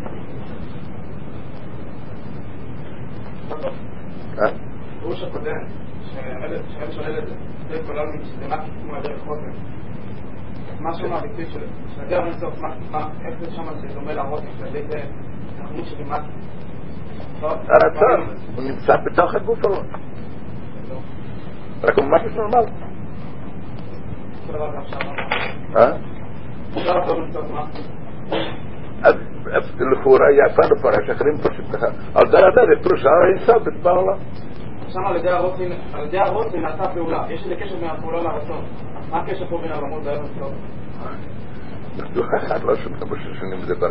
פירוש 5.00 5.24
הקודם, 5.24 5.66
שהרב 6.12 6.92
שואל 6.92 7.20
את 7.20 7.28
זה, 7.28 7.36
זה 7.70 7.88
כולנו 7.88 8.12
שזה 8.26 8.48
מה 8.48 8.58
כמו 8.58 8.96
הדרך 8.96 9.20
חוסן. 9.26 9.52
מה 10.80 10.94
שם 10.94 11.14
הביטוי 11.14 11.46
של 11.52 11.60
הדרך 12.02 12.26
אינסוף, 12.26 12.64
איך 13.26 13.40
זה 13.40 13.52
שם 13.52 13.64
זה 13.82 13.88
דומה 13.94 14.14
להראות 14.14 14.44
שזה 14.58 14.82
זה, 14.90 15.04
אומרים 15.60 15.86
שזה 15.86 16.04
מה 16.04 16.18
הרצון, 17.44 18.36
הוא 18.56 18.64
נמצא 18.64 18.98
בתוך 19.06 19.36
הגוף 19.36 19.60
שלו. 19.62 19.76
רק 21.84 21.98
הוא 21.98 22.06
משהו 22.06 22.30
נורמלי. 22.42 22.72
אה? 25.76 26.13
יפה 30.46 30.62
לפרש, 30.72 31.10
אחרים 31.10 31.38
פשוט 31.38 31.66
ככה. 31.76 31.88
על 32.16 32.32
דרך 32.32 32.56
זה 32.56 32.84
פירוש 32.84 33.06
הר 33.06 33.26
אינסוף 33.30 33.84
בעולם. 33.84 34.18
שם 34.90 35.06
על 35.06 35.16
ידי 35.16 35.30
הרוצן, 35.30 35.72
על 35.94 36.06
ידי 36.06 36.20
הרוצן 36.20 36.60
נעשה 36.60 36.84
פעולה. 36.94 37.26
יש 37.30 37.44
איזה 37.44 37.56
קשר 37.56 37.76
בין 37.76 37.90
הפעולה 37.90 38.22
לרצון. 38.22 38.66
מה 39.10 39.22
הקשר 39.22 39.50
פה 39.50 39.58
בין 39.62 39.72
בערב 40.04 40.30
טוב? 40.40 40.54
דוח 42.14 42.28
אחד 42.38 42.64
לא 42.64 42.74
דבר 42.76 43.18
שאני 43.34 43.56
מדבר, 43.64 43.88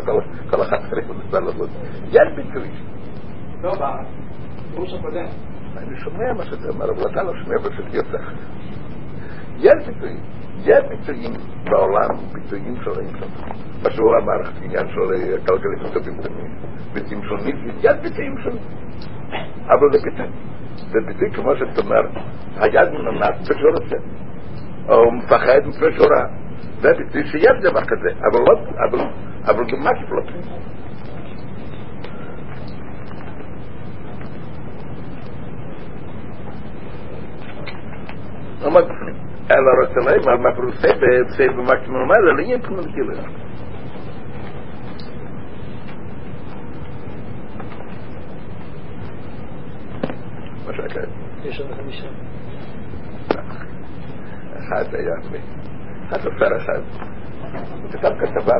כל 0.50 0.62
אחד 0.62 0.76
צריך 0.90 1.10
לדבר 1.10 1.40
לזאת. 1.40 1.70
יש 2.08 2.28
ביטוי. 2.36 2.70
לא, 3.62 3.72
בפירוש 3.72 4.92
הקודם. 4.92 5.26
אני 5.76 6.00
שומע 6.00 6.32
מה 6.36 6.44
שאתה 6.44 6.68
אומר, 6.68 6.84
אבל 6.84 7.10
אתה 7.10 7.22
לא 7.22 7.32
שומע 7.42 7.58
פשוט 7.58 7.94
יוצא. 7.94 8.18
יש 9.62 9.74
פיצויים, 9.86 10.20
יש 10.64 10.84
פיצויים 10.88 11.32
בעולם, 11.64 12.16
פיצויים 12.32 12.76
של 12.84 12.90
אינסון. 13.00 13.28
מה 13.82 13.90
שהוא 13.90 14.16
אמר, 14.22 14.50
עניין 14.62 14.88
של 14.88 15.36
כלכלים 15.46 15.92
טובים 15.92 16.14
תמיד, 16.22 16.50
פיצויים 16.92 17.22
של 17.22 17.34
מיסים, 17.34 17.78
יש 17.82 17.92
פיצויים 18.02 18.34
של... 18.44 18.50
אבל 19.66 19.92
זה 19.92 19.98
פיצוי. 20.02 20.26
זה 20.76 20.98
פיצוי 21.06 21.30
כמו 21.30 21.56
שאת 21.56 21.78
אומרת, 21.78 22.10
היד 22.56 22.88
מנמס 22.92 23.40
מפה 23.40 23.54
שהוא 23.54 23.70
רוצה, 23.70 23.96
או 24.88 25.12
מפחד 25.12 25.60
מפה 25.66 25.92
שהוא 25.92 26.06
רע. 26.16 26.26
זה 26.80 26.88
פיצוי 26.96 27.26
שיש 27.26 27.56
דבר 27.62 27.80
כזה, 27.80 28.10
אבל 28.10 28.40
לא, 28.48 28.54
אבל, 28.88 28.98
אבל 29.44 29.64
גם 29.64 29.80
מה 29.84 29.90
לא 38.62 38.70
מה 38.70 38.80
בפנים. 38.80 39.31
אלא 39.50 39.70
רוצה 39.80 40.10
להם, 40.10 40.28
על 40.28 40.38
מה 40.38 40.54
פרוסי 40.56 40.86
בסי 40.86 41.48
במקסימום 41.48 42.10
האלה, 42.10 42.32
לא 42.32 42.40
יהיה 42.40 42.58
פנים 42.58 42.92
כאילו. 42.92 43.14
מה 50.66 50.72
שקרה? 50.72 51.02
יש 51.44 51.60
עוד 51.60 51.70
חמישה. 51.76 52.08
אחד 54.58 54.94
היה, 54.94 55.14
אחד 56.08 56.20
סופר 56.20 56.56
אחד, 56.56 56.80
כתב 57.92 58.10
כתבה, 58.20 58.54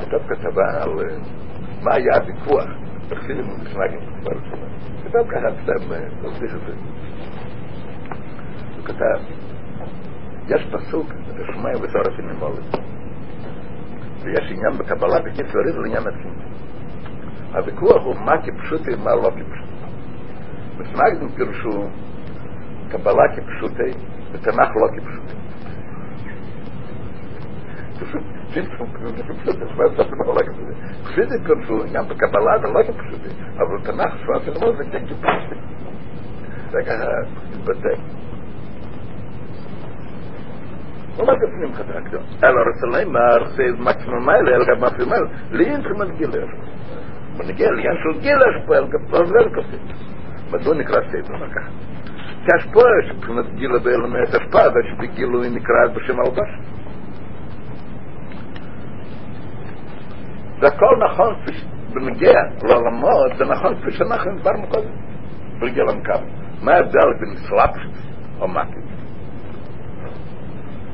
כתב 0.00 0.18
כתבה 0.28 0.82
על 0.82 0.90
מה 1.82 1.94
היה 1.94 2.16
הוויכוח, 2.16 2.64
תחסידים 3.08 3.48
ומשמעקים, 3.48 4.00
כתב 5.04 5.28
ככה 5.28 5.48
סתם, 5.62 5.94
תוסיף 6.22 6.54
את 6.54 6.60
זה. 6.66 6.72
הוא 8.87 8.87
כתב, 8.87 9.19
יש 10.47 10.67
פסוק, 10.71 11.07
שמיים 11.53 11.75
וסורפים 11.81 12.27
ממולד, 12.27 12.63
ויש 14.23 14.51
עניין 14.51 14.77
בקבלה 14.77 15.19
בקיצור 15.19 15.61
זה 15.73 15.79
לעניין 15.79 16.07
עצמי. 16.07 16.31
הוויכוח 17.53 18.03
הוא 18.03 18.15
מה 18.15 18.33
כפשוטי 18.37 18.93
ומה 18.93 19.15
לא 19.15 19.29
כפשוטי. 19.29 19.73
מסמגדים 20.77 21.29
פירשו 21.29 21.87
קבלה 22.89 23.23
כפשוטי 23.35 23.99
ותנ"ך 24.31 24.69
לא 24.75 24.87
כפשוטי. 24.95 25.35
פשוטי 31.03 31.43
פירשו 31.45 31.77
גם 31.93 32.07
בקבלה 32.07 32.59
זה 32.61 32.67
לא 32.67 32.83
כפשוטי, 32.83 33.29
אבל 33.55 33.81
תנ"ך 33.83 34.13
שואפים 34.25 34.53
לא 34.61 34.77
זה 34.77 34.83
כן 34.91 35.05
כפשוטי. 35.05 35.55
זה 36.71 36.77
ככה 36.85 37.05
התבטא. 37.53 38.01
לא 41.18 41.26
מה 41.26 41.32
גפנים 41.34 41.74
חזק, 41.74 42.14
אלא 42.44 42.60
רוצה 42.68 42.86
לומר, 42.86 43.44
זה 43.56 43.62
מקסימום 43.78 44.26
מיילה, 44.26 44.56
אלא 44.56 44.64
גם 44.64 44.80
מקסימום 44.80 45.12
מיילה, 45.50 45.72
אין 45.72 45.82
תחימת 45.82 46.16
גילר. 46.18 46.46
בנגיע 47.36 47.70
לעניין 47.70 47.94
של 48.02 48.20
גילר, 48.20 48.66
פועל 48.66 48.86
גפל 48.86 49.48
כפית. 49.54 49.80
מדוע 50.52 50.74
נקרא 50.74 51.00
סייב 51.10 51.30
אומר 51.30 51.50
ככה? 51.50 51.70
כי 52.44 52.56
השפעה 52.56 52.82
שבחינת 53.08 53.54
גילה 53.54 53.78
באלמנט 53.78 54.28
השפעה 54.28 54.70
זה 54.70 54.78
שבגילוי 54.90 55.50
נקרא 55.50 55.94
בשם 55.94 56.20
הלבש. 56.20 56.50
זה 60.60 60.66
הכל 60.66 60.96
נכון 61.04 61.34
בנגיע 61.94 62.32
לעולמות, 62.62 63.36
זה 63.38 63.44
נכון 63.44 63.74
כפי 63.74 63.90
שאנחנו 63.90 64.36
דיברנו 64.36 64.66
קודם, 64.68 64.90
בגיל 65.60 65.88
המקבל. 65.88 66.24
מה 66.62 66.72
ההבדל 66.72 67.12
בין 67.20 67.36
סלאפשוס 67.36 68.06
או 68.40 68.48
מקי? 68.48 68.87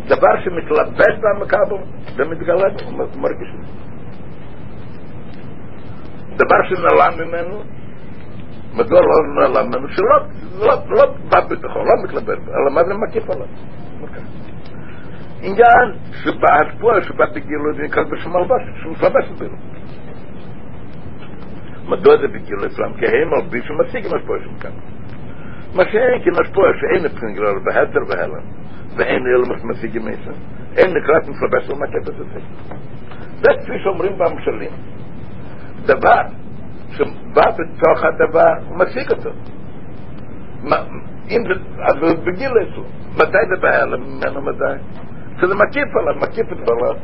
דבר 0.07 0.41
שמתלבש 0.45 1.15
במקבל 1.23 1.77
ומתגלה 2.17 2.69
זה. 2.77 2.85
דבר 6.37 6.57
שנעלם 6.69 7.29
ממנו 7.29 7.63
מדוע 8.75 9.01
לא 9.01 9.41
נעלם 9.41 9.69
ממנו? 9.69 9.89
שלא 9.89 10.19
לא, 10.59 10.75
לא 10.89 11.15
בא 11.29 11.41
בתוכו, 11.41 11.79
לא 11.79 12.05
מתלבש, 12.05 12.39
אלא 12.39 12.75
מה 12.75 12.85
זה 12.85 12.95
מקיף 12.95 13.31
עליו. 13.31 13.47
עניין 15.43 15.99
שבהשפוע 16.23 17.03
שבא 17.03 17.25
בגילוי 17.35 17.75
זה 17.77 17.83
נקרא 17.83 18.03
בשם 18.03 18.37
הלבש, 18.37 18.63
שמתלבש 18.83 19.29
בו. 19.39 19.45
מדוע 21.89 22.17
זה 22.17 22.29
בגילוי 22.29 22.67
אצלם? 22.67 22.93
כי 22.99 23.07
הם 23.07 23.31
מלביש 23.31 23.71
ומשיג 23.71 24.07
עם 24.07 24.15
השפוע 24.15 24.37
שם 24.45 24.59
כאן. 24.59 24.71
מה 25.75 25.85
שאין 25.85 26.23
כי 26.25 26.31
השפוע 26.41 26.65
שאין 26.81 27.05
מבחינת 27.05 27.35
גילוי 27.35 27.53
בהדר 27.65 28.01
והלם, 28.09 28.64
ואין 28.97 29.23
אלמס 29.27 29.65
משיג 29.65 29.97
עם 29.97 30.09
איסה, 30.09 30.31
אין 30.77 30.91
נקרא 30.97 31.15
מתלבש 31.19 31.71
ומקיף 31.71 32.09
את 32.09 32.15
זה. 32.17 32.41
זה 33.43 33.49
כפי 33.63 33.79
שאומרים 33.83 34.19
במשלים. 34.19 34.71
דבר 35.87 36.23
שבא 36.91 37.51
בתוך 37.51 38.05
הדבר, 38.05 38.55
הוא 38.69 38.79
משיג 38.79 39.11
אותו. 39.11 39.31
אם 41.31 41.43
זה, 41.47 41.55
אז 41.83 41.95
בגיל 42.25 42.51
אצלו. 42.63 42.85
מתי 43.15 43.39
זה 43.49 43.61
בא 43.61 43.97
ממנו 43.97 44.43
מתי? 44.43 44.83
שזה 45.41 45.55
מקיף 45.55 45.97
עליו, 45.97 46.15
מקיף 46.23 46.53
את 46.53 46.59
בעליו. 46.59 46.97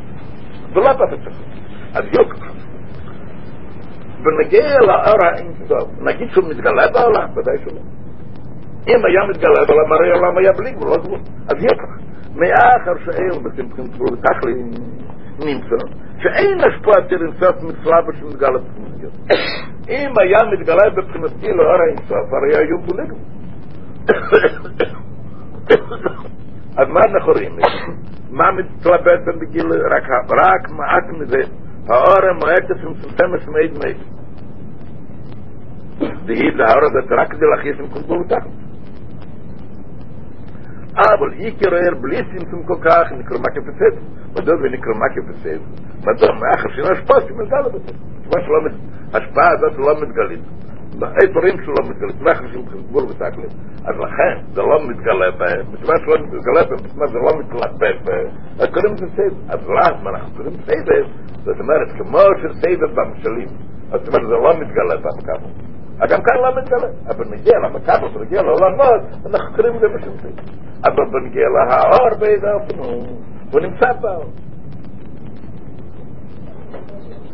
ולא 0.72 0.92
בא 0.92 1.06
בתוך. 1.06 1.34
אז 1.94 2.04
יוק. 2.04 2.34
ונגיע 4.24 4.78
לאור 4.80 5.18
האינסוף, 5.24 5.88
נגיד 6.00 6.30
שהוא 6.30 6.44
מתגלה 6.50 6.88
בעולם, 6.92 7.28
ודאי 7.36 7.58
שלא. 7.64 7.80
אם 8.88 9.04
היה 9.04 9.20
מתגלה 9.30 9.64
בעולם, 9.68 9.92
הרי 9.92 10.10
העולם 10.10 10.38
היה 10.38 10.52
בלי 10.52 10.72
גבול, 10.72 10.88
לא 10.88 10.96
גבול. 10.96 11.18
אז 11.48 11.64
יוק. 11.64 11.82
מאחר 12.34 12.94
שאין 13.04 13.42
בשמחים 13.42 13.84
גבול, 13.86 14.16
כך 14.24 14.44
לי 14.44 14.54
נמצא, 15.38 15.86
שאין 16.18 16.58
השפעת 16.60 17.12
אינסוף 17.12 17.62
מצווה 17.62 18.00
שמתגלה 18.20 18.58
בפנימיות. 18.58 19.12
אם 19.88 20.12
היה 20.20 20.38
מתגלה 20.52 20.82
גיל 21.40 21.60
האור 21.60 21.80
האינסוף, 21.86 22.32
הרי 22.32 22.56
היו 22.56 22.78
בלי 22.78 23.06
גבול. 23.06 23.40
אז 26.76 26.88
מה 26.88 27.00
אנחנו 27.00 27.32
רואים? 27.32 27.56
מה 28.30 28.52
מתלבט 28.52 29.40
בגיל, 29.40 29.66
רק, 29.66 30.04
רק 30.30 30.70
מעט 30.70 31.04
מזה, 31.18 31.40
האור 31.88 32.30
המועטף 32.30 32.84
עם 32.86 32.94
סמסמס 32.94 33.48
מעיד 33.48 33.78
מעיד. 33.78 33.96
דהיב 36.24 36.54
להאור 36.54 36.82
הזה 36.84 37.14
רק 37.14 37.30
כדי 37.30 37.46
להכניס 37.56 37.76
עם 37.80 37.86
תחת. 38.28 38.69
אבל 40.94 41.32
עיקר 41.32 41.74
הער 41.74 41.94
בלי 42.00 42.16
צמצום 42.16 42.62
כל 42.66 42.76
כך 42.82 43.12
נקרא 43.12 43.38
מקף 43.38 43.62
בסדר. 43.68 44.02
מדוע 44.36 44.54
זה 44.62 44.68
נקרא 44.68 44.92
מקף 44.94 45.28
בסדר? 45.28 45.64
מדוע? 46.00 46.28
מה 46.40 46.56
חשבנו 46.58 46.88
השפעה 46.92 47.20
שמתגלה 47.20 47.68
בסדר. 47.68 47.98
מה 48.26 48.42
שלא 48.44 48.64
מת... 48.64 48.72
השפעה 49.14 49.48
הזאת 49.52 49.78
לא 49.78 50.02
מתגלית. 50.02 50.40
אין 51.20 51.30
דברים 51.30 51.56
שלא 51.64 51.90
מתגלית. 51.90 52.20
מה 52.20 52.34
חשבנו 52.34 52.62
גבול 52.64 53.04
ותקלת? 53.04 53.52
אז 53.84 53.94
לכן 53.98 54.34
זה 54.52 54.62
לא 54.62 54.88
מתגלה 54.88 55.30
בהם. 55.38 55.66
מכיוון 55.72 55.96
שלא 56.04 56.14
מתגלה 56.26 56.64
בהם, 56.68 56.78
אומרת 56.94 57.08
זה 57.08 57.18
לא 57.18 57.38
מתלבט 57.38 58.04
בהם. 58.04 58.26
אז 58.60 58.66
קוראים 58.74 58.94
לזה 58.94 59.06
סדר. 59.16 59.36
אז 59.48 59.68
למה 59.68 60.10
אנחנו 60.10 60.36
קוראים 60.36 60.52
סדר? 60.52 61.06
זאת 61.44 61.60
אומרת, 61.60 61.88
כמו 61.98 62.18
שסדר 62.42 62.86
במשלים. 62.94 63.48
זאת 63.90 64.08
אומרת, 64.08 64.28
זה 64.28 64.34
לא 64.34 64.52
מתגלה 64.60 64.96
במקבל. 64.96 65.50
גם 66.09 66.21
כאן 66.21 66.35
לא 66.35 66.55
מתגלה. 66.57 66.87
אבל 67.07 67.25
נגיע 67.31 67.53
למקבל, 67.59 68.21
נגיע 68.21 68.41
לעולמות, 68.41 69.01
אנחנו 69.25 69.55
קוראים 69.55 69.75
לזה 69.75 69.87
בשום 69.87 70.17
סדר. 70.17 70.43
אבל 70.83 71.05
בנגיע 71.11 71.45
להאור 71.49 72.19
באיזה 72.19 72.47
אופן 72.53 72.79
הוא, 72.79 73.03
הוא 73.51 73.61
נמצא 73.61 73.93
באור. 74.01 74.31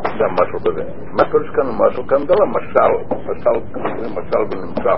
זה 0.03 0.25
משהו 0.33 0.59
בזה. 0.59 0.83
מה 1.11 1.23
פירוש 1.31 1.49
כאן 1.55 1.65
משהו 1.79 2.07
כאן? 2.07 2.17
זה 2.17 2.33
לא 2.39 2.45
משל, 2.47 3.15
משל, 3.29 3.59
משל 4.19 4.57
ונמצא. 4.57 4.95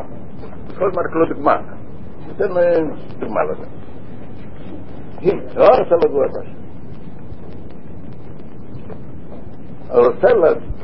כל 0.78 0.90
הזמן 0.90 1.04
רק 1.04 1.16
לא 1.16 1.36
דוגמה. 1.36 1.58
ניתן 2.28 2.54
דוגמה 3.20 3.44
לזה. 3.44 3.66
הנה, 5.22 5.42
האור 5.56 5.80
עושה 5.80 5.96
לגוע 6.08 6.26
את 6.26 6.32
השם. 6.42 6.64
הוא 9.90 10.06
רוצה 10.06 10.28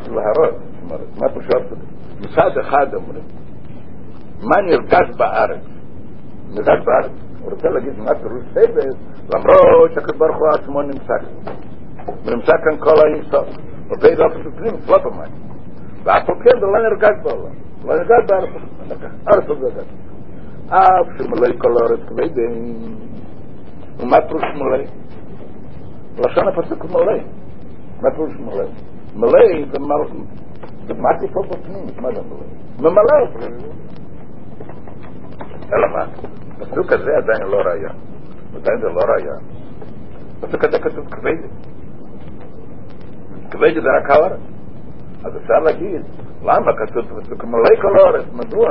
להראות, 0.08 0.56
מה 1.22 1.30
פשוט 1.30 1.72
בזה? 1.72 1.93
מצד 2.25 2.59
אחד 2.61 2.95
אומרים, 2.95 3.25
מה 4.43 4.57
נרגש 4.67 5.17
בארץ? 5.19 5.65
נרגש 6.51 6.85
בארץ. 6.85 7.13
הוא 7.41 7.51
רוצה 7.51 7.69
להגיד 7.69 7.99
מה 7.99 8.15
פירוש 8.15 8.45
סבל, 8.53 8.91
למרות 9.35 9.93
שהקדוש 9.95 10.17
ברוך 10.19 10.37
הוא 10.37 10.49
עצמו 10.55 10.83
נמצא 10.83 11.15
כאן. 11.21 11.55
ונמצא 12.25 12.53
כאן 12.65 12.77
כל 12.79 12.95
האינסוף. 13.05 13.49
ובאיזה 13.91 14.23
אופן 14.25 14.51
בפנים, 14.51 14.75
לא 14.89 14.99
במים. 14.99 15.33
ואף 16.05 16.29
על 16.29 16.35
כן 16.45 16.61
זה 16.61 16.67
לא 16.67 16.91
נרגש 16.91 17.23
בעולם. 17.23 17.55
לא 17.85 17.95
נרגש 17.95 18.25
בארץ. 18.29 18.49
ארץ 19.29 19.49
עוד 19.49 19.59
נרגש. 19.59 19.87
אף 20.69 21.07
שמלא 21.19 21.59
כל 21.59 21.73
הארץ 21.81 22.01
כבדים. 22.09 22.75
ומה 24.01 24.17
פירוש 24.29 24.43
מלא? 24.55 24.85
לשון 26.19 26.49
הפסוק 26.49 26.85
מלא. 26.85 27.19
מה 28.03 28.11
פירוש 28.11 28.33
מלא? 28.37 28.65
מלא 29.17 29.67
זה 29.73 29.79
מלא. 30.89 30.95
זה 30.95 31.03
מה 31.03 31.09
תפעל 31.19 31.43
בפנים, 31.49 31.87
מה 32.03 32.09
זה 32.15 32.21
מלא? 32.23 32.91
ממלא. 32.91 33.27
אלא 35.73 35.89
מה? 35.93 36.05
הפסוק 36.61 36.93
הזה 36.93 37.11
עדיין 37.17 37.51
לא 37.51 37.57
ראיה. 37.57 37.91
עדיין 38.57 38.81
זה 38.81 38.89
לא 38.89 39.01
ראיה. 39.01 39.35
הפסוק 40.43 40.65
הזה 40.65 40.79
כתוב 40.79 41.09
כבד. 41.11 41.37
כבד 43.51 43.75
זה 43.75 43.89
רק 43.99 44.11
האורס. 44.11 44.41
אז 45.25 45.37
אפשר 45.37 45.59
להגיד, 45.65 46.03
למה 46.43 46.73
כתוב 46.87 47.19
בפסוק 47.19 47.45
מלא 47.45 47.83
כל 47.83 47.99
האורס? 47.99 48.33
מדוע? 48.33 48.69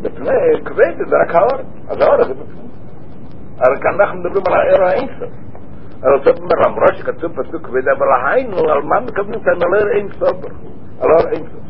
מפני 0.00 0.30
כבד 0.64 0.96
זה 1.08 1.16
רק 1.22 1.34
האורס. 1.34 1.66
אז 1.88 2.00
האורס 2.00 2.26
זה 2.26 2.34
בפנים. 2.34 2.68
הרי 3.58 3.76
כאן 3.80 4.00
אנחנו 4.00 4.18
מדברים 4.18 4.42
על 4.46 4.52
הער 4.52 4.82
האינסוף. 4.84 5.47
זאת 6.00 6.38
אומרת, 6.38 6.66
למרות 6.66 6.96
שכתוב 6.96 7.42
פסוק 7.42 7.68
אבל 7.68 8.06
היינו, 8.26 8.58
על 8.58 8.82
מה 8.82 9.00
מקבלים 9.00 9.40
כאן 9.40 9.52
על 9.52 9.74
הער 9.74 9.88
אינסוף? 9.96 10.44
על 11.00 11.10
הער 11.10 11.32
אינסוף. 11.32 11.62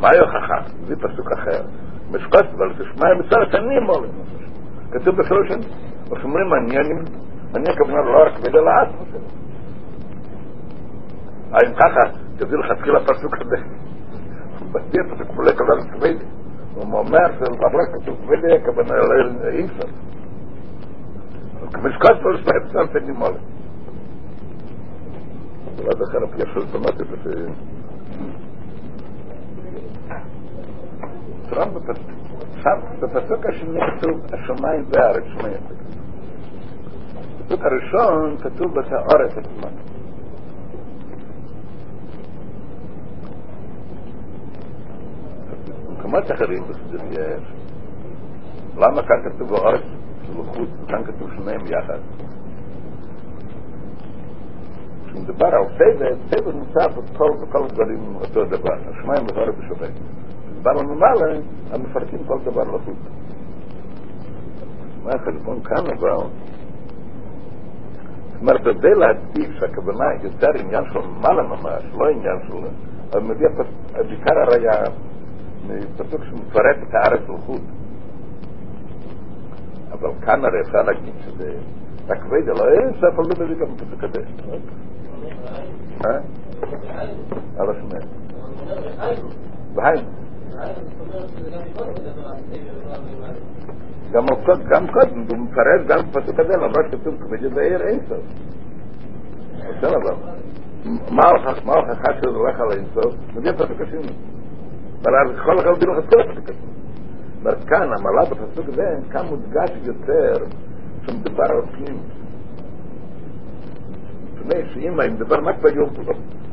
מה 0.00 0.08
ההוכחה? 0.08 0.70
זה 0.86 0.96
פסוק 0.96 1.32
אחר. 1.32 1.62
משפט, 2.10 2.46
אבל 2.56 2.74
זה 2.78 2.84
שמע 2.84 3.14
מצד 3.14 3.36
השני 3.48 3.78
מולים. 3.78 4.10
כתוב 4.92 5.16
בשלוש 5.16 5.48
שנים. 5.48 5.68
אז 6.04 6.24
אומרים, 6.24 6.54
אני 7.54 7.70
הכוונה 7.70 8.00
לא 8.00 8.26
רק 8.26 8.32
כבד 8.36 8.56
אלא 8.56 8.70
עצמו 8.70 9.04
שלו. 9.10 9.20
אם 11.54 11.74
ככה, 11.74 12.18
תביא 12.36 12.58
לך 12.58 12.78
תחיל 12.78 12.96
הפסוק 12.96 13.34
הזה. 13.40 13.56
מסביר 14.68 15.02
פסוק 15.14 15.36
מלא 15.36 15.52
כבד 15.52 15.92
כבד. 15.92 16.14
הוא 16.74 16.98
אומר 16.98 17.26
שלמרות 17.38 18.02
כתוב 18.02 18.16
כבד, 18.24 18.38
הכוונה 18.62 18.94
אי 19.52 19.64
אפשר. 19.64 19.88
Aber 21.72 21.88
ich 21.90 21.98
kann 22.00 22.18
es 22.18 22.24
nicht 22.24 22.46
mehr 22.46 22.68
sagen, 22.72 23.06
die 23.06 23.12
Molle. 23.12 23.40
Aber 25.66 25.96
da 25.96 26.06
kann 26.12 26.24
ich 26.24 26.38
ja 26.38 26.46
schon 26.48 26.68
so 26.72 26.78
machen, 26.78 27.10
dass 27.10 27.26
ich... 27.26 27.56
Trump, 31.50 31.74
das 31.86 31.98
ist 31.98 33.02
das 33.02 33.12
Versuch, 33.12 33.42
dass 33.42 33.54
ich 33.56 33.62
nicht 33.64 34.00
so 34.00 34.08
ein 34.08 34.40
Schumain 34.46 34.90
wäre, 34.90 35.20
ich 35.22 35.34
של 50.36 50.42
חוץ 50.42 50.68
וכאן 50.84 51.04
כתוב 51.04 51.30
שניהם 51.36 51.60
יחד? 51.66 51.98
כשמדובר 55.06 55.46
על 55.46 55.64
סבל, 55.74 56.14
סבל 56.30 56.52
נמצא 56.52 56.86
בכל 57.40 57.64
הדברים 57.64 58.14
אותו 58.14 58.44
דבר. 58.44 58.74
השמיים 58.74 59.26
והארץ 59.26 59.54
בשווה. 59.58 59.88
דבר 60.60 60.72
למעלה, 60.72 61.38
הם 61.70 61.82
מפרקים 61.82 62.18
כל 62.26 62.38
דבר 62.44 62.62
לחוץ. 62.62 62.96
מה 65.04 65.10
החשבון 65.10 65.62
כאן 65.62 65.84
אבל? 65.98 66.16
זאת 68.32 68.40
אומרת, 68.40 68.60
כדי 68.60 68.94
להדגיש 68.94 69.58
שהכוונה 69.60 70.04
יותר 70.22 70.50
עניין 70.64 70.84
של 70.92 71.00
מעלה 71.20 71.42
ממש, 71.42 71.84
לא 71.98 72.08
עניין 72.08 72.36
של... 72.48 72.54
אבל 73.12 73.22
מביא 73.22 73.46
בעיקר 73.92 74.38
הראיה 74.38 74.82
מפסוק 75.66 76.24
שמפרט 76.24 76.76
את 76.88 76.94
הארץ 76.94 77.20
לחוץ. 77.28 77.79
אבל 79.92 80.10
כאן 80.26 80.44
הרי 80.44 80.60
אפשר 80.60 80.82
להגיד 80.82 81.14
שזה 81.24 81.52
רק 82.08 82.18
וידע, 82.30 82.52
לא 82.52 82.64
אין 82.68 82.92
ספר 82.96 83.22
לא 83.22 83.44
מביא 83.44 83.56
גם 83.56 83.76
פסוק 83.76 84.04
הזה. 84.04 84.22
אה? 86.06 86.18
על 87.58 87.70
השמיים. 87.70 88.08
והיינו. 89.74 90.08
גם 94.12 94.26
קודם, 94.44 94.62
גם 94.70 94.86
קודם, 94.92 95.24
הוא 95.28 95.38
מפרט 95.38 95.86
גם 95.88 95.98
בפסוק 95.98 96.40
הזה, 96.40 96.52
למרות 96.56 96.86
שכתוב 96.92 97.14
כבד 97.22 97.54
בעיר 97.54 97.82
אינסוף. 97.82 98.24
בסדר, 99.58 99.96
אבל 99.96 100.14
מה 101.10 101.72
ההוכחה 101.72 102.12
שזה 102.18 102.36
הולך 102.36 102.60
על 102.60 102.72
אינסוף? 102.72 103.14
מביא 103.34 103.50
הפסוק 103.50 103.80
השני. 103.80 104.12
אבל 105.02 105.14
אז 105.24 105.36
יכול 105.36 105.56
לך 105.56 105.66
להביא 105.66 105.88
לך 105.88 106.04
את 106.04 106.10
כל 106.10 106.20
הפסוק 106.20 106.48
השני. 106.48 106.79
אבל 107.42 107.54
כאן, 107.66 107.82
המעלה 107.82 108.30
בפסוק 108.30 108.68
הזה, 108.68 108.96
כאן 109.10 109.26
מודגש 109.26 109.70
יותר 109.84 110.44
שמדובר 111.06 111.44
על 111.44 111.62
פנים. 111.72 111.96
מפני 114.34 114.62
שאם 114.74 115.00
אם 115.00 115.14
מדבר 115.14 115.36
רק 115.44 115.62
ביום 115.62 115.88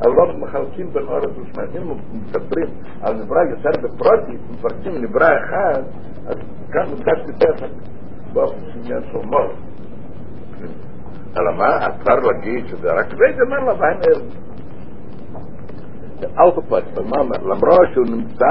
אבל 0.00 0.10
לא 0.10 0.38
מחלקים 0.38 0.90
בין 0.92 1.02
אורז 1.02 1.38
ושמיים. 1.38 1.70
אם 1.76 1.96
מדברים 2.12 2.68
על 3.02 3.14
נברא 3.14 3.42
יותר 3.50 3.70
בפרוטית, 3.82 4.40
מפרקים 4.50 4.92
נברא 5.02 5.26
אחד, 5.26 5.82
אז 6.26 6.36
כאן 6.72 6.82
מודגש 6.90 7.18
יותר 7.28 7.66
באופן 8.32 8.58
שעניין 8.72 9.02
של 9.12 9.18
מור. 9.18 9.52
אלא 11.36 11.52
מה? 11.58 11.86
אפשר 11.86 12.14
להגיד 12.14 12.66
שזה 12.66 12.92
רק 12.92 13.06
זה 13.36 13.42
אומר 13.42 13.58
לה 13.58 13.80
ואין 13.80 13.98
ער. 14.08 14.20
אלפא 16.22 16.80
למרות 17.42 17.88
שהוא 17.92 18.06
נמצא 18.16 18.46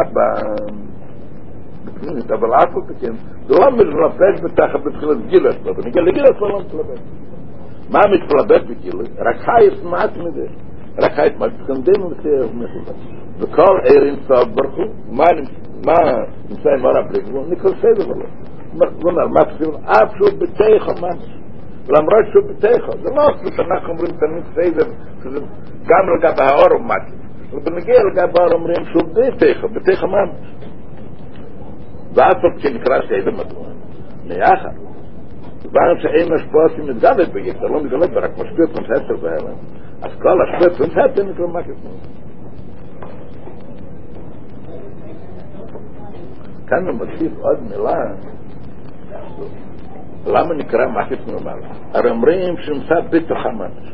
בפנימית, 1.88 2.32
אבל 2.32 2.54
אף 2.54 2.76
על 2.76 2.82
כן, 3.02 3.14
זה 3.48 3.54
לא 3.60 3.72
מתלבש 3.72 4.42
בתחת 4.44 4.80
בתחילת 4.86 5.28
גיל 5.28 5.48
עצמו, 5.48 5.72
ונגיע 5.76 6.02
לגיל 6.02 6.24
לא 6.42 6.60
מתלבש. 6.60 7.00
מה 7.90 8.00
מתלבט 8.14 8.64
בגיל? 8.70 8.96
רק 9.18 9.36
חייס 9.38 9.84
מעט 9.84 10.18
מזה. 10.18 10.48
רק 11.02 11.12
חייס 11.12 11.34
מעט 11.40 11.52
תחמדם 11.64 12.06
ומסייב 12.06 12.56
מחובה. 12.56 12.92
וכל 13.40 13.78
עיר 13.84 14.04
אינסוף 14.04 14.48
ברכו, 14.54 14.82
מה 15.12 15.24
נמצא 16.50 16.70
עם 16.70 16.86
אור 16.86 16.98
הבריגבו? 16.98 17.46
נקרא 17.50 17.70
סדר 17.70 18.10
ולא. 18.10 18.26
כלומר, 19.02 19.28
מה 19.28 19.46
תחיל? 19.46 19.70
אף 19.86 20.12
שהוא 20.18 20.40
בתיכו 20.40 20.92
ממש. 21.02 21.38
למרות 21.90 22.26
שהוא 22.32 22.44
בתיכו. 22.50 22.92
זה 22.92 23.10
לא 23.16 23.22
אפילו 23.30 23.52
שאנחנו 23.52 23.90
אומרים 23.90 24.12
תמיד 24.12 24.44
סדר, 24.56 24.92
שזה 25.24 25.40
גם 25.88 26.04
לגבי 26.18 26.44
האור 26.44 26.74
הוא 26.74 26.86
מתי. 26.86 27.16
ובנגיע 27.52 27.96
לגבי 28.12 28.40
האור 28.40 28.54
אומרים 28.54 28.86
שהוא 28.92 29.04
בתיכו, 29.14 29.68
בתיכו 29.68 30.08
ממש. 30.08 30.30
ואף 32.18 32.38
פעם 32.42 32.60
כנקרא 32.62 33.02
שאיזה 33.08 33.32
מדוע. 33.32 33.68
נאחר. 34.26 34.70
כבר 35.62 36.02
שאין 36.02 36.34
השפוע 36.34 36.62
שים 36.76 36.90
את 36.90 36.96
דוד 36.96 37.36
לא 37.62 37.84
מגלב, 37.84 38.10
ורק 38.14 38.32
משפיע 38.32 38.66
את 38.66 38.78
פנסטר 38.78 39.18
בהלם. 39.22 39.56
אז 40.02 40.12
כל 40.22 40.38
השפוע 40.42 40.68
את 40.68 40.78
פנסטר 40.78 41.24
נקרא 41.24 41.48
מה 41.48 41.64
כתנו. 41.64 41.90
כאן 46.68 46.88
הוא 46.88 46.96
מוסיף 46.96 47.32
עוד 47.40 47.58
מילה, 47.62 47.94
למה 50.28 50.54
נקרא 50.54 50.88
מחית 50.88 51.28
נאמר? 51.28 51.58
הרי 51.94 52.10
אומרים 52.10 52.58
שנמצא 52.58 52.96
בתוך 53.10 53.38
המנש. 53.46 53.94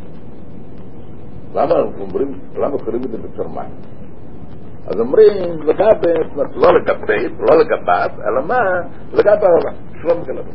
למה 1.56 1.74
אומרים, 2.00 2.40
למה 2.56 2.78
קוראים 2.78 3.02
את 3.04 3.12
זה 3.12 3.18
בתור 3.18 3.50
מחית? 3.50 4.03
אז 4.88 5.00
אומרים 5.00 5.62
לגבי, 5.62 6.14
לא 6.56 6.80
לגבי, 6.80 7.30
לא 7.40 7.58
לגביו, 7.60 8.10
אלא 8.28 8.48
מה? 8.48 8.60
לגבי 9.14 9.46
העולם, 9.46 9.74
שלא 10.02 10.22
מגלה 10.22 10.42
בו. 10.42 10.52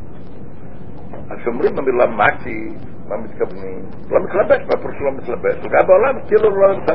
אז 1.30 1.38
כשאומרים 1.40 1.78
המילה 1.78 2.06
מקי, 2.06 2.68
מה 3.08 3.16
מתכוונים? 3.16 3.84
לא 4.10 4.18
מתלבש, 4.24 4.66
מה 4.66 4.76
פירוש 4.82 4.96
לא 5.00 5.12
מתלבש? 5.12 5.54
לגבי 5.64 5.92
העולם, 5.92 6.20
כאילו 6.28 6.50
לא 6.50 6.76
נמצא, 6.76 6.94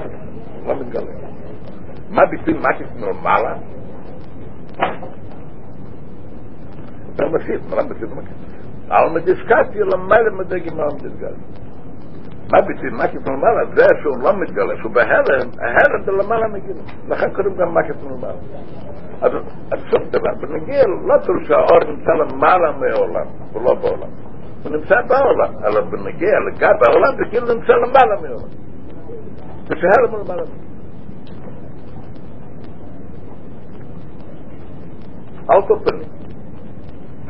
לא 0.68 0.76
מתגלה. 0.80 1.12
מה 2.10 2.22
ביטוי 2.26 2.54
מקי 2.54 2.84
מלמעלה? 3.00 3.56
אתה 7.16 7.26
מוסיף, 7.26 7.62
מה 7.76 7.84
ביטוי 7.84 8.10
מקי? 8.18 8.34
על 8.90 9.10
מדיסקציה 9.10 9.86
למעלה 9.86 10.32
מדגים 10.40 10.80
על 10.80 10.88
מדיסקציה. 10.88 11.62
מה 12.53 12.61
ביטוי 12.66 12.91
מקף 12.91 13.29
מלמעלה? 13.29 13.61
זה 13.75 13.87
שהוא 14.03 14.23
לא 14.23 14.37
מתגלה, 14.41 14.75
שהוא 14.81 14.93
בהלם, 14.93 15.49
ההלם 15.61 16.05
זה 16.05 16.12
למעלה 16.12 16.49
מגיל. 16.49 16.77
לכן 17.09 17.31
קוראים 17.35 17.55
גם 17.57 17.75
מקף 17.75 18.03
מלמעלה. 18.03 18.41
אז 19.21 19.81
סוף 19.91 20.03
דבר, 20.11 20.31
בנגיל 20.41 20.87
לא 21.05 21.14
תראו 21.25 21.45
שהאור 21.45 21.85
נמצא 21.89 22.11
למעלה 22.11 22.73
מהעולם, 22.73 23.27
הוא 23.53 23.62
לא 23.62 23.75
בעולם. 23.75 24.11
הוא 24.62 24.73
נמצא 24.73 24.95
בעולם, 25.09 25.55
אבל 25.64 25.81
בנגיע 25.81 26.35
לגבי 26.47 26.87
העולם 26.89 27.16
זה 27.16 27.25
כאילו 27.31 27.47
נמצא 27.47 27.73
למעלה 27.73 28.21
מהעולם. 28.23 28.49
ושהלם 29.64 30.11
הוא 30.11 30.19
למעלה 30.25 30.43
מגיל. 30.43 30.69
על 35.49 35.62
כל 35.69 35.79
פנים. 35.85 36.09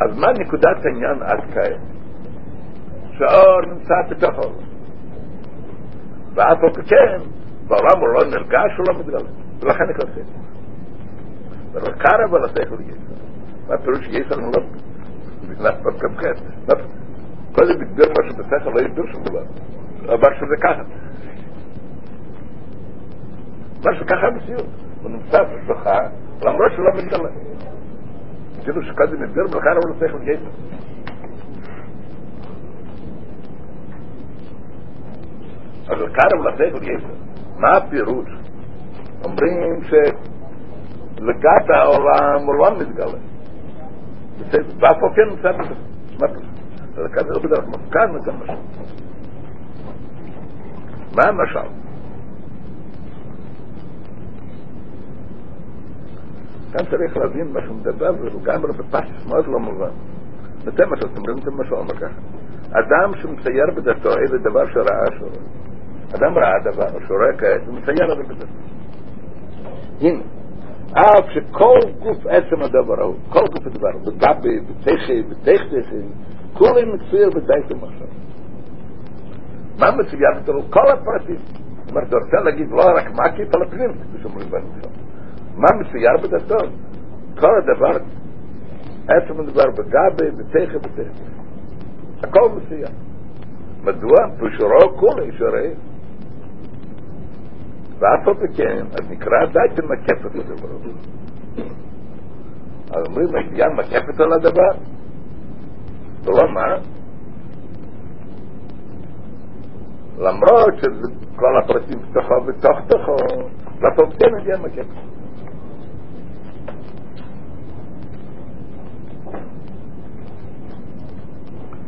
אז 0.01 0.19
מה 0.19 0.33
נקודת 0.33 0.85
העניין 0.85 1.23
עד 1.23 1.41
כעת? 1.55 1.81
שהאור 3.19 3.61
נמצא 3.67 3.95
בתוך 4.11 4.39
העולם. 4.39 4.72
ואף 6.35 6.59
על 6.63 6.83
כן, 6.87 7.19
בעולם 7.69 8.01
הוא 8.01 8.09
לא 8.09 8.25
נרגש, 8.25 8.77
הוא 8.79 8.87
לא 8.89 9.01
מתגלה. 9.01 9.31
ולכן 9.61 9.85
נקרא 9.91 10.11
ספר. 10.11 10.49
ולקרב 11.73 12.35
על 12.35 12.45
השכל 12.45 12.81
יסר. 12.81 13.15
מה 13.69 13.79
פירוש 13.79 14.09
יסר 14.09 14.37
לא 14.37 14.63
בגלל 15.49 15.73
פקפקת. 15.73 16.43
קודם 17.53 17.81
הגדיר 17.81 18.07
מה 18.09 18.31
שבשכל 18.31 18.71
לא 18.71 18.81
יסביר 18.81 19.05
שום 19.13 19.23
דבר. 19.25 19.43
אבל 20.15 20.35
שזה 20.35 20.57
ככה. 20.63 20.83
מה 23.85 23.97
שככה 23.99 24.27
המציאות. 24.27 24.67
הוא 25.03 25.11
נמצא 25.11 25.39
בתוכה, 25.43 25.99
למרות 26.43 26.73
שלא 26.77 26.91
מתגלה. 26.97 27.29
כאילו 28.65 28.83
שקודם 28.83 29.23
הגדיר 29.23 29.45
ולכן 29.45 29.69
הוא 29.69 29.89
לא 29.89 29.95
שכל 29.95 30.29
יסר. 30.29 30.51
אז 35.88 35.98
קרב 36.14 36.48
לשכל 36.48 36.84
יסר. 36.84 37.14
מה 37.58 37.78
הפירוש? 37.78 38.30
אומרים 39.24 39.82
שלגת 39.84 41.70
העולם 41.76 42.46
הוא 42.46 42.56
לא 42.56 42.78
מתגלה. 42.80 43.20
ואף 44.52 45.04
על 45.04 45.10
כן 45.16 45.30
נמצא 45.30 45.52
בזה. 45.52 45.74
מה 46.20 46.28
פירוש? 46.28 46.46
זה 46.96 47.02
כזה 47.14 47.40
בדרך 47.48 47.68
מפקד 47.68 48.08
זה 48.26 48.32
משל. 48.32 48.54
מה 51.16 51.24
המשל? 51.24 51.70
כאן 56.72 56.86
צריך 56.86 57.18
להבין 57.18 57.54
מה 57.54 57.62
שהוא 57.62 57.76
מדבר, 57.76 58.12
והוא 58.20 58.44
גם 58.44 58.62
בפשטס 58.62 59.26
מאוד 59.28 59.48
לא 59.48 59.60
מובן. 59.60 59.92
וזה 60.66 60.86
מה 60.86 60.98
שאתם 60.98 61.18
אומרים, 61.18 61.38
זה 61.44 61.52
מה 61.52 61.66
שהוא 61.66 61.80
אומר 61.80 61.96
ככה. 61.96 62.22
אדם 62.72 63.12
שמצייר 63.22 63.66
בדתו 63.76 64.10
איזה 64.20 64.38
דבר 64.38 64.66
שראה 64.74 65.06
שלו. 65.20 65.63
אדם 66.16 66.38
ראה 66.38 66.60
דבר, 66.72 67.00
שורק 67.08 67.40
כעת, 67.40 67.62
הוא 67.68 67.76
מצייר 67.76 68.14
את 68.14 68.18
זה 68.18 68.34
בדתו. 68.34 68.46
הנה, 70.02 70.22
אף 70.94 71.26
שכל 71.34 71.80
גוף 72.00 72.26
עצם 72.26 72.62
הדבר 72.62 73.02
ההוא, 73.02 73.16
כל 73.30 73.40
גוף 73.40 73.68
הדבר, 73.68 73.90
בגבי, 74.06 74.60
בתכי, 74.60 75.24
בתכתכי, 75.24 76.02
כולם 76.54 76.96
מצייר 76.96 77.30
בדייתם 77.30 77.84
עכשיו. 77.84 78.08
מה 79.80 79.88
מצייר 79.92 80.30
בדתו? 80.36 80.54
כל 80.70 80.92
הפרטים. 80.92 81.36
זאת 81.36 81.90
אומרת, 81.92 82.08
אתה 82.08 82.18
רוצה 82.18 82.38
להגיד 82.44 82.68
לא 82.70 82.84
רק 82.96 83.08
מקי, 83.12 83.52
כל 83.54 83.64
הפנים, 83.64 83.94
כפי 83.94 84.22
שאומרים 84.22 84.50
בנו 84.50 84.68
עכשיו. 84.78 84.92
מה 85.56 85.68
מצייר 85.80 86.18
בדתו? 86.24 86.58
כל 87.40 87.52
הדבר, 87.58 88.06
עצם 89.08 89.40
הדבר, 89.40 89.64
בגבי, 89.72 90.32
בתכי, 90.32 90.78
בתכתכי. 90.78 91.24
הכל 92.24 92.50
מצייר. 92.56 92.88
מדוע? 93.84 94.18
פשורו 94.38 94.98
כולי 94.98 95.32
שראה. 95.38 95.93
ואף 98.04 98.28
על 98.28 98.48
כן, 98.58 98.86
אז 98.92 99.12
נקרא 99.12 99.46
די 99.46 99.76
כמקף 99.76 100.26
את 100.26 100.36
הדבר 100.36 100.68
הזה. 100.76 100.90
אז 102.92 103.04
אומרים, 103.08 103.36
העניין 103.36 103.74
מקפת 103.74 104.20
על 104.20 104.34
הדבר? 104.34 104.72
ולא 106.24 106.54
מה? 106.54 106.76
למרות 110.18 110.74
שכל 110.78 111.58
הפרטים 111.64 112.00
בתוכו 112.00 112.42
בתוך 112.48 112.80
תוכו, 112.88 113.16
על 113.82 114.14
כן 114.20 114.36
העניין 114.38 114.62
מקפת. 114.62 115.14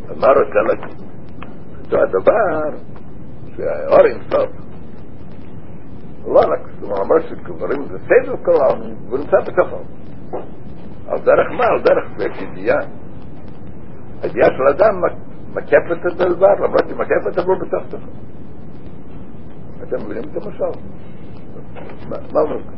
אז 0.10 0.18
מה 0.18 0.28
רוצה 0.28 0.62
להגיד? 0.68 0.98
זה 1.90 1.98
הדבר 2.02 2.78
שהאור 3.56 4.06
אינסוף 4.06 4.65
לא 6.28 6.40
רק, 6.40 6.60
הוא 6.82 6.92
אומר 6.92 7.16
שקוראים 7.30 7.82
לזה 7.82 7.98
סדר 8.00 8.36
כל 8.46 8.52
העולם, 8.52 8.96
הוא 9.10 9.18
נמצא 9.18 9.38
בתוכו. 9.48 9.78
על 11.08 11.20
דרך 11.20 11.52
מה? 11.58 11.66
על 11.66 11.82
דרך 11.82 12.42
ידיעה. 12.42 12.78
הידיעה 14.22 14.48
של 14.48 14.68
אדם 14.76 15.02
מקפת 15.54 16.16
את 16.16 16.22
הדבר, 16.22 16.54
למרות 16.64 16.84
שהיא 16.88 16.98
מקפת 16.98 17.40
אבל 17.40 17.56
בתוך 17.56 17.84
תוכו. 17.90 18.12
אתם 19.84 19.96
מבינים 20.06 20.24
את 20.24 20.46
המשל? 20.46 20.80
מה 22.10 22.42
אומר 22.42 22.64
כאן? 22.64 22.74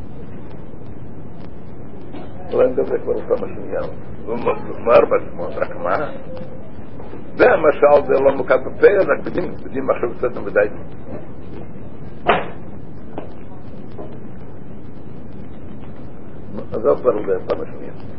אולי 2.53 2.69
נדבר 2.69 2.97
כבר 2.97 3.21
כמה 3.21 3.47
שנייה. 3.47 3.81
הוא 4.25 4.35
אומר 4.79 4.99
בעצמו, 5.09 5.47
רק 5.55 5.75
מה? 5.75 5.97
זה 7.35 7.53
המשל 7.53 8.05
זה 8.07 8.23
לא 8.23 8.35
מוקד 8.35 8.57
בפה, 8.65 8.87
רק 8.87 9.25
בדין 9.65 9.83
מחשב 9.85 10.17
קצת 10.17 10.37
מדי. 10.37 10.67
مذہب 16.57 17.03
پر 17.03 17.13
ہو 17.15 18.16